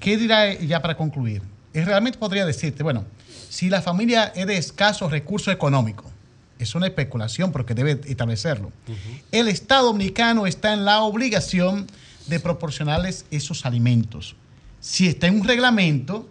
¿Qué 0.00 0.16
dirá 0.16 0.54
ya 0.54 0.80
para 0.80 0.96
concluir? 0.96 1.42
Realmente 1.72 2.18
podría 2.18 2.46
decirte, 2.46 2.82
bueno, 2.82 3.04
si 3.48 3.68
la 3.68 3.82
familia 3.82 4.32
es 4.34 4.46
de 4.46 4.56
escasos 4.56 5.10
recursos 5.10 5.52
económicos, 5.52 6.06
es 6.58 6.74
una 6.74 6.86
especulación 6.86 7.50
porque 7.50 7.74
debe 7.74 8.00
establecerlo. 8.06 8.72
El 9.32 9.48
Estado 9.48 9.86
dominicano 9.86 10.46
está 10.46 10.72
en 10.72 10.84
la 10.84 11.02
obligación 11.02 11.86
de 12.26 12.40
proporcionarles 12.40 13.26
esos 13.30 13.66
alimentos. 13.66 14.36
Si 14.80 15.08
está 15.08 15.26
en 15.26 15.40
un 15.40 15.46
reglamento, 15.46 16.28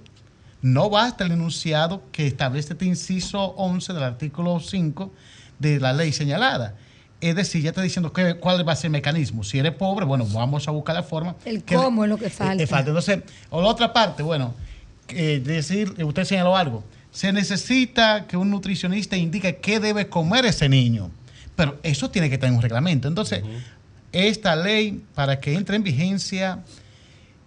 no 0.64 0.90
basta 0.90 1.24
el 1.26 1.34
enunciado 1.34 2.02
que 2.12 2.26
establece 2.26 2.74
este 2.74 2.86
inciso 2.86 3.40
11 3.58 3.94
del 3.94 4.02
artículo 4.04 4.60
5 4.60 5.12
de 5.60 5.80
la 5.80 5.94
ley 5.94 6.12
señalada. 6.12 6.76
es 7.22 7.36
decir, 7.38 7.62
ya 7.62 7.70
está 7.70 7.82
diciendo 7.82 8.12
qué- 8.12 8.36
cuál 8.36 8.68
va 8.68 8.74
a 8.74 8.76
ser 8.76 8.88
el 8.88 8.92
mecanismo. 8.92 9.46
Si 9.46 9.58
eres 9.58 9.72
pobre, 9.72 10.06
bueno, 10.06 10.26
vamos 10.34 10.68
a 10.68 10.72
buscar 10.72 10.94
la 10.94 11.04
forma. 11.04 11.38
El 11.46 11.64
que- 11.64 11.74
cómo 11.76 12.04
es 12.04 12.10
lo 12.10 12.18
que 12.18 12.30
falta. 12.30 12.62
eh, 12.62 12.68
falta. 12.68 12.90
Entonces, 12.90 13.20
o 13.50 13.62
la 13.62 13.70
otra 13.70 13.94
parte, 13.94 14.22
bueno, 14.24 14.54
eh, 15.08 15.42
decir, 15.42 15.94
usted 16.04 16.26
señaló 16.26 16.58
algo, 16.58 16.84
se 17.12 17.32
necesita 17.32 18.26
que 18.28 18.36
un 18.36 18.50
nutricionista 18.50 19.16
indique 19.16 19.56
qué 19.58 19.80
debe 19.80 20.10
comer 20.10 20.46
ese 20.46 20.68
niño. 20.68 21.12
Pero 21.56 21.80
eso 21.82 22.10
tiene 22.12 22.30
que 22.30 22.38
tener 22.38 22.54
un 22.56 22.62
reglamento. 22.62 23.08
Entonces, 23.08 23.42
esta 24.12 24.56
ley, 24.58 25.02
para 25.16 25.40
que 25.40 25.54
entre 25.54 25.78
en 25.78 25.84
vigencia, 25.84 26.60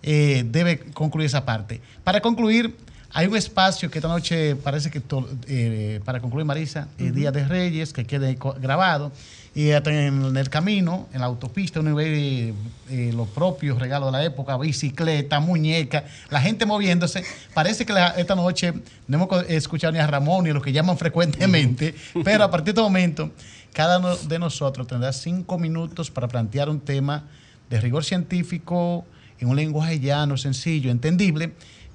eh, 0.02 0.42
debe 0.46 0.78
concluir 0.94 1.26
esa 1.26 1.44
parte. 1.44 1.82
Para 2.02 2.22
concluir, 2.22 2.74
hay 3.18 3.26
un 3.28 3.36
espacio 3.36 3.90
que 3.90 3.98
esta 3.98 4.08
noche 4.08 4.56
parece 4.56 4.90
que, 4.90 5.00
to- 5.00 5.26
eh, 5.48 6.00
para 6.04 6.20
concluir, 6.20 6.44
Marisa, 6.44 6.88
el 6.98 7.14
Día 7.14 7.32
de 7.32 7.48
Reyes, 7.48 7.94
que 7.94 8.04
quede 8.04 8.36
grabado. 8.60 9.10
Y 9.54 9.70
en 9.70 10.36
el 10.36 10.50
camino, 10.50 11.08
en 11.14 11.20
la 11.20 11.26
autopista, 11.26 11.80
uno 11.80 11.94
ve 11.94 12.52
eh, 12.90 13.12
los 13.14 13.26
propios 13.28 13.78
regalos 13.78 14.08
de 14.12 14.18
la 14.18 14.22
época, 14.22 14.58
bicicleta, 14.58 15.40
muñeca, 15.40 16.04
la 16.28 16.42
gente 16.42 16.66
moviéndose. 16.66 17.24
Parece 17.54 17.86
que 17.86 17.94
la- 17.94 18.08
esta 18.18 18.34
noche 18.34 18.74
no 19.08 19.16
hemos 19.16 19.44
escuchado 19.48 19.94
ni 19.94 19.98
a 19.98 20.06
Ramón 20.06 20.44
ni 20.44 20.50
a 20.50 20.52
los 20.52 20.62
que 20.62 20.72
llaman 20.72 20.98
frecuentemente, 20.98 21.94
pero 22.22 22.44
a 22.44 22.50
partir 22.50 22.74
de 22.74 22.80
este 22.80 22.82
momento, 22.82 23.30
cada 23.72 23.98
uno 23.98 24.14
de 24.14 24.38
nosotros 24.38 24.86
tendrá 24.86 25.10
cinco 25.14 25.58
minutos 25.58 26.10
para 26.10 26.28
plantear 26.28 26.68
un 26.68 26.80
tema 26.80 27.24
de 27.70 27.80
rigor 27.80 28.04
científico, 28.04 29.06
en 29.40 29.48
un 29.48 29.56
lenguaje 29.56 30.00
llano, 30.00 30.36
sencillo, 30.36 30.90
entendible, 30.90 31.52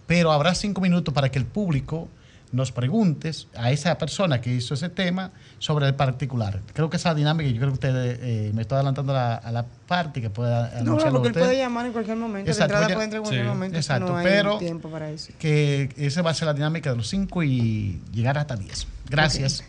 pero 0.07 0.31
habrá 0.31 0.53
cinco 0.55 0.81
minutos 0.81 1.13
para 1.13 1.29
que 1.29 1.39
el 1.39 1.45
público 1.45 2.07
nos 2.51 2.73
preguntes 2.73 3.47
a 3.55 3.71
esa 3.71 3.97
persona 3.97 4.41
que 4.41 4.53
hizo 4.53 4.73
ese 4.73 4.89
tema 4.89 5.31
sobre 5.57 5.87
el 5.87 5.95
particular. 5.95 6.59
Creo 6.73 6.89
que 6.89 6.97
esa 6.97 7.15
dinámica, 7.15 7.49
yo 7.49 7.55
creo 7.55 7.69
que 7.69 7.73
usted 7.75 8.19
eh, 8.21 8.51
me 8.53 8.63
está 8.63 8.75
adelantando 8.75 9.13
a 9.13 9.15
la, 9.15 9.35
a 9.35 9.51
la 9.53 9.65
parte 9.87 10.21
que 10.21 10.29
pueda 10.29 10.69
No, 10.83 10.97
porque 10.97 11.29
él 11.29 11.33
puede 11.33 11.57
llamar 11.57 11.85
en 11.85 11.93
cualquier 11.93 12.17
momento. 12.17 12.51
Exacto, 12.51 12.73
la 12.73 12.79
entrada 12.81 12.95
puede 12.95 13.05
entrar 13.05 13.17
en 13.19 13.23
cualquier 13.23 13.45
sí, 13.45 13.49
momento. 13.49 13.77
exacto, 13.77 14.07
no 14.11 14.17
hay 14.17 14.25
pero- 14.25 14.57
tiempo 14.57 14.89
para 14.89 15.09
eso. 15.11 15.31
Que 15.39 15.89
esa 15.95 16.21
va 16.23 16.31
a 16.31 16.33
ser 16.33 16.47
la 16.47 16.53
dinámica 16.53 16.89
de 16.91 16.97
los 16.97 17.07
cinco 17.07 17.41
y 17.41 18.01
llegar 18.11 18.37
hasta 18.37 18.57
10. 18.57 18.85
Gracias. 19.09 19.63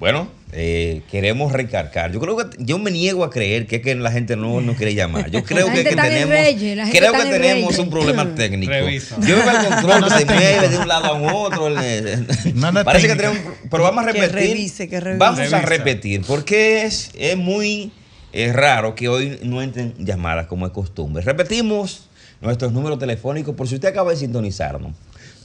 Bueno, 0.00 0.28
eh, 0.52 1.02
queremos 1.10 1.52
recargar. 1.52 2.10
Yo 2.10 2.20
creo 2.20 2.34
que 2.36 2.44
yo 2.58 2.78
me 2.78 2.90
niego 2.90 3.22
a 3.22 3.28
creer 3.30 3.66
que, 3.66 3.76
es 3.76 3.82
que 3.82 3.94
la 3.94 4.10
gente 4.10 4.34
no 4.34 4.60
nos 4.62 4.76
quiere 4.76 4.94
llamar. 4.94 5.30
Yo 5.30 5.44
creo 5.44 5.66
La 5.68 5.72
que, 5.74 5.78
gente 5.82 5.90
que 5.90 5.90
está 5.90 6.06
en 6.06 6.12
tenemos, 6.14 6.30
Reyes, 6.34 6.76
la 6.76 6.84
gente 6.86 6.98
creo 6.98 7.12
está 7.12 7.24
que 7.28 7.36
en 7.36 7.42
tenemos 7.42 7.78
un 7.78 7.90
problema 7.90 8.34
técnico. 8.34 8.72
Revisa. 8.72 9.16
Yo 9.20 9.36
veo 9.36 9.50
el 9.60 9.66
control 9.66 9.86
No, 9.86 9.94
que 9.94 10.00
no 10.00 10.08
se 10.10 10.22
es 10.22 10.26
técnico. 10.26 10.50
mueve 10.50 10.68
de 10.70 10.78
un 10.78 10.88
lado 10.88 11.04
a 11.06 11.32
otro. 11.34 11.68
no 11.70 11.80
es 11.80 12.18
Parece 12.84 13.08
que 13.08 13.14
tenemos, 13.14 13.38
pero 13.70 13.82
vamos 13.82 14.04
a 14.06 14.12
Que 14.12 14.20
repetir. 14.22 14.48
revise, 14.50 14.88
que 14.88 15.00
revise. 15.00 15.18
Vamos 15.18 15.52
a 15.52 15.60
repetir 15.60 16.22
porque 16.26 16.84
es, 16.84 17.10
es 17.14 17.36
muy 17.36 17.92
eh, 18.32 18.52
raro 18.54 18.94
que 18.94 19.08
hoy 19.10 19.38
no 19.42 19.60
entren 19.60 19.94
llamadas 19.98 20.46
como 20.46 20.64
es 20.66 20.72
costumbre. 20.72 21.22
Repetimos 21.22 22.08
nuestros 22.40 22.72
números 22.72 22.98
telefónicos 22.98 23.54
por 23.54 23.68
si 23.68 23.74
usted 23.74 23.88
acaba 23.88 24.12
de 24.12 24.16
sintonizarnos. 24.16 24.92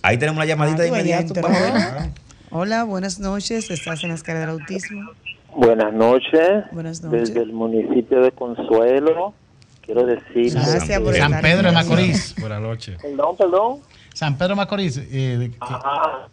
Ahí 0.02 0.18
tenemos 0.18 0.40
la 0.40 0.46
llamadita 0.46 0.84
de 0.84 0.90
Ah, 0.90 0.94
allá 0.94 1.02
inmediato. 1.02 1.34
Vamos 1.42 1.58
a 1.62 1.94
ver. 2.00 2.25
Hola, 2.58 2.86
buenas 2.86 3.20
noches. 3.20 3.70
Estás 3.70 4.02
en 4.06 4.12
las 4.12 4.24
del 4.24 4.48
autismo. 4.48 5.12
Buenas 5.58 5.92
noches. 5.92 6.64
Buenas 6.72 7.02
noches. 7.04 7.28
Desde 7.34 7.42
el 7.42 7.52
municipio 7.52 8.22
de 8.22 8.32
Consuelo, 8.32 9.34
quiero 9.82 10.06
decir. 10.06 10.54
Gracias 10.54 11.02
por 11.02 11.14
San 11.16 11.34
estar 11.34 11.42
Pedro 11.42 11.64
de 11.64 11.68
en 11.68 11.74
Macorís. 11.74 12.34
Buenas 12.40 12.62
noches. 12.62 12.98
Perdón, 13.02 13.36
perdón. 13.36 13.80
San 14.14 14.38
Pedro 14.38 14.52
de 14.52 14.56
Macorís, 14.56 14.96
eh, 15.00 15.38
de- 15.38 15.52
Ajá. 15.60 16.28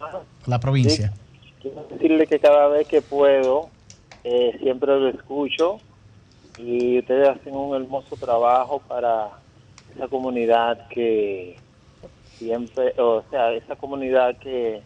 la 0.47 0.61
provincia. 0.61 1.13
Quiero 1.61 1.85
decirle 1.91 2.25
que 2.29 2.39
cada 2.39 2.69
vez 2.69 2.87
que 2.87 3.03
puedo, 3.03 3.69
eh, 4.23 4.57
siempre 4.63 4.97
lo 4.97 5.09
escucho 5.09 5.81
y 6.57 7.01
ustedes 7.01 7.31
hacen 7.31 7.57
un 7.57 7.75
hermoso 7.75 8.15
trabajo 8.15 8.81
para 8.87 9.31
esa 9.97 10.07
comunidad 10.07 10.87
que 10.87 11.57
siempre, 12.39 12.95
o 12.97 13.25
sea, 13.29 13.51
esa 13.55 13.75
comunidad 13.75 14.37
que, 14.39 14.83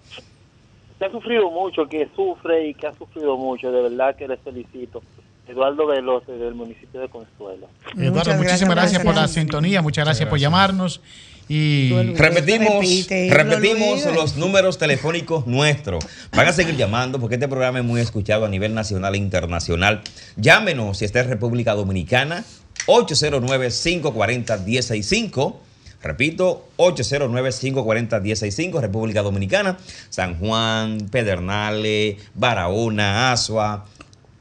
que 0.98 1.04
ha 1.04 1.10
sufrido 1.10 1.50
mucho, 1.50 1.86
que 1.88 2.08
sufre 2.14 2.68
y 2.68 2.74
que 2.74 2.86
ha 2.86 2.94
sufrido 2.94 3.36
mucho. 3.36 3.70
De 3.70 3.82
verdad 3.82 4.16
que 4.16 4.28
les 4.28 4.40
felicito. 4.40 5.02
Eduardo 5.48 5.86
Veloz, 5.86 6.26
del 6.26 6.54
municipio 6.54 7.00
de 7.00 7.08
Consuelo. 7.08 7.68
Eduardo, 7.96 8.18
Muchas 8.18 8.38
muchísimas 8.38 8.74
gracias, 8.74 9.04
por 9.04 9.14
la 9.14 9.28
sintonía, 9.28 9.80
muchas 9.80 10.04
gracias 10.04 10.28
por 10.28 10.40
llamarnos. 10.40 11.00
Y 11.48 11.92
Repetimos, 12.16 12.80
Repite, 12.80 13.30
repetimos 13.32 14.04
los 14.12 14.36
números 14.36 14.78
telefónicos 14.78 15.46
nuestros. 15.46 16.04
Van 16.32 16.48
a 16.48 16.52
seguir 16.52 16.76
llamando 16.76 17.20
porque 17.20 17.36
este 17.36 17.46
programa 17.46 17.78
es 17.78 17.84
muy 17.84 18.00
escuchado 18.00 18.44
a 18.44 18.48
nivel 18.48 18.74
nacional 18.74 19.14
e 19.14 19.18
internacional. 19.18 20.02
Llámenos 20.34 20.98
si 20.98 21.04
está 21.04 21.20
en 21.20 21.28
República 21.28 21.74
Dominicana, 21.74 22.44
809-540-165. 22.86 25.54
Repito, 26.02 26.68
809-540-165, 26.76 28.80
República 28.80 29.22
Dominicana, 29.22 29.78
San 30.10 30.38
Juan, 30.38 31.08
Pedernales, 31.10 32.16
Barahona, 32.34 33.32
Asua, 33.32 33.86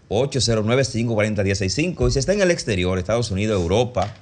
809-540-165. 0.09 2.07
Y 2.07 2.11
si 2.11 2.19
está 2.19 2.33
en 2.33 2.41
el 2.41 2.51
exterior, 2.51 2.97
Estados 2.99 3.31
Unidos, 3.31 3.59
Europa, 3.61 4.13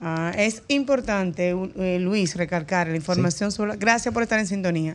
Ah, 0.00 0.32
es 0.36 0.62
importante, 0.68 1.54
eh, 1.76 1.98
Luis, 2.00 2.36
recalcar 2.36 2.88
la 2.88 2.96
información 2.96 3.50
sobre. 3.50 3.76
Gracias 3.76 4.12
por 4.12 4.22
estar 4.22 4.38
en 4.38 4.46
sintonía. 4.46 4.94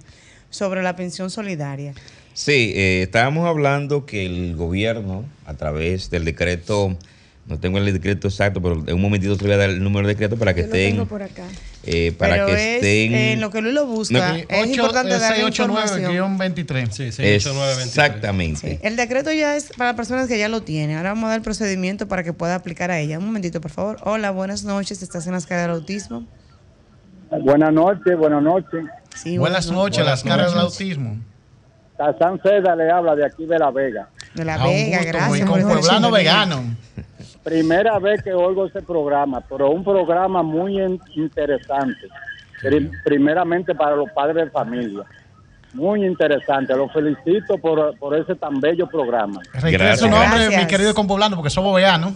Sobre 0.50 0.84
la 0.84 0.96
pensión 0.96 1.30
solidaria. 1.30 1.94
Sí, 2.34 2.74
eh, 2.76 3.04
estábamos 3.04 3.48
hablando 3.48 4.06
que 4.06 4.26
el 4.26 4.56
gobierno, 4.56 5.26
a 5.46 5.54
través 5.56 6.10
del 6.10 6.24
decreto, 6.26 6.98
no 7.48 7.60
tengo 7.60 7.78
el 7.78 7.92
decreto 7.92 8.28
exacto, 8.30 8.62
pero 8.62 8.84
en 8.88 8.94
un 8.96 9.02
momentito 9.02 9.36
te 9.36 9.44
voy 9.46 9.54
a 9.54 9.58
dar 9.58 9.70
el 9.70 9.84
número 9.84 10.08
de 10.08 10.14
decreto 10.14 10.38
para 10.38 10.54
que 10.54 10.62
Yo 10.62 10.68
lo 10.68 10.74
estén. 10.74 10.92
tengo 10.94 11.06
por 11.08 11.24
acá. 11.24 11.44
eh, 11.84 12.14
para 12.18 12.34
Pero 12.36 12.46
que 12.48 12.54
es 12.54 12.60
estén. 12.76 13.14
en 13.14 13.42
lo 13.42 13.50
que 13.50 13.62
Luis 13.62 13.74
lo 13.74 13.86
busca. 13.86 14.30
No, 14.34 14.36
es 14.36 14.68
importante 14.70 15.18
dar 15.20 15.38
información. 15.40 15.72
689-23. 15.72 16.92
Sí, 16.92 17.12
68923. 17.12 17.88
Exactamente. 17.88 18.80
El 18.84 18.96
decreto 18.96 19.32
ya 19.34 19.56
es 19.58 19.72
para 19.78 19.96
personas 19.96 20.28
que 20.28 20.38
ya 20.40 20.48
lo 20.48 20.62
tienen. 20.62 20.96
Ahora 20.98 21.10
vamos 21.10 21.26
a 21.26 21.30
dar 21.30 21.38
el 21.40 21.44
procedimiento 21.44 22.08
para 22.08 22.24
que 22.24 22.32
pueda 22.32 22.56
aplicar 22.56 22.92
a 22.92 23.00
ella. 23.00 23.20
Un 23.20 23.26
momentito, 23.26 23.60
por 23.60 23.72
favor. 23.72 23.98
Hola, 24.04 24.32
buenas 24.32 24.64
noches. 24.64 25.02
¿Estás 25.04 25.28
en 25.28 25.34
las 25.34 25.46
caras 25.48 25.66
del 25.66 25.76
autismo? 25.76 26.26
Buenas 27.30 27.74
noches, 27.74 28.18
buenas 28.18 28.44
noches. 28.44 28.86
Sí, 29.16 29.38
Buenas 29.38 29.70
noches, 29.70 30.06
las 30.06 30.24
Buenas 30.24 30.38
caras 30.38 30.54
del 30.54 30.62
noches. 30.64 30.80
autismo. 30.82 31.18
Tarzán 32.02 32.42
Seda 32.42 32.76
le 32.76 32.90
habla 32.90 33.16
de 33.16 33.24
aquí 33.26 33.46
de 33.46 33.60
La 33.60 33.70
Vega. 33.70 34.10
De 34.34 34.44
La 34.44 34.56
A 34.56 34.58
un 34.66 34.74
Vega, 34.74 34.98
gusto, 34.98 35.12
gracias. 35.12 35.50
con 35.50 35.62
pueblano 35.62 36.12
vegano. 36.12 36.64
Primera 37.44 38.00
vez 38.00 38.24
que 38.24 38.34
oigo 38.34 38.66
ese 38.66 38.82
programa, 38.82 39.42
pero 39.48 39.70
un 39.70 39.84
programa 39.84 40.42
muy 40.42 40.82
in- 40.82 41.00
interesante. 41.16 42.08
Pri- 42.62 42.90
primeramente 43.04 43.76
para 43.76 43.96
los 43.96 44.10
padres 44.12 44.46
de 44.46 44.50
familia. 44.52 45.04
Muy 45.74 46.04
interesante. 46.06 46.76
Los 46.76 46.92
felicito 46.92 47.58
por, 47.60 47.96
por 48.00 48.16
ese 48.18 48.34
tan 48.36 48.60
bello 48.60 48.88
programa. 48.88 49.40
Reitero 49.54 49.96
su 49.96 50.10
nombre, 50.10 50.28
Gracias. 50.46 50.62
mi 50.64 50.68
querido 50.68 50.94
compoblano, 50.96 51.36
porque 51.36 51.52
somos 51.52 51.76
veganos. 51.76 52.14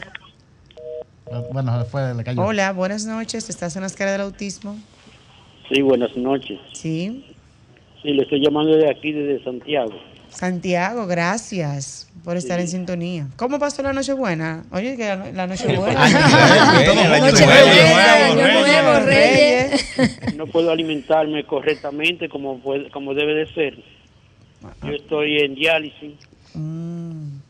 Bueno, 1.52 1.78
después 1.80 2.16
le 2.16 2.24
cayó. 2.24 2.42
Hola, 2.42 2.72
buenas 2.74 3.06
noches. 3.06 3.50
¿Estás 3.50 3.76
en 3.76 3.82
la 3.82 3.88
escala 3.88 4.12
del 4.14 4.22
autismo? 4.22 4.78
Sí, 5.70 5.82
buenas 5.82 6.16
noches. 6.18 6.60
Sí. 6.74 7.32
Sí, 8.06 8.14
le 8.14 8.22
estoy 8.22 8.40
llamando 8.40 8.76
de 8.78 8.88
aquí, 8.90 9.12
desde 9.12 9.44
Santiago. 9.44 9.94
Santiago, 10.30 11.08
gracias 11.08 12.08
por 12.24 12.38
estar 12.38 12.60
en 12.60 12.68
sintonía. 12.68 13.28
¿Cómo 13.36 13.58
pasó 13.58 13.82
la 13.82 13.94
noche 13.94 14.14
buena? 14.14 14.64
Oye, 14.72 14.96
que 14.96 15.06
la, 15.08 15.16
no- 15.16 15.32
la 15.32 15.48
noche 15.48 15.76
buena. 15.76 16.08
Noche 17.20 17.46
buena, 17.46 18.26
Año 18.26 18.60
Nuevo, 18.60 19.06
Reyes. 19.06 20.36
No 20.36 20.46
puedo 20.46 20.72
alimentarme 20.72 21.46
correctamente 21.46 22.30
como, 22.30 22.60
puede- 22.60 22.90
como 22.92 23.14
debe 23.16 23.34
de 23.34 23.54
ser. 23.54 23.76
Yo 24.84 24.92
estoy 24.92 25.38
en 25.40 25.56
diálisis. 25.56 26.14
Un 26.54 27.42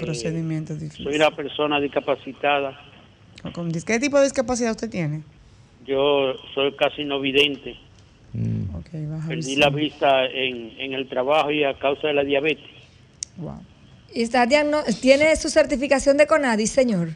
procedimiento 0.00 0.74
difícil. 0.74 1.04
Soy 1.04 1.16
una 1.16 1.30
persona 1.32 1.80
discapacitada. 1.80 2.80
¿Qué 3.86 3.98
tipo 3.98 4.16
de 4.18 4.24
discapacidad 4.24 4.70
usted 4.70 4.88
tiene? 4.90 5.22
Yo 5.86 6.34
soy 6.54 6.72
casi 6.76 7.04
no 7.04 7.20
vidente. 7.20 7.76
Ok, 8.74 8.88
baja 9.10 9.28
Perdí 9.28 9.56
la 9.56 9.70
vista 9.70 10.26
en, 10.26 10.72
en 10.78 10.92
el 10.92 11.08
trabajo 11.08 11.50
y 11.50 11.64
a 11.64 11.78
causa 11.78 12.08
de 12.08 12.14
la 12.14 12.24
diabetes. 12.24 12.64
¿Y 14.14 14.22
está 14.22 14.46
diagno- 14.46 14.82
¿Tiene 15.00 15.34
su 15.36 15.48
certificación 15.48 16.16
de 16.16 16.26
CONADI, 16.26 16.66
señor? 16.66 17.10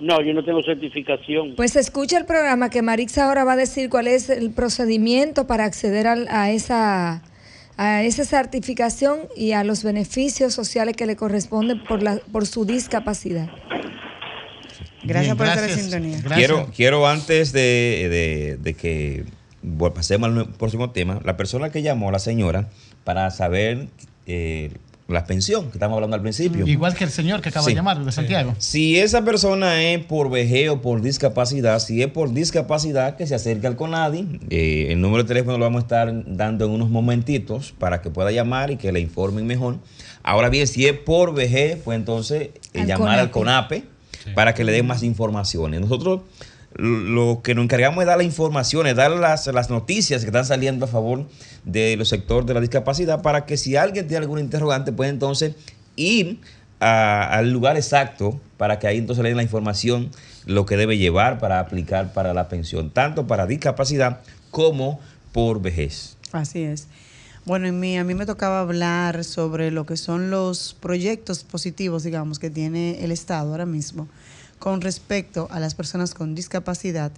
No, 0.00 0.20
yo 0.22 0.32
no 0.32 0.44
tengo 0.44 0.62
certificación. 0.62 1.54
Pues 1.56 1.74
escucha 1.76 2.18
el 2.18 2.24
programa 2.24 2.70
que 2.70 2.82
Marixa 2.82 3.26
ahora 3.26 3.42
va 3.44 3.54
a 3.54 3.56
decir 3.56 3.90
cuál 3.90 4.06
es 4.06 4.30
el 4.30 4.50
procedimiento 4.52 5.46
para 5.46 5.64
acceder 5.64 6.06
al- 6.06 6.28
a, 6.30 6.50
esa 6.50 7.22
a 7.76 8.02
esa 8.02 8.24
certificación 8.24 9.20
y 9.36 9.52
a 9.52 9.62
los 9.64 9.84
beneficios 9.84 10.52
sociales 10.54 10.96
que 10.96 11.06
le 11.06 11.16
corresponden 11.16 11.82
por 11.84 12.02
la 12.02 12.18
por 12.32 12.46
su 12.46 12.64
discapacidad. 12.64 13.48
Gracias 15.04 15.26
Bien, 15.26 15.36
por 15.36 15.46
estar 15.46 15.64
en 15.64 15.70
gracias. 15.70 15.90
sintonía. 15.90 16.18
Quiero, 16.34 16.70
quiero 16.74 17.06
antes 17.06 17.52
de, 17.52 18.08
de- 18.10 18.56
de 18.60 18.74
que 18.74 19.24
bueno, 19.62 19.94
pasemos 19.94 20.28
al 20.30 20.46
próximo 20.50 20.90
tema, 20.90 21.20
la 21.24 21.36
persona 21.36 21.70
que 21.70 21.82
llamó, 21.82 22.10
la 22.10 22.18
señora, 22.18 22.68
para 23.04 23.30
saber 23.30 23.88
eh, 24.26 24.70
la 25.08 25.24
pensión 25.24 25.70
que 25.70 25.78
estamos 25.78 25.94
hablando 25.96 26.16
al 26.16 26.22
principio. 26.22 26.66
Igual 26.66 26.94
que 26.94 27.04
el 27.04 27.10
señor 27.10 27.40
que 27.40 27.48
acaba 27.48 27.64
Sí. 27.64 27.70
de 27.70 27.76
llamar 27.76 28.04
de 28.04 28.12
Santiago. 28.12 28.54
Si 28.58 28.98
esa 28.98 29.24
persona 29.24 29.82
es 29.82 30.04
por 30.04 30.28
vejez 30.30 30.68
o 30.68 30.82
por 30.82 31.00
discapacidad, 31.00 31.78
si 31.78 32.02
es 32.02 32.08
por 32.08 32.32
discapacidad, 32.34 33.16
que 33.16 33.26
se 33.26 33.34
acerque 33.34 33.66
al 33.66 33.76
CONADI. 33.76 34.40
Eh, 34.50 34.88
el 34.90 35.00
número 35.00 35.22
de 35.22 35.28
teléfono 35.28 35.56
lo 35.56 35.64
vamos 35.64 35.80
a 35.80 35.84
estar 35.84 36.12
dando 36.26 36.66
en 36.66 36.72
unos 36.72 36.90
momentitos 36.90 37.72
para 37.78 38.02
que 38.02 38.10
pueda 38.10 38.30
llamar 38.32 38.70
y 38.70 38.76
que 38.76 38.92
le 38.92 39.00
informen 39.00 39.46
mejor. 39.46 39.76
Ahora 40.22 40.50
bien, 40.50 40.66
si 40.66 40.86
es 40.86 40.92
por 40.98 41.32
vejez, 41.34 41.78
pues 41.82 41.96
entonces 41.96 42.50
eh, 42.74 42.80
Al 42.82 42.86
llamar 42.86 43.18
al 43.18 43.30
CONAPE. 43.30 43.80
CONAPE 43.80 43.98
para 44.34 44.52
que 44.52 44.62
le 44.62 44.72
den 44.72 44.86
más 44.86 45.02
informaciones. 45.02 45.80
Nosotros 45.80 46.20
lo 46.74 47.40
que 47.42 47.54
nos 47.54 47.64
encargamos 47.64 48.00
es 48.00 48.06
dar 48.06 48.18
las 48.18 48.26
informaciones, 48.26 48.94
dar 48.94 49.10
las, 49.10 49.46
las 49.46 49.70
noticias 49.70 50.20
que 50.20 50.26
están 50.28 50.44
saliendo 50.44 50.84
a 50.84 50.88
favor 50.88 51.26
de 51.64 51.96
los 51.96 52.08
sectores 52.08 52.46
de 52.46 52.54
la 52.54 52.60
discapacidad 52.60 53.22
para 53.22 53.46
que 53.46 53.56
si 53.56 53.76
alguien 53.76 54.06
tiene 54.06 54.22
algún 54.22 54.38
interrogante 54.38 54.92
puede 54.92 55.10
entonces 55.10 55.54
ir 55.96 56.40
al 56.80 57.50
lugar 57.50 57.76
exacto 57.76 58.40
para 58.56 58.78
que 58.78 58.86
ahí 58.86 58.98
entonces 58.98 59.22
le 59.22 59.30
den 59.30 59.36
la 59.36 59.42
información, 59.42 60.10
lo 60.46 60.66
que 60.66 60.76
debe 60.76 60.96
llevar 60.96 61.38
para 61.38 61.58
aplicar 61.58 62.12
para 62.12 62.34
la 62.34 62.48
pensión, 62.48 62.90
tanto 62.90 63.26
para 63.26 63.46
discapacidad 63.46 64.20
como 64.50 65.00
por 65.32 65.60
vejez. 65.60 66.16
Así 66.32 66.62
es. 66.62 66.86
Bueno, 67.44 67.66
en 67.66 67.80
mí, 67.80 67.98
a 67.98 68.04
mí 68.04 68.14
me 68.14 68.26
tocaba 68.26 68.60
hablar 68.60 69.24
sobre 69.24 69.70
lo 69.70 69.86
que 69.86 69.96
son 69.96 70.30
los 70.30 70.76
proyectos 70.78 71.44
positivos, 71.44 72.02
digamos, 72.02 72.38
que 72.38 72.50
tiene 72.50 73.02
el 73.02 73.10
Estado 73.10 73.50
ahora 73.50 73.66
mismo 73.66 74.06
con 74.58 74.80
respecto 74.80 75.48
a 75.50 75.60
las 75.60 75.74
personas 75.74 76.14
con 76.14 76.34
discapacidad. 76.34 77.12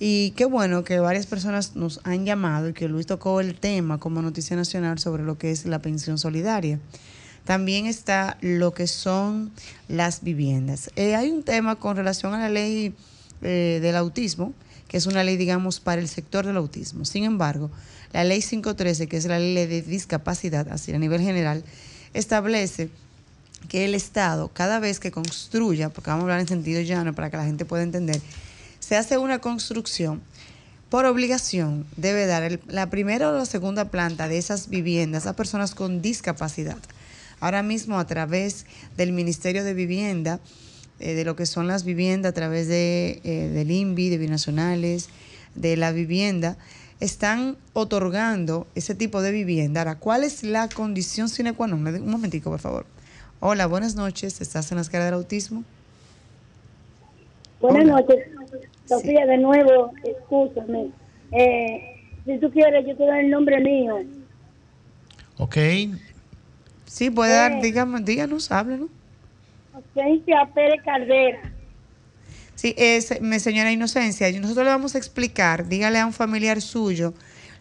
Y 0.00 0.30
qué 0.32 0.44
bueno 0.44 0.84
que 0.84 1.00
varias 1.00 1.26
personas 1.26 1.74
nos 1.74 2.00
han 2.04 2.24
llamado 2.24 2.68
y 2.68 2.72
que 2.72 2.88
Luis 2.88 3.06
tocó 3.06 3.40
el 3.40 3.58
tema 3.58 3.98
como 3.98 4.22
noticia 4.22 4.56
nacional 4.56 4.98
sobre 4.98 5.24
lo 5.24 5.38
que 5.38 5.50
es 5.50 5.66
la 5.66 5.80
pensión 5.80 6.18
solidaria. 6.18 6.78
También 7.44 7.86
está 7.86 8.36
lo 8.40 8.74
que 8.74 8.86
son 8.86 9.50
las 9.88 10.22
viviendas. 10.22 10.90
Eh, 10.96 11.16
hay 11.16 11.30
un 11.30 11.42
tema 11.42 11.76
con 11.76 11.96
relación 11.96 12.34
a 12.34 12.38
la 12.38 12.48
ley 12.48 12.94
eh, 13.42 13.78
del 13.82 13.96
autismo, 13.96 14.52
que 14.86 14.98
es 14.98 15.06
una 15.06 15.24
ley, 15.24 15.36
digamos, 15.36 15.80
para 15.80 16.00
el 16.00 16.08
sector 16.08 16.46
del 16.46 16.56
autismo. 16.56 17.04
Sin 17.04 17.24
embargo, 17.24 17.70
la 18.12 18.22
ley 18.22 18.40
513, 18.40 19.08
que 19.08 19.16
es 19.16 19.26
la 19.26 19.38
ley 19.38 19.66
de 19.66 19.82
discapacidad, 19.82 20.68
así 20.70 20.92
a 20.92 20.98
nivel 20.98 21.20
general, 21.20 21.64
establece 22.14 22.90
que 23.68 23.84
el 23.84 23.94
Estado, 23.94 24.50
cada 24.52 24.78
vez 24.78 25.00
que 25.00 25.10
construya, 25.10 25.90
porque 25.90 26.10
vamos 26.10 26.22
a 26.22 26.24
hablar 26.24 26.40
en 26.40 26.48
sentido 26.48 26.80
llano 26.80 27.14
para 27.14 27.30
que 27.30 27.36
la 27.36 27.44
gente 27.44 27.64
pueda 27.64 27.82
entender, 27.82 28.20
se 28.78 28.96
hace 28.96 29.18
una 29.18 29.40
construcción, 29.40 30.22
por 30.88 31.04
obligación 31.04 31.84
debe 31.96 32.26
dar 32.26 32.60
la 32.66 32.88
primera 32.88 33.28
o 33.28 33.32
la 33.32 33.44
segunda 33.44 33.90
planta 33.90 34.26
de 34.26 34.38
esas 34.38 34.70
viviendas 34.70 35.26
a 35.26 35.36
personas 35.36 35.74
con 35.74 36.00
discapacidad. 36.00 36.78
Ahora 37.40 37.62
mismo 37.62 37.98
a 37.98 38.06
través 38.06 38.64
del 38.96 39.12
Ministerio 39.12 39.64
de 39.64 39.74
Vivienda, 39.74 40.40
eh, 40.98 41.12
de 41.12 41.24
lo 41.24 41.36
que 41.36 41.44
son 41.44 41.66
las 41.66 41.84
viviendas, 41.84 42.30
a 42.30 42.34
través 42.34 42.68
de, 42.68 43.20
eh, 43.22 43.50
del 43.52 43.70
INVI, 43.70 44.08
de 44.08 44.18
binacionales, 44.18 45.10
de 45.54 45.76
la 45.76 45.92
vivienda, 45.92 46.56
están 47.00 47.56
otorgando 47.74 48.66
ese 48.74 48.94
tipo 48.94 49.22
de 49.22 49.30
vivienda. 49.30 49.82
Ahora, 49.82 49.96
¿cuál 49.96 50.24
es 50.24 50.42
la 50.42 50.68
condición 50.68 51.28
sine 51.28 51.52
qua 51.52 51.66
non? 51.68 51.86
Un 51.86 52.10
momentico, 52.10 52.50
por 52.50 52.60
favor. 52.60 52.86
Hola, 53.40 53.66
buenas 53.66 53.94
noches. 53.94 54.40
¿Estás 54.40 54.70
en 54.72 54.76
la 54.76 54.82
escala 54.82 55.04
del 55.04 55.14
autismo? 55.14 55.62
Buenas 57.60 57.86
noches, 57.86 58.26
Sofía, 58.86 59.26
de 59.26 59.38
nuevo, 59.38 59.92
escúchame. 60.04 60.90
Eh, 61.32 62.04
si 62.24 62.38
tú 62.38 62.50
quieres, 62.50 62.86
yo 62.86 62.96
te 62.96 63.04
doy 63.04 63.18
el 63.18 63.30
nombre 63.30 63.60
mío. 63.60 63.96
Ok. 65.38 65.56
Sí, 66.86 67.10
puede 67.10 67.34
dar, 67.34 67.60
dígame, 67.60 68.00
díganos, 68.00 68.50
háblenos. 68.50 68.88
Ausencia 69.72 70.48
Pérez 70.54 70.82
Caldera. 70.84 71.52
Sí, 72.54 72.74
es, 72.76 73.20
me 73.20 73.38
señora 73.38 73.70
Inocencia, 73.70 74.28
y 74.28 74.38
nosotros 74.40 74.64
le 74.64 74.70
vamos 74.70 74.94
a 74.96 74.98
explicar, 74.98 75.68
dígale 75.68 75.98
a 75.98 76.06
un 76.06 76.12
familiar 76.12 76.60
suyo 76.60 77.14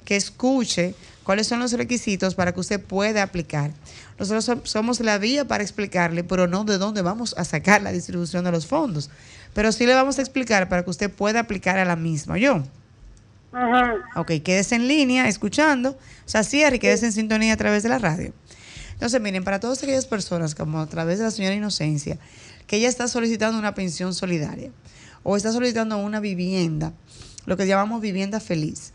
que 0.05 0.15
escuche 0.15 0.95
cuáles 1.27 1.45
son 1.45 1.59
los 1.59 1.73
requisitos 1.73 2.35
para 2.35 2.53
que 2.53 2.59
usted 2.61 2.81
pueda 2.81 3.21
aplicar. 3.21 3.71
Nosotros 4.17 4.47
som- 4.47 4.61
somos 4.63 5.01
la 5.01 5.17
vía 5.17 5.45
para 5.45 5.61
explicarle, 5.61 6.23
pero 6.23 6.47
no 6.47 6.63
de 6.63 6.77
dónde 6.77 7.01
vamos 7.01 7.35
a 7.37 7.43
sacar 7.43 7.81
la 7.81 7.91
distribución 7.91 8.45
de 8.45 8.51
los 8.51 8.65
fondos. 8.65 9.09
Pero 9.53 9.73
sí 9.73 9.85
le 9.85 9.93
vamos 9.93 10.19
a 10.19 10.21
explicar 10.21 10.69
para 10.69 10.83
que 10.85 10.89
usted 10.89 11.11
pueda 11.11 11.41
aplicar 11.41 11.77
a 11.79 11.83
la 11.85 11.97
misma. 11.97 12.37
¿Yo? 12.37 12.63
Ajá. 13.51 13.95
Ok, 14.15 14.31
quédese 14.43 14.75
en 14.75 14.87
línea 14.87 15.27
escuchando. 15.27 15.91
O 16.25 16.29
sea, 16.29 16.43
cierre 16.43 16.77
y 16.77 16.79
quédese 16.79 17.07
en 17.07 17.11
sintonía 17.11 17.53
a 17.53 17.57
través 17.57 17.83
de 17.83 17.89
la 17.89 17.99
radio. 17.99 18.31
Entonces, 18.93 19.19
miren, 19.19 19.43
para 19.43 19.59
todas 19.59 19.83
aquellas 19.83 20.05
personas, 20.05 20.55
como 20.55 20.79
a 20.79 20.87
través 20.87 21.19
de 21.19 21.25
la 21.25 21.31
señora 21.31 21.55
Inocencia, 21.55 22.17
que 22.67 22.77
ella 22.77 22.87
está 22.87 23.07
solicitando 23.09 23.59
una 23.59 23.75
pensión 23.75 24.13
solidaria 24.13 24.71
o 25.23 25.35
está 25.35 25.51
solicitando 25.51 25.97
una 25.97 26.19
vivienda, 26.21 26.93
lo 27.45 27.57
que 27.57 27.67
llamamos 27.67 28.01
vivienda 28.01 28.39
feliz. 28.39 28.93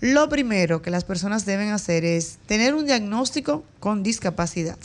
Lo 0.00 0.28
primero 0.28 0.82
que 0.82 0.90
las 0.90 1.04
personas 1.04 1.46
deben 1.46 1.70
hacer 1.70 2.04
es 2.04 2.38
tener 2.46 2.74
un 2.74 2.86
diagnóstico 2.86 3.64
con 3.80 4.02
discapacidad. 4.02 4.78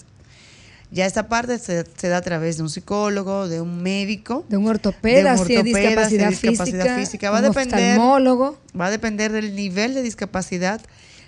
Ya 0.91 1.05
esta 1.05 1.27
parte 1.27 1.59
se, 1.59 1.85
se 1.97 2.07
da 2.07 2.17
a 2.17 2.21
través 2.21 2.57
de 2.57 2.63
un 2.63 2.69
psicólogo, 2.69 3.47
de 3.47 3.61
un 3.61 3.83
médico, 3.83 4.43
De 4.49 4.57
un 4.57 4.67
ortopeda, 4.67 5.35
de 5.35 5.41
un 5.41 5.47
si 5.47 5.55
ortopeda, 5.55 5.79
discapacidad, 5.79 6.29
si 6.31 6.47
discapacidad 6.47 6.83
física, 6.83 6.99
física. 6.99 7.31
Va 7.31 7.37
a 7.37 7.41
un 7.41 7.47
depender, 7.47 7.91
oftalmólogo. 7.91 8.57
va 8.79 8.87
a 8.87 8.91
depender 8.91 9.31
del 9.31 9.55
nivel 9.55 9.93
de 9.93 10.01
discapacidad 10.01 10.81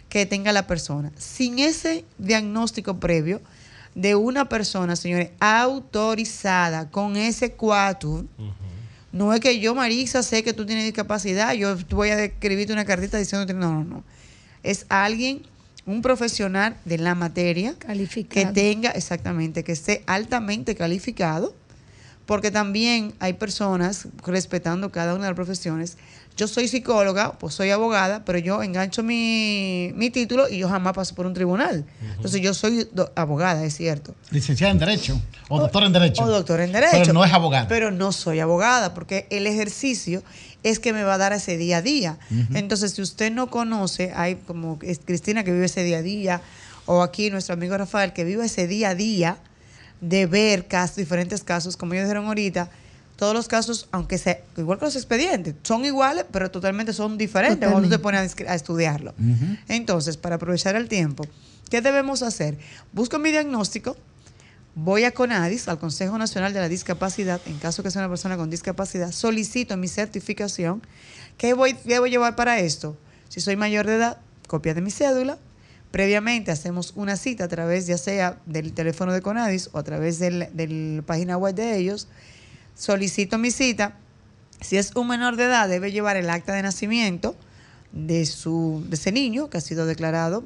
que 0.09 0.25
tenga 0.25 0.51
la 0.51 0.65
persona. 0.65 1.11
Sin 1.17 1.59
ese 1.59 2.05
diagnóstico 2.17 2.99
previo 2.99 3.39
de 3.93 4.15
una 4.15 4.49
persona, 4.49 4.95
señores, 4.95 5.29
autorizada 5.39 6.89
con 6.89 7.15
ese 7.15 7.53
cuatro, 7.53 8.25
no 9.11 9.33
es 9.33 9.39
que 9.39 9.59
yo, 9.59 9.75
Marisa, 9.75 10.23
sé 10.23 10.43
que 10.43 10.53
tú 10.53 10.65
tienes 10.65 10.85
discapacidad, 10.85 11.53
yo 11.53 11.77
voy 11.89 12.09
a 12.09 12.23
escribirte 12.23 12.73
una 12.73 12.85
cartita 12.85 13.17
diciendo 13.17 13.51
no, 13.53 13.73
no, 13.73 13.83
no. 13.83 14.03
Es 14.63 14.85
alguien, 14.89 15.41
un 15.85 16.01
profesional 16.01 16.77
de 16.85 16.97
la 16.97 17.15
materia, 17.15 17.75
que 18.29 18.45
tenga, 18.45 18.91
exactamente, 18.91 19.63
que 19.63 19.71
esté 19.71 20.03
altamente 20.05 20.75
calificado 20.75 21.55
porque 22.25 22.51
también 22.51 23.13
hay 23.19 23.33
personas, 23.33 24.07
respetando 24.25 24.91
cada 24.91 25.15
una 25.15 25.23
de 25.23 25.29
las 25.31 25.35
profesiones, 25.35 25.97
yo 26.37 26.47
soy 26.47 26.67
psicóloga, 26.67 27.33
pues 27.33 27.53
soy 27.53 27.69
abogada, 27.69 28.23
pero 28.25 28.39
yo 28.39 28.63
engancho 28.63 29.03
mi, 29.03 29.91
mi 29.95 30.09
título 30.09 30.49
y 30.49 30.59
yo 30.59 30.69
jamás 30.69 30.93
paso 30.93 31.13
por 31.15 31.25
un 31.25 31.33
tribunal. 31.33 31.85
Entonces 32.15 32.41
yo 32.41 32.53
soy 32.53 32.87
abogada, 33.15 33.63
es 33.63 33.75
cierto. 33.75 34.15
Licenciada 34.31 34.71
en 34.71 34.79
Derecho 34.79 35.21
o 35.49 35.59
doctor 35.59 35.83
en 35.83 35.93
Derecho. 35.93 36.23
O 36.23 36.27
doctor 36.27 36.61
en 36.61 36.71
Derecho. 36.71 36.97
Pero 36.99 37.13
no 37.13 37.25
es 37.25 37.33
abogada. 37.33 37.67
Pero 37.67 37.91
no 37.91 38.11
soy 38.11 38.39
abogada, 38.39 38.93
porque 38.93 39.27
el 39.29 39.45
ejercicio 39.47 40.23
es 40.63 40.79
que 40.79 40.93
me 40.93 41.03
va 41.03 41.15
a 41.15 41.17
dar 41.17 41.33
ese 41.33 41.57
día 41.57 41.77
a 41.77 41.81
día. 41.81 42.17
Entonces, 42.53 42.93
si 42.93 43.01
usted 43.01 43.31
no 43.31 43.49
conoce, 43.49 44.11
hay 44.15 44.35
como 44.35 44.79
es 44.81 44.99
Cristina 45.03 45.43
que 45.43 45.51
vive 45.51 45.65
ese 45.65 45.83
día 45.83 45.97
a 45.97 46.01
día, 46.01 46.41
o 46.85 47.01
aquí 47.03 47.29
nuestro 47.29 47.53
amigo 47.53 47.77
Rafael 47.77 48.13
que 48.13 48.23
vive 48.23 48.45
ese 48.45 48.67
día 48.67 48.89
a 48.89 48.95
día 48.95 49.37
de 49.99 50.25
ver 50.25 50.67
casos, 50.67 50.95
diferentes 50.95 51.43
casos, 51.43 51.77
como 51.77 51.93
ellos 51.93 52.05
dijeron 52.05 52.25
ahorita, 52.25 52.69
todos 53.21 53.35
los 53.35 53.47
casos, 53.47 53.87
aunque 53.91 54.17
sea 54.17 54.41
igual 54.57 54.79
que 54.79 54.85
los 54.85 54.95
expedientes, 54.95 55.53
son 55.61 55.85
iguales, 55.85 56.25
pero 56.31 56.49
totalmente 56.49 56.91
son 56.91 57.19
diferentes 57.19 57.69
cuando 57.69 57.87
te 57.87 57.99
pones 57.99 58.35
a 58.47 58.51
a 58.51 58.55
estudiarlo. 58.55 59.13
Entonces, 59.67 60.17
para 60.17 60.37
aprovechar 60.37 60.75
el 60.75 60.87
tiempo, 60.89 61.23
¿qué 61.69 61.81
debemos 61.81 62.23
hacer? 62.23 62.57
Busco 62.93 63.19
mi 63.19 63.29
diagnóstico, 63.29 63.95
voy 64.73 65.03
a 65.03 65.11
CONADIS, 65.11 65.67
al 65.67 65.77
Consejo 65.77 66.17
Nacional 66.17 66.51
de 66.51 66.61
la 66.61 66.67
Discapacidad, 66.67 67.39
en 67.45 67.59
caso 67.59 67.83
que 67.83 67.91
sea 67.91 68.01
una 68.01 68.09
persona 68.09 68.37
con 68.37 68.49
discapacidad, 68.49 69.11
solicito 69.11 69.77
mi 69.77 69.87
certificación. 69.87 70.81
¿Qué 71.37 71.53
voy, 71.53 71.75
qué 71.75 71.99
voy 71.99 72.09
a 72.09 72.11
llevar 72.13 72.35
para 72.35 72.57
esto? 72.59 72.97
Si 73.29 73.39
soy 73.39 73.55
mayor 73.55 73.85
de 73.85 73.97
edad, 73.97 74.17
copia 74.47 74.73
de 74.73 74.81
mi 74.81 74.89
cédula. 74.89 75.37
Previamente 75.91 76.49
hacemos 76.49 76.93
una 76.95 77.17
cita 77.17 77.43
a 77.43 77.47
través 77.47 77.85
ya 77.85 77.99
sea 77.99 78.39
del 78.47 78.73
teléfono 78.73 79.13
de 79.13 79.21
CONADIS 79.21 79.69
o 79.73 79.77
a 79.77 79.83
través 79.83 80.17
del- 80.17 80.49
de 80.53 80.67
la 80.67 81.01
página 81.03 81.37
web 81.37 81.53
de 81.53 81.77
ellos. 81.77 82.07
Solicito 82.75 83.37
mi 83.37 83.51
cita. 83.51 83.97
Si 84.59 84.77
es 84.77 84.95
un 84.95 85.07
menor 85.07 85.35
de 85.35 85.45
edad, 85.45 85.67
debe 85.67 85.91
llevar 85.91 86.17
el 86.17 86.29
acta 86.29 86.53
de 86.53 86.61
nacimiento 86.61 87.35
de, 87.91 88.25
su, 88.25 88.83
de 88.87 88.95
ese 88.95 89.11
niño 89.11 89.49
que 89.49 89.57
ha 89.57 89.61
sido 89.61 89.85
declarado. 89.85 90.43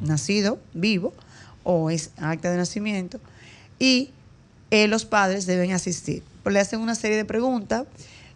Nacido, 0.00 0.58
vivo, 0.72 1.12
o 1.64 1.90
es 1.90 2.10
acta 2.16 2.50
de 2.50 2.56
nacimiento. 2.56 3.20
Y 3.78 4.10
eh, 4.70 4.88
los 4.88 5.04
padres 5.04 5.46
deben 5.46 5.72
asistir. 5.72 6.22
Le 6.44 6.60
hacen 6.60 6.80
una 6.80 6.94
serie 6.94 7.16
de 7.16 7.24
preguntas, 7.24 7.86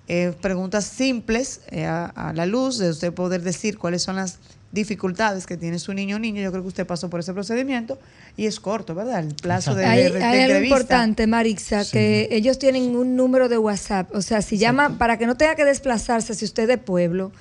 eh, 0.08 0.34
preguntas 0.40 0.84
simples 0.84 1.62
eh, 1.70 1.86
a, 1.86 2.06
a 2.06 2.32
la 2.32 2.46
luz 2.46 2.78
de 2.78 2.90
usted 2.90 3.12
poder 3.12 3.42
decir 3.42 3.78
cuáles 3.78 4.02
son 4.02 4.16
las 4.16 4.38
dificultades 4.74 5.46
que 5.46 5.56
tiene 5.56 5.78
su 5.78 5.94
niño 5.94 6.16
o 6.16 6.18
niña. 6.18 6.42
Yo 6.42 6.50
creo 6.50 6.62
que 6.62 6.68
usted 6.68 6.86
pasó 6.86 7.08
por 7.08 7.20
ese 7.20 7.32
procedimiento 7.32 7.98
y 8.36 8.46
es 8.46 8.60
corto, 8.60 8.94
¿verdad? 8.94 9.20
El 9.20 9.34
plazo 9.34 9.74
de, 9.74 9.86
Hay, 9.86 10.02
de- 10.04 10.10
de 10.10 10.22
hay 10.22 10.40
algo 10.40 10.42
entrevista. 10.54 10.76
importante, 10.76 11.26
Marixa, 11.26 11.84
que 11.90 12.28
ellos 12.32 12.58
tienen 12.58 12.94
un 12.96 13.16
número 13.16 13.48
de 13.48 13.56
WhatsApp. 13.56 14.14
O 14.14 14.20
sea, 14.20 14.42
si 14.42 14.58
llama, 14.58 14.98
para 14.98 15.16
que 15.16 15.26
no 15.26 15.36
tenga 15.36 15.54
que 15.54 15.64
desplazarse, 15.64 16.34
si 16.34 16.44
usted 16.44 16.64
es 16.64 16.68
de 16.68 16.78
pueblo, 16.78 17.32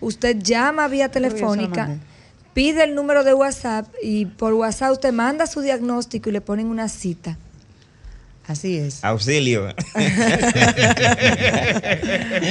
usted 0.00 0.36
llama 0.38 0.86
vía 0.88 1.08
telefónica, 1.10 1.96
pide 2.54 2.84
el 2.84 2.94
número 2.94 3.24
de 3.24 3.32
WhatsApp 3.34 3.86
y 4.02 4.26
por 4.26 4.52
WhatsApp 4.52 4.92
usted 4.92 5.12
manda 5.12 5.46
su 5.46 5.62
diagnóstico 5.62 6.28
y 6.28 6.32
le 6.32 6.40
ponen 6.42 6.66
una 6.66 6.88
cita. 6.88 7.38
Así 8.46 8.76
es. 8.76 9.04
Auxilio. 9.04 9.68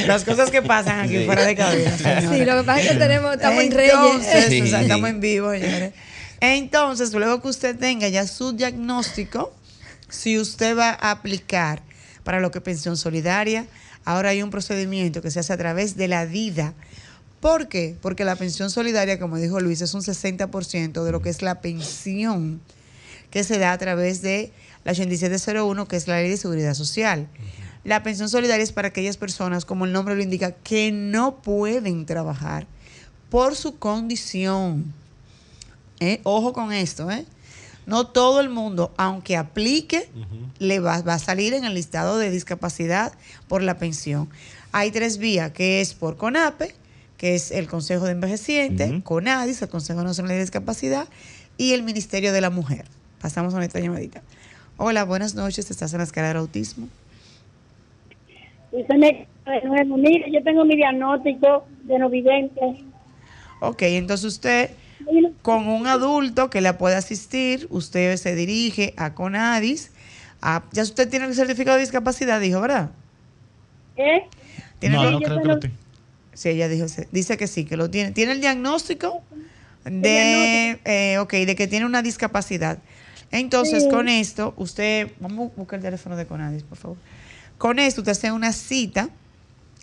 Las 0.07 0.23
cosas 0.23 0.49
que 0.51 0.61
pasan 0.61 1.01
aquí 1.01 1.17
Sí. 1.19 1.25
fuera 1.25 1.43
de 1.45 1.55
cabina. 1.55 1.97
Sí, 1.97 2.45
lo 2.45 2.57
que 2.57 2.63
pasa 2.63 2.81
es 2.81 2.87
que 2.91 2.95
tenemos- 2.95 3.33
estamos 3.35 3.63
en 3.63 3.71
Reyes. 3.71 3.93
Entonces, 3.93 4.45
Sí. 4.49 4.61
o 4.61 4.67
sea, 4.67 4.81
estamos 4.81 5.09
en 5.09 5.19
vivo, 5.19 5.51
señores. 5.51 5.93
Entonces, 6.39 7.13
luego 7.13 7.41
que 7.41 7.47
usted 7.49 7.77
tenga 7.77 8.07
ya 8.07 8.25
su 8.25 8.53
diagnóstico, 8.53 9.53
si 10.09 10.39
usted 10.39 10.77
va 10.77 10.89
a 10.99 11.11
aplicar 11.11 11.81
para 12.23 12.39
lo 12.39 12.51
que 12.51 12.59
es 12.59 12.63
pensión 12.63 12.97
solidaria, 12.97 13.65
ahora 14.05 14.29
hay 14.29 14.41
un 14.41 14.49
procedimiento 14.49 15.21
que 15.21 15.29
se 15.31 15.39
hace 15.39 15.53
a 15.53 15.57
través 15.57 15.95
de 15.97 16.07
la 16.07 16.25
DIDA. 16.25 16.73
¿Por 17.39 17.67
qué? 17.67 17.95
Porque 18.01 18.23
la 18.25 18.35
pensión 18.35 18.69
solidaria, 18.69 19.19
como 19.19 19.37
dijo 19.37 19.59
Luis, 19.59 19.81
es 19.81 19.93
un 19.93 20.01
60% 20.03 21.03
de 21.03 21.11
lo 21.11 21.21
que 21.21 21.29
es 21.29 21.41
la 21.41 21.59
pensión 21.61 22.61
que 23.31 23.43
se 23.43 23.57
da 23.57 23.71
a 23.71 23.77
través 23.77 24.21
de 24.21 24.51
la 24.83 24.91
8701, 24.91 25.87
que 25.87 25.95
es 25.95 26.07
la 26.07 26.17
ley 26.17 26.29
de 26.29 26.37
seguridad 26.37 26.73
social. 26.73 27.27
La 27.83 28.03
pensión 28.03 28.29
solidaria 28.29 28.63
es 28.63 28.71
para 28.71 28.89
aquellas 28.89 29.17
personas, 29.17 29.65
como 29.65 29.85
el 29.85 29.93
nombre 29.93 30.15
lo 30.15 30.21
indica, 30.21 30.51
que 30.51 30.91
no 30.91 31.41
pueden 31.41 32.05
trabajar 32.05 32.67
por 33.29 33.55
su 33.55 33.79
condición. 33.79 34.93
¿Eh? 35.99 36.19
Ojo 36.23 36.53
con 36.53 36.73
esto, 36.73 37.09
¿eh? 37.09 37.25
No 37.87 38.07
todo 38.07 38.41
el 38.41 38.49
mundo, 38.49 38.93
aunque 38.97 39.35
aplique, 39.35 40.07
le 40.59 40.79
va, 40.79 41.01
va 41.01 41.15
a 41.15 41.19
salir 41.19 41.53
en 41.55 41.63
el 41.63 41.73
listado 41.73 42.19
de 42.19 42.29
discapacidad 42.29 43.11
por 43.47 43.63
la 43.63 43.77
pensión. 43.77 44.29
Hay 44.71 44.91
tres 44.91 45.17
vías, 45.17 45.51
que 45.51 45.81
es 45.81 45.95
por 45.95 46.15
CONAPE, 46.15 46.75
que 47.17 47.35
es 47.35 47.51
el 47.51 47.67
Consejo 47.67 48.05
de 48.05 48.11
Envejecientes, 48.11 49.03
CONADIS, 49.03 49.61
el 49.63 49.69
Consejo 49.69 50.03
Nacional 50.03 50.33
de 50.33 50.41
Discapacidad, 50.41 51.07
y 51.57 51.73
el 51.73 51.83
Ministerio 51.83 52.33
de 52.33 52.41
la 52.41 52.49
Mujer. 52.49 52.85
Pasamos 53.21 53.53
a 53.53 53.57
nuestra 53.57 53.79
llamadita. 53.79 54.21
Hola, 54.77 55.03
buenas 55.03 55.35
noches. 55.35 55.69
¿Estás 55.69 55.93
en 55.93 55.99
la 55.99 56.05
escala 56.05 56.29
del 56.29 56.37
autismo? 56.37 56.87
Yo 58.71 60.43
tengo 60.43 60.65
mi 60.65 60.75
diagnóstico 60.75 61.67
de 61.83 61.99
no 61.99 62.09
vidente. 62.09 62.59
Ok, 63.59 63.81
entonces 63.83 64.25
usted, 64.25 64.71
con 65.41 65.67
un 65.67 65.87
adulto 65.87 66.49
que 66.49 66.61
la 66.61 66.77
puede 66.77 66.95
asistir, 66.95 67.67
usted 67.69 68.15
se 68.17 68.35
dirige 68.35 68.93
a 68.97 69.13
CONADIS. 69.13 69.91
a- 70.43 70.63
ya 70.71 70.81
usted 70.81 71.07
tiene 71.07 71.25
el 71.25 71.35
certificado 71.35 71.77
de 71.77 71.81
discapacidad, 71.83 72.41
dijo, 72.41 72.59
¿verdad? 72.61 72.89
¿Eh? 73.95 74.23
¿Tiene 74.79 74.95
No, 74.95 75.03
el- 75.03 75.11
no 75.11 75.21
creo 75.21 75.39
que 75.39 75.47
lo 75.47 75.59
tenga. 75.59 75.75
Sí, 76.33 76.49
ella 76.49 76.67
dijo, 76.67 76.87
dice 77.11 77.37
que 77.37 77.45
sí, 77.45 77.63
que 77.65 77.77
lo 77.77 77.91
tiene. 77.91 78.11
Tiene 78.11 78.31
el 78.31 78.41
diagnóstico 78.41 79.21
de, 79.85 80.79
eh, 80.85 81.19
ok, 81.19 81.31
de 81.31 81.55
que 81.55 81.67
tiene 81.67 81.85
una 81.85 82.01
discapacidad. 82.01 82.79
Entonces, 83.31 83.83
Sí. 83.83 83.89
con 83.89 84.07
esto, 84.09 84.53
usted, 84.57 85.11
vamos 85.19 85.51
a 85.51 85.55
buscar 85.55 85.77
el 85.77 85.83
teléfono 85.83 86.15
de 86.15 86.25
Conadis, 86.25 86.63
por 86.63 86.77
favor. 86.77 86.97
Con 87.57 87.79
esto, 87.79 88.01
usted 88.01 88.11
hace 88.11 88.31
una 88.31 88.51
cita 88.51 89.09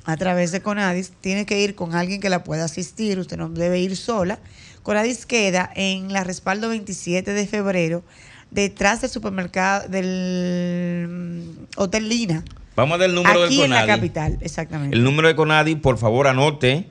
a 0.05 0.17
través 0.17 0.53
de 0.53 0.61
Conadis, 0.61 1.13
tiene 1.21 1.47
que 1.47 1.61
ir 1.61 1.75
con 1.75 1.95
alguien 1.95 2.21
que 2.21 2.31
la 2.31 2.45
pueda 2.45 2.65
asistir, 2.65 3.19
usted 3.19 3.37
no 3.37 3.49
debe 3.49 3.79
ir 3.81 3.97
sola. 3.97 4.39
Conadis 4.83 5.27
queda 5.27 5.71
en 5.75 6.13
la 6.13 6.25
respaldo 6.25 6.69
27 6.71 7.33
de 7.33 7.47
febrero, 7.47 8.03
detrás 8.51 9.01
del 9.03 9.11
supermercado 9.11 9.89
del 9.89 11.07
mm, 11.09 11.67
Hotel 11.77 12.09
Lina. 12.09 12.45
Vamos 12.75 12.99
del 12.99 13.15
número 13.15 13.45
Aquí 13.45 13.57
del 13.57 13.65
en 13.67 13.71
la 13.71 13.87
capital, 13.87 14.39
exactamente. 14.41 14.97
El 14.97 15.05
número 15.05 15.29
de 15.29 15.37
CONADI, 15.37 15.77
por 15.77 15.99
favor, 15.99 16.27
anote. 16.27 16.89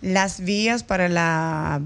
las 0.00 0.40
vías 0.40 0.82
para 0.82 1.10
la 1.10 1.82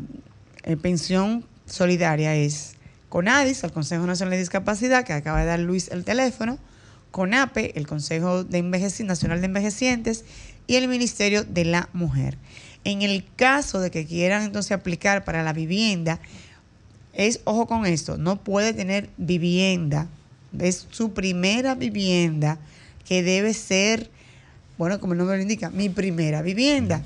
eh, 0.63 0.77
pensión 0.77 1.45
solidaria 1.67 2.37
es 2.37 2.77
CONADIS, 3.13 3.63
el 3.63 3.73
Consejo 3.73 4.07
Nacional 4.07 4.31
de 4.31 4.39
Discapacidad, 4.39 5.05
que 5.05 5.13
acaba 5.13 5.41
de 5.41 5.45
dar 5.45 5.59
Luis 5.59 5.89
el 5.89 6.03
teléfono, 6.03 6.59
CONAPE, 7.11 7.79
el 7.79 7.87
Consejo 7.87 8.47
Nacional 9.05 9.41
de 9.43 9.47
Envejecientes, 9.47 10.25
y 10.67 10.77
el 10.77 10.89
Ministerio 10.89 11.45
de 11.45 11.67
la 11.67 11.91
Mujer. 11.93 12.39
En 12.85 13.03
el 13.03 13.27
caso 13.37 13.81
de 13.81 13.91
que 13.91 14.07
quieran 14.07 14.45
entonces 14.45 14.73
aplicar 14.73 15.27
para 15.27 15.43
la 15.43 15.53
vivienda, 15.53 16.21
es, 17.13 17.43
ojo 17.45 17.67
con 17.67 17.85
esto, 17.85 18.17
no 18.17 18.43
puede 18.43 18.73
tener 18.73 19.11
vivienda, 19.19 20.09
es 20.59 20.87
su 20.91 21.13
primera 21.13 21.75
vivienda 21.75 22.61
que 23.07 23.23
debe 23.23 23.53
ser, 23.53 24.11
bueno, 24.79 24.99
como 24.99 25.13
el 25.13 25.19
nombre 25.19 25.37
lo 25.37 25.43
indica, 25.43 25.71
mi 25.71 25.89
primera 25.89 26.43
vivienda. 26.43 27.03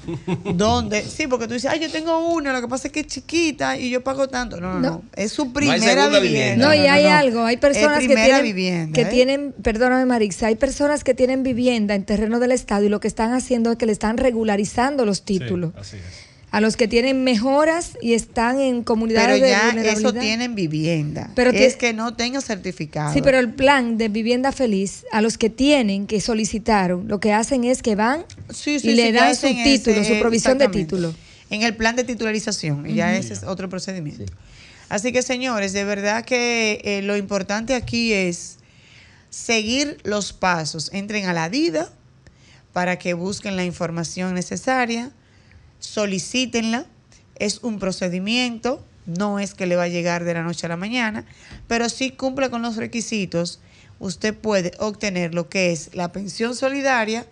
donde, 0.54 1.02
sí, 1.02 1.26
porque 1.26 1.46
tú 1.46 1.54
dices, 1.54 1.70
ay, 1.70 1.80
yo 1.80 1.90
tengo 1.90 2.28
una, 2.32 2.52
lo 2.52 2.60
que 2.60 2.68
pasa 2.68 2.88
es 2.88 2.92
que 2.92 3.00
es 3.00 3.06
chiquita 3.06 3.76
y 3.76 3.90
yo 3.90 4.02
pago 4.02 4.28
tanto. 4.28 4.60
No, 4.60 4.74
no, 4.74 4.80
no, 4.80 4.90
No. 4.90 5.02
es 5.14 5.32
su 5.32 5.52
primera 5.52 6.08
vivienda. 6.08 6.66
No, 6.66 6.74
y 6.74 6.78
hay 6.86 7.04
no. 7.04 7.10
algo, 7.10 7.44
hay 7.44 7.56
personas 7.56 8.00
que 8.00 8.06
primera 8.06 8.24
tienen, 8.26 8.42
vivienda, 8.44 8.92
que 8.94 9.02
¿eh? 9.02 9.06
tienen, 9.06 9.54
perdóname 9.62 10.06
Marixa, 10.06 10.46
hay 10.46 10.54
personas 10.56 11.04
que 11.04 11.14
tienen 11.14 11.42
vivienda 11.42 11.94
en 11.94 12.04
terreno 12.04 12.38
del 12.40 12.52
Estado 12.52 12.84
y 12.84 12.88
lo 12.88 13.00
que 13.00 13.08
están 13.08 13.32
haciendo 13.32 13.72
es 13.72 13.76
que 13.78 13.86
le 13.86 13.92
están 13.92 14.16
regularizando 14.16 15.04
los 15.04 15.22
títulos. 15.22 15.72
así 15.78 15.96
es. 15.96 16.25
A 16.56 16.60
los 16.62 16.78
que 16.78 16.88
tienen 16.88 17.22
mejoras 17.22 17.98
y 18.00 18.14
están 18.14 18.58
en 18.60 18.82
comunidades 18.82 19.40
Pero 19.42 19.46
ya 19.46 19.72
de 19.74 19.90
eso 19.92 20.14
tienen 20.14 20.54
vivienda. 20.54 21.30
Pero 21.34 21.50
es 21.50 21.76
que 21.76 21.92
no 21.92 22.14
tengan 22.14 22.40
certificado. 22.40 23.12
Sí, 23.12 23.20
pero 23.20 23.38
el 23.38 23.52
plan 23.52 23.98
de 23.98 24.08
vivienda 24.08 24.52
feliz, 24.52 25.04
a 25.12 25.20
los 25.20 25.36
que 25.36 25.50
tienen, 25.50 26.06
que 26.06 26.18
solicitaron, 26.22 27.08
lo 27.08 27.20
que 27.20 27.34
hacen 27.34 27.64
es 27.64 27.82
que 27.82 27.94
van 27.94 28.24
Sí, 28.48 28.80
sí, 28.80 28.88
y 28.88 28.94
le 28.94 29.08
sí, 29.08 29.12
dan 29.12 29.36
su 29.36 29.48
título, 29.48 30.00
ese- 30.00 30.14
su 30.14 30.18
provisión 30.18 30.56
de 30.56 30.68
título. 30.68 31.14
En 31.50 31.60
el 31.60 31.76
plan 31.76 31.94
de 31.94 32.04
titularización, 32.04 32.88
y 32.88 32.94
ya 32.94 33.14
ese 33.14 33.34
es 33.34 33.42
otro 33.42 33.68
procedimiento. 33.68 34.24
Así 34.88 35.12
que, 35.12 35.20
señores, 35.20 35.74
de 35.74 35.84
verdad 35.84 36.24
que 36.24 36.80
eh, 36.84 37.02
lo 37.02 37.18
importante 37.18 37.74
aquí 37.74 38.14
es 38.14 38.56
seguir 39.28 39.98
los 40.04 40.32
pasos. 40.32 40.88
Entren 40.94 41.26
a 41.26 41.34
la 41.34 41.50
DIDA 41.50 41.90
para 42.72 42.98
que 42.98 43.12
busquen 43.12 43.56
la 43.56 43.64
información 43.66 44.32
necesaria, 44.32 45.10
solicítenla. 45.78 46.86
Es 47.36 47.58
un 47.62 47.78
procedimiento, 47.78 48.84
no 49.04 49.38
es 49.38 49.54
que 49.54 49.66
le 49.66 49.76
va 49.76 49.84
a 49.84 49.88
llegar 49.88 50.24
de 50.24 50.34
la 50.34 50.42
noche 50.42 50.66
a 50.66 50.68
la 50.68 50.76
mañana, 50.76 51.24
pero 51.68 51.88
si 51.88 52.10
cumple 52.10 52.50
con 52.50 52.62
los 52.62 52.76
requisitos, 52.76 53.60
usted 53.98 54.34
puede 54.34 54.72
obtener 54.78 55.34
lo 55.34 55.48
que 55.48 55.72
es 55.72 55.94
la 55.94 56.12
pensión 56.12 56.54
solidaria 56.54 57.26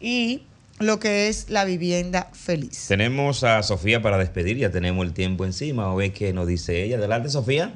y 0.00 0.42
lo 0.78 0.98
que 0.98 1.28
es 1.28 1.48
la 1.48 1.64
vivienda 1.64 2.28
feliz. 2.32 2.86
Tenemos 2.88 3.44
a 3.44 3.62
Sofía 3.62 4.02
para 4.02 4.18
despedir, 4.18 4.56
ya 4.58 4.70
tenemos 4.70 5.06
el 5.06 5.12
tiempo 5.12 5.44
encima. 5.44 5.90
A 5.90 5.94
ver 5.94 6.12
qué 6.12 6.32
nos 6.32 6.46
dice 6.46 6.82
ella. 6.82 6.96
Adelante, 6.98 7.30
Sofía. 7.30 7.72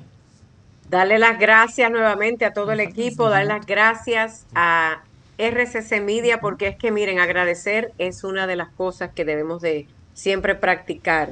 Darle 0.88 1.18
las 1.18 1.38
gracias 1.38 1.90
nuevamente 1.90 2.44
a 2.44 2.53
todo 2.53 2.72
el 2.72 2.80
equipo, 2.80 3.30
darle 3.30 3.48
las 3.48 3.64
gracias 3.64 4.44
a 4.55 5.03
RCC 5.41 6.01
Media, 6.01 6.41
porque 6.41 6.68
es 6.68 6.76
que 6.76 6.91
miren, 6.91 7.18
agradecer 7.18 7.93
es 7.99 8.24
una 8.24 8.47
de 8.47 8.57
las 8.57 8.68
cosas 8.68 9.11
que 9.14 9.24
debemos 9.24 9.61
de 9.62 9.86
siempre 10.14 10.55
practicar. 10.55 11.30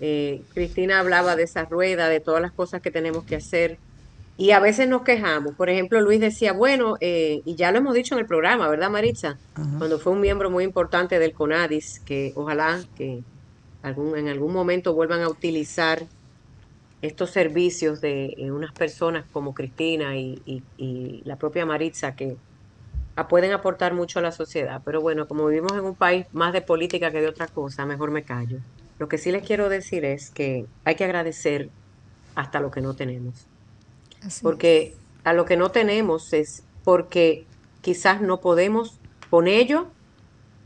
Eh, 0.00 0.42
Cristina 0.54 1.00
hablaba 1.00 1.36
de 1.36 1.42
esa 1.42 1.64
rueda, 1.64 2.08
de 2.08 2.20
todas 2.20 2.40
las 2.40 2.52
cosas 2.52 2.80
que 2.80 2.90
tenemos 2.90 3.24
que 3.24 3.36
hacer. 3.36 3.78
Y 4.38 4.52
a 4.52 4.60
veces 4.60 4.88
nos 4.88 5.02
quejamos. 5.02 5.54
Por 5.54 5.68
ejemplo, 5.68 6.00
Luis 6.00 6.20
decía, 6.20 6.52
bueno, 6.54 6.96
eh, 7.00 7.42
y 7.44 7.56
ya 7.56 7.72
lo 7.72 7.78
hemos 7.78 7.94
dicho 7.94 8.14
en 8.14 8.20
el 8.20 8.26
programa, 8.26 8.68
¿verdad, 8.68 8.88
Maritza? 8.88 9.36
Cuando 9.78 9.98
fue 9.98 10.12
un 10.12 10.20
miembro 10.20 10.48
muy 10.50 10.64
importante 10.64 11.18
del 11.18 11.32
CONADIS, 11.34 12.00
que 12.06 12.32
ojalá 12.36 12.80
que 12.96 13.22
algún, 13.82 14.16
en 14.16 14.28
algún 14.28 14.52
momento 14.54 14.94
vuelvan 14.94 15.20
a 15.22 15.28
utilizar 15.28 16.02
estos 17.02 17.30
servicios 17.30 18.00
de 18.00 18.34
eh, 18.38 18.50
unas 18.50 18.72
personas 18.72 19.24
como 19.32 19.54
Cristina 19.54 20.16
y, 20.16 20.40
y- 20.46 20.62
y 20.76 21.22
la 21.24 21.36
propia 21.36 21.64
Maritza 21.66 22.14
que 22.14 22.36
pueden 23.28 23.52
aportar 23.52 23.94
mucho 23.94 24.18
a 24.18 24.22
la 24.22 24.32
sociedad. 24.32 24.80
Pero 24.84 25.00
bueno, 25.00 25.26
como 25.26 25.46
vivimos 25.46 25.76
en 25.78 25.84
un 25.84 25.96
país 25.96 26.26
más 26.32 26.52
de 26.52 26.62
política 26.62 27.12
que 27.12 27.20
de 27.20 27.28
otra 27.28 27.48
cosa, 27.48 27.86
mejor 27.86 28.10
me 28.10 28.24
callo. 28.24 28.58
Lo 28.98 29.08
que 29.08 29.18
sí 29.18 29.32
les 29.32 29.44
quiero 29.46 29.68
decir 29.68 30.04
es 30.04 30.30
que 30.32 30.64
hay 30.84 30.94
que 30.96 31.04
agradecer 31.04 31.70
hasta 32.34 32.60
lo 32.60 32.70
que 32.70 32.80
no 32.82 32.94
tenemos. 32.94 33.48
Porque 34.42 34.98
a 35.24 35.32
lo 35.32 35.44
que 35.44 35.56
no 35.56 35.70
tenemos 35.70 36.32
es 36.32 36.68
porque 36.82 37.48
quizás 37.80 38.22
no 38.22 38.40
podemos 38.40 39.00
con 39.28 39.48
ello 39.48 39.94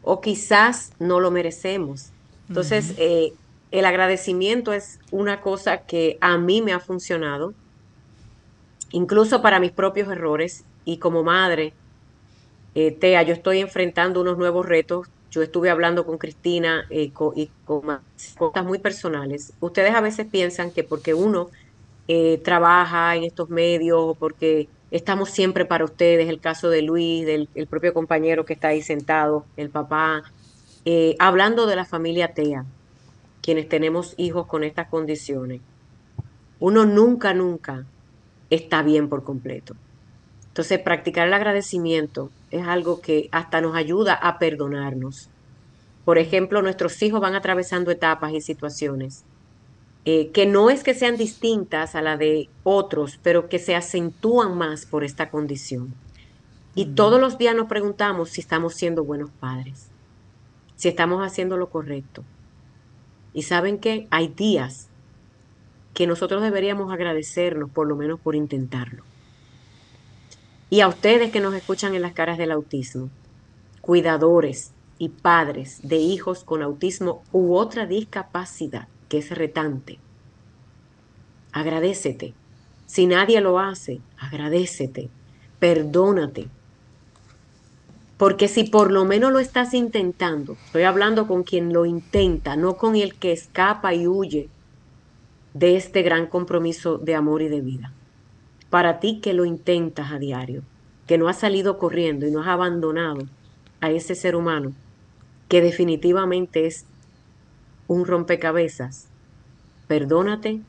o 0.00 0.20
quizás 0.20 0.90
no 0.98 1.20
lo 1.20 1.30
merecemos. 1.30 2.14
Entonces, 2.48 2.90
Ujú. 2.90 3.00
eh, 3.02 3.30
el 3.70 3.86
agradecimiento 3.86 4.72
es 4.72 4.98
una 5.10 5.40
cosa 5.40 5.84
que 5.86 6.18
a 6.20 6.38
mí 6.38 6.62
me 6.62 6.72
ha 6.72 6.80
funcionado, 6.80 7.54
incluso 8.90 9.42
para 9.42 9.60
mis 9.60 9.72
propios 9.72 10.08
errores 10.10 10.64
y 10.84 10.98
como 10.98 11.22
madre. 11.22 11.76
Eh, 12.74 12.90
Tea, 12.90 13.22
yo 13.22 13.34
estoy 13.34 13.60
enfrentando 13.60 14.20
unos 14.20 14.36
nuevos 14.36 14.66
retos. 14.66 15.08
Yo 15.30 15.42
estuve 15.42 15.70
hablando 15.70 16.06
con 16.06 16.18
Cristina 16.18 16.86
eh, 16.90 17.12
y 17.34 17.50
con 17.64 18.00
cosas 18.36 18.64
muy 18.64 18.78
personales. 18.78 19.52
Ustedes 19.60 19.94
a 19.94 20.00
veces 20.00 20.26
piensan 20.30 20.70
que 20.70 20.84
porque 20.84 21.14
uno 21.14 21.50
eh, 22.06 22.40
trabaja 22.44 23.16
en 23.16 23.24
estos 23.24 23.48
medios 23.48 24.16
porque 24.18 24.68
estamos 24.90 25.30
siempre 25.30 25.64
para 25.64 25.84
ustedes, 25.84 26.28
el 26.28 26.40
caso 26.40 26.70
de 26.70 26.82
Luis, 26.82 27.26
del 27.26 27.48
el 27.54 27.66
propio 27.66 27.92
compañero 27.92 28.44
que 28.44 28.52
está 28.52 28.68
ahí 28.68 28.82
sentado, 28.82 29.44
el 29.56 29.70
papá, 29.70 30.22
hablando 31.18 31.66
de 31.66 31.76
la 31.76 31.84
familia 31.84 32.32
TEA, 32.32 32.64
quienes 33.42 33.68
tenemos 33.68 34.14
hijos 34.18 34.46
con 34.46 34.62
estas 34.62 34.88
condiciones, 34.88 35.60
uno 36.60 36.84
nunca, 36.86 37.34
nunca 37.34 37.84
está 38.50 38.82
bien 38.82 39.08
por 39.08 39.24
completo. 39.24 39.74
Entonces, 40.54 40.78
practicar 40.78 41.26
el 41.26 41.34
agradecimiento 41.34 42.30
es 42.52 42.64
algo 42.64 43.00
que 43.00 43.28
hasta 43.32 43.60
nos 43.60 43.74
ayuda 43.74 44.14
a 44.14 44.38
perdonarnos. 44.38 45.28
Por 46.04 46.16
ejemplo, 46.16 46.62
nuestros 46.62 47.02
hijos 47.02 47.20
van 47.20 47.34
atravesando 47.34 47.90
etapas 47.90 48.32
y 48.32 48.40
situaciones 48.40 49.24
eh, 50.04 50.30
que 50.32 50.46
no 50.46 50.68
es 50.70 50.84
que 50.84 50.92
sean 50.92 51.16
distintas 51.16 51.94
a 51.94 52.02
la 52.02 52.18
de 52.18 52.50
otros, 52.62 53.18
pero 53.22 53.48
que 53.48 53.58
se 53.58 53.74
acentúan 53.74 54.56
más 54.56 54.84
por 54.84 55.02
esta 55.02 55.30
condición. 55.30 55.94
Y 56.74 56.86
todos 56.86 57.20
los 57.20 57.38
días 57.38 57.56
nos 57.56 57.68
preguntamos 57.68 58.28
si 58.28 58.40
estamos 58.40 58.74
siendo 58.74 59.02
buenos 59.02 59.30
padres, 59.40 59.88
si 60.76 60.88
estamos 60.88 61.26
haciendo 61.26 61.56
lo 61.56 61.70
correcto. 61.70 62.22
Y 63.32 63.42
saben 63.42 63.78
que 63.78 64.06
hay 64.10 64.28
días 64.28 64.88
que 65.94 66.06
nosotros 66.06 66.42
deberíamos 66.42 66.92
agradecernos 66.92 67.70
por 67.70 67.88
lo 67.88 67.96
menos 67.96 68.20
por 68.20 68.34
intentarlo. 68.34 69.02
Y 70.70 70.80
a 70.80 70.88
ustedes 70.88 71.30
que 71.30 71.40
nos 71.40 71.54
escuchan 71.54 71.94
en 71.94 72.02
las 72.02 72.12
caras 72.12 72.38
del 72.38 72.50
autismo, 72.50 73.10
cuidadores 73.80 74.72
y 74.98 75.10
padres 75.10 75.80
de 75.82 75.96
hijos 75.96 76.44
con 76.44 76.62
autismo 76.62 77.22
u 77.32 77.54
otra 77.54 77.86
discapacidad 77.86 78.88
que 79.08 79.18
es 79.18 79.30
retante, 79.30 79.98
agradecete. 81.52 82.34
Si 82.86 83.06
nadie 83.06 83.40
lo 83.40 83.58
hace, 83.58 84.00
agradecete, 84.18 85.10
perdónate. 85.58 86.48
Porque 88.16 88.48
si 88.48 88.64
por 88.64 88.92
lo 88.92 89.04
menos 89.04 89.32
lo 89.32 89.40
estás 89.40 89.74
intentando, 89.74 90.56
estoy 90.66 90.84
hablando 90.84 91.26
con 91.26 91.42
quien 91.42 91.72
lo 91.72 91.84
intenta, 91.84 92.56
no 92.56 92.76
con 92.76 92.96
el 92.96 93.14
que 93.14 93.32
escapa 93.32 93.94
y 93.94 94.06
huye 94.06 94.48
de 95.52 95.76
este 95.76 96.02
gran 96.02 96.26
compromiso 96.26 96.98
de 96.98 97.14
amor 97.14 97.42
y 97.42 97.48
de 97.48 97.60
vida. 97.60 97.92
Para 98.74 98.98
ti 98.98 99.20
que 99.20 99.34
lo 99.34 99.44
intentas 99.44 100.10
a 100.10 100.18
diario, 100.18 100.64
que 101.06 101.16
no 101.16 101.28
has 101.28 101.38
salido 101.38 101.78
corriendo 101.78 102.26
y 102.26 102.32
no 102.32 102.40
has 102.40 102.48
abandonado 102.48 103.20
a 103.80 103.92
ese 103.92 104.16
ser 104.16 104.34
humano, 104.34 104.72
que 105.46 105.60
definitivamente 105.60 106.66
es 106.66 106.84
un 107.86 108.04
rompecabezas, 108.04 109.06
perdónate 109.86 110.60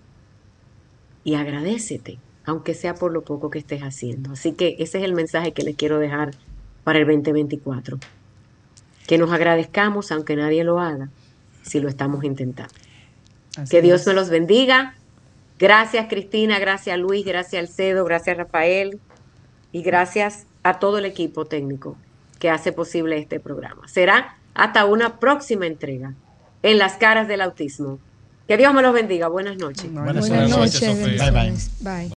y 1.24 1.34
agradecete, 1.34 2.20
aunque 2.46 2.76
sea 2.76 2.94
por 2.94 3.12
lo 3.12 3.24
poco 3.24 3.50
que 3.50 3.58
estés 3.58 3.82
haciendo. 3.82 4.34
Así 4.34 4.52
que 4.52 4.76
ese 4.78 5.00
es 5.00 5.04
el 5.04 5.16
mensaje 5.16 5.52
que 5.54 5.64
les 5.64 5.76
quiero 5.76 5.98
dejar 5.98 6.36
para 6.84 7.00
el 7.00 7.08
2024. 7.08 7.98
Que 9.08 9.18
nos 9.18 9.32
agradezcamos 9.32 10.12
aunque 10.12 10.36
nadie 10.36 10.64
lo 10.64 10.80
haga, 10.80 11.10
si 11.64 11.80
lo 11.80 11.90
estamos 11.90 12.24
intentando. 12.24 12.72
que 13.68 13.82
Dios 13.82 14.06
me 14.06 14.14
los 14.14 14.30
bendiga. 14.30 14.94
Gracias 15.58 16.08
Cristina, 16.10 16.60
gracias 16.60 16.98
Luis, 16.98 17.26
gracias 17.26 17.60
Alcedo, 17.62 18.04
gracias 18.04 18.38
Rafael 18.38 19.00
y 19.72 19.82
gracias 19.84 20.48
a 20.64 20.80
todo 20.80 20.98
el 20.98 21.06
equipo 21.06 21.46
técnico 21.46 21.98
que 22.40 22.50
hace 22.50 22.72
posible 22.72 23.18
este 23.18 23.40
programa. 23.40 23.88
Será 23.88 24.38
hasta 24.54 24.86
una 24.86 25.20
próxima 25.20 25.68
entrega 25.68 26.14
en 26.64 26.78
las 26.78 26.94
caras 26.94 27.28
del 27.28 27.42
autismo. 27.42 28.00
Que 28.48 28.58
Dios 28.58 28.74
me 28.74 28.82
los 28.82 28.94
bendiga. 28.94 29.28
Buenas 29.28 29.58
noches. 29.58 29.92
Buenas, 29.92 30.30
noches, 30.30 30.82
bendiciones. 30.82 31.72
Bye. 31.82 32.10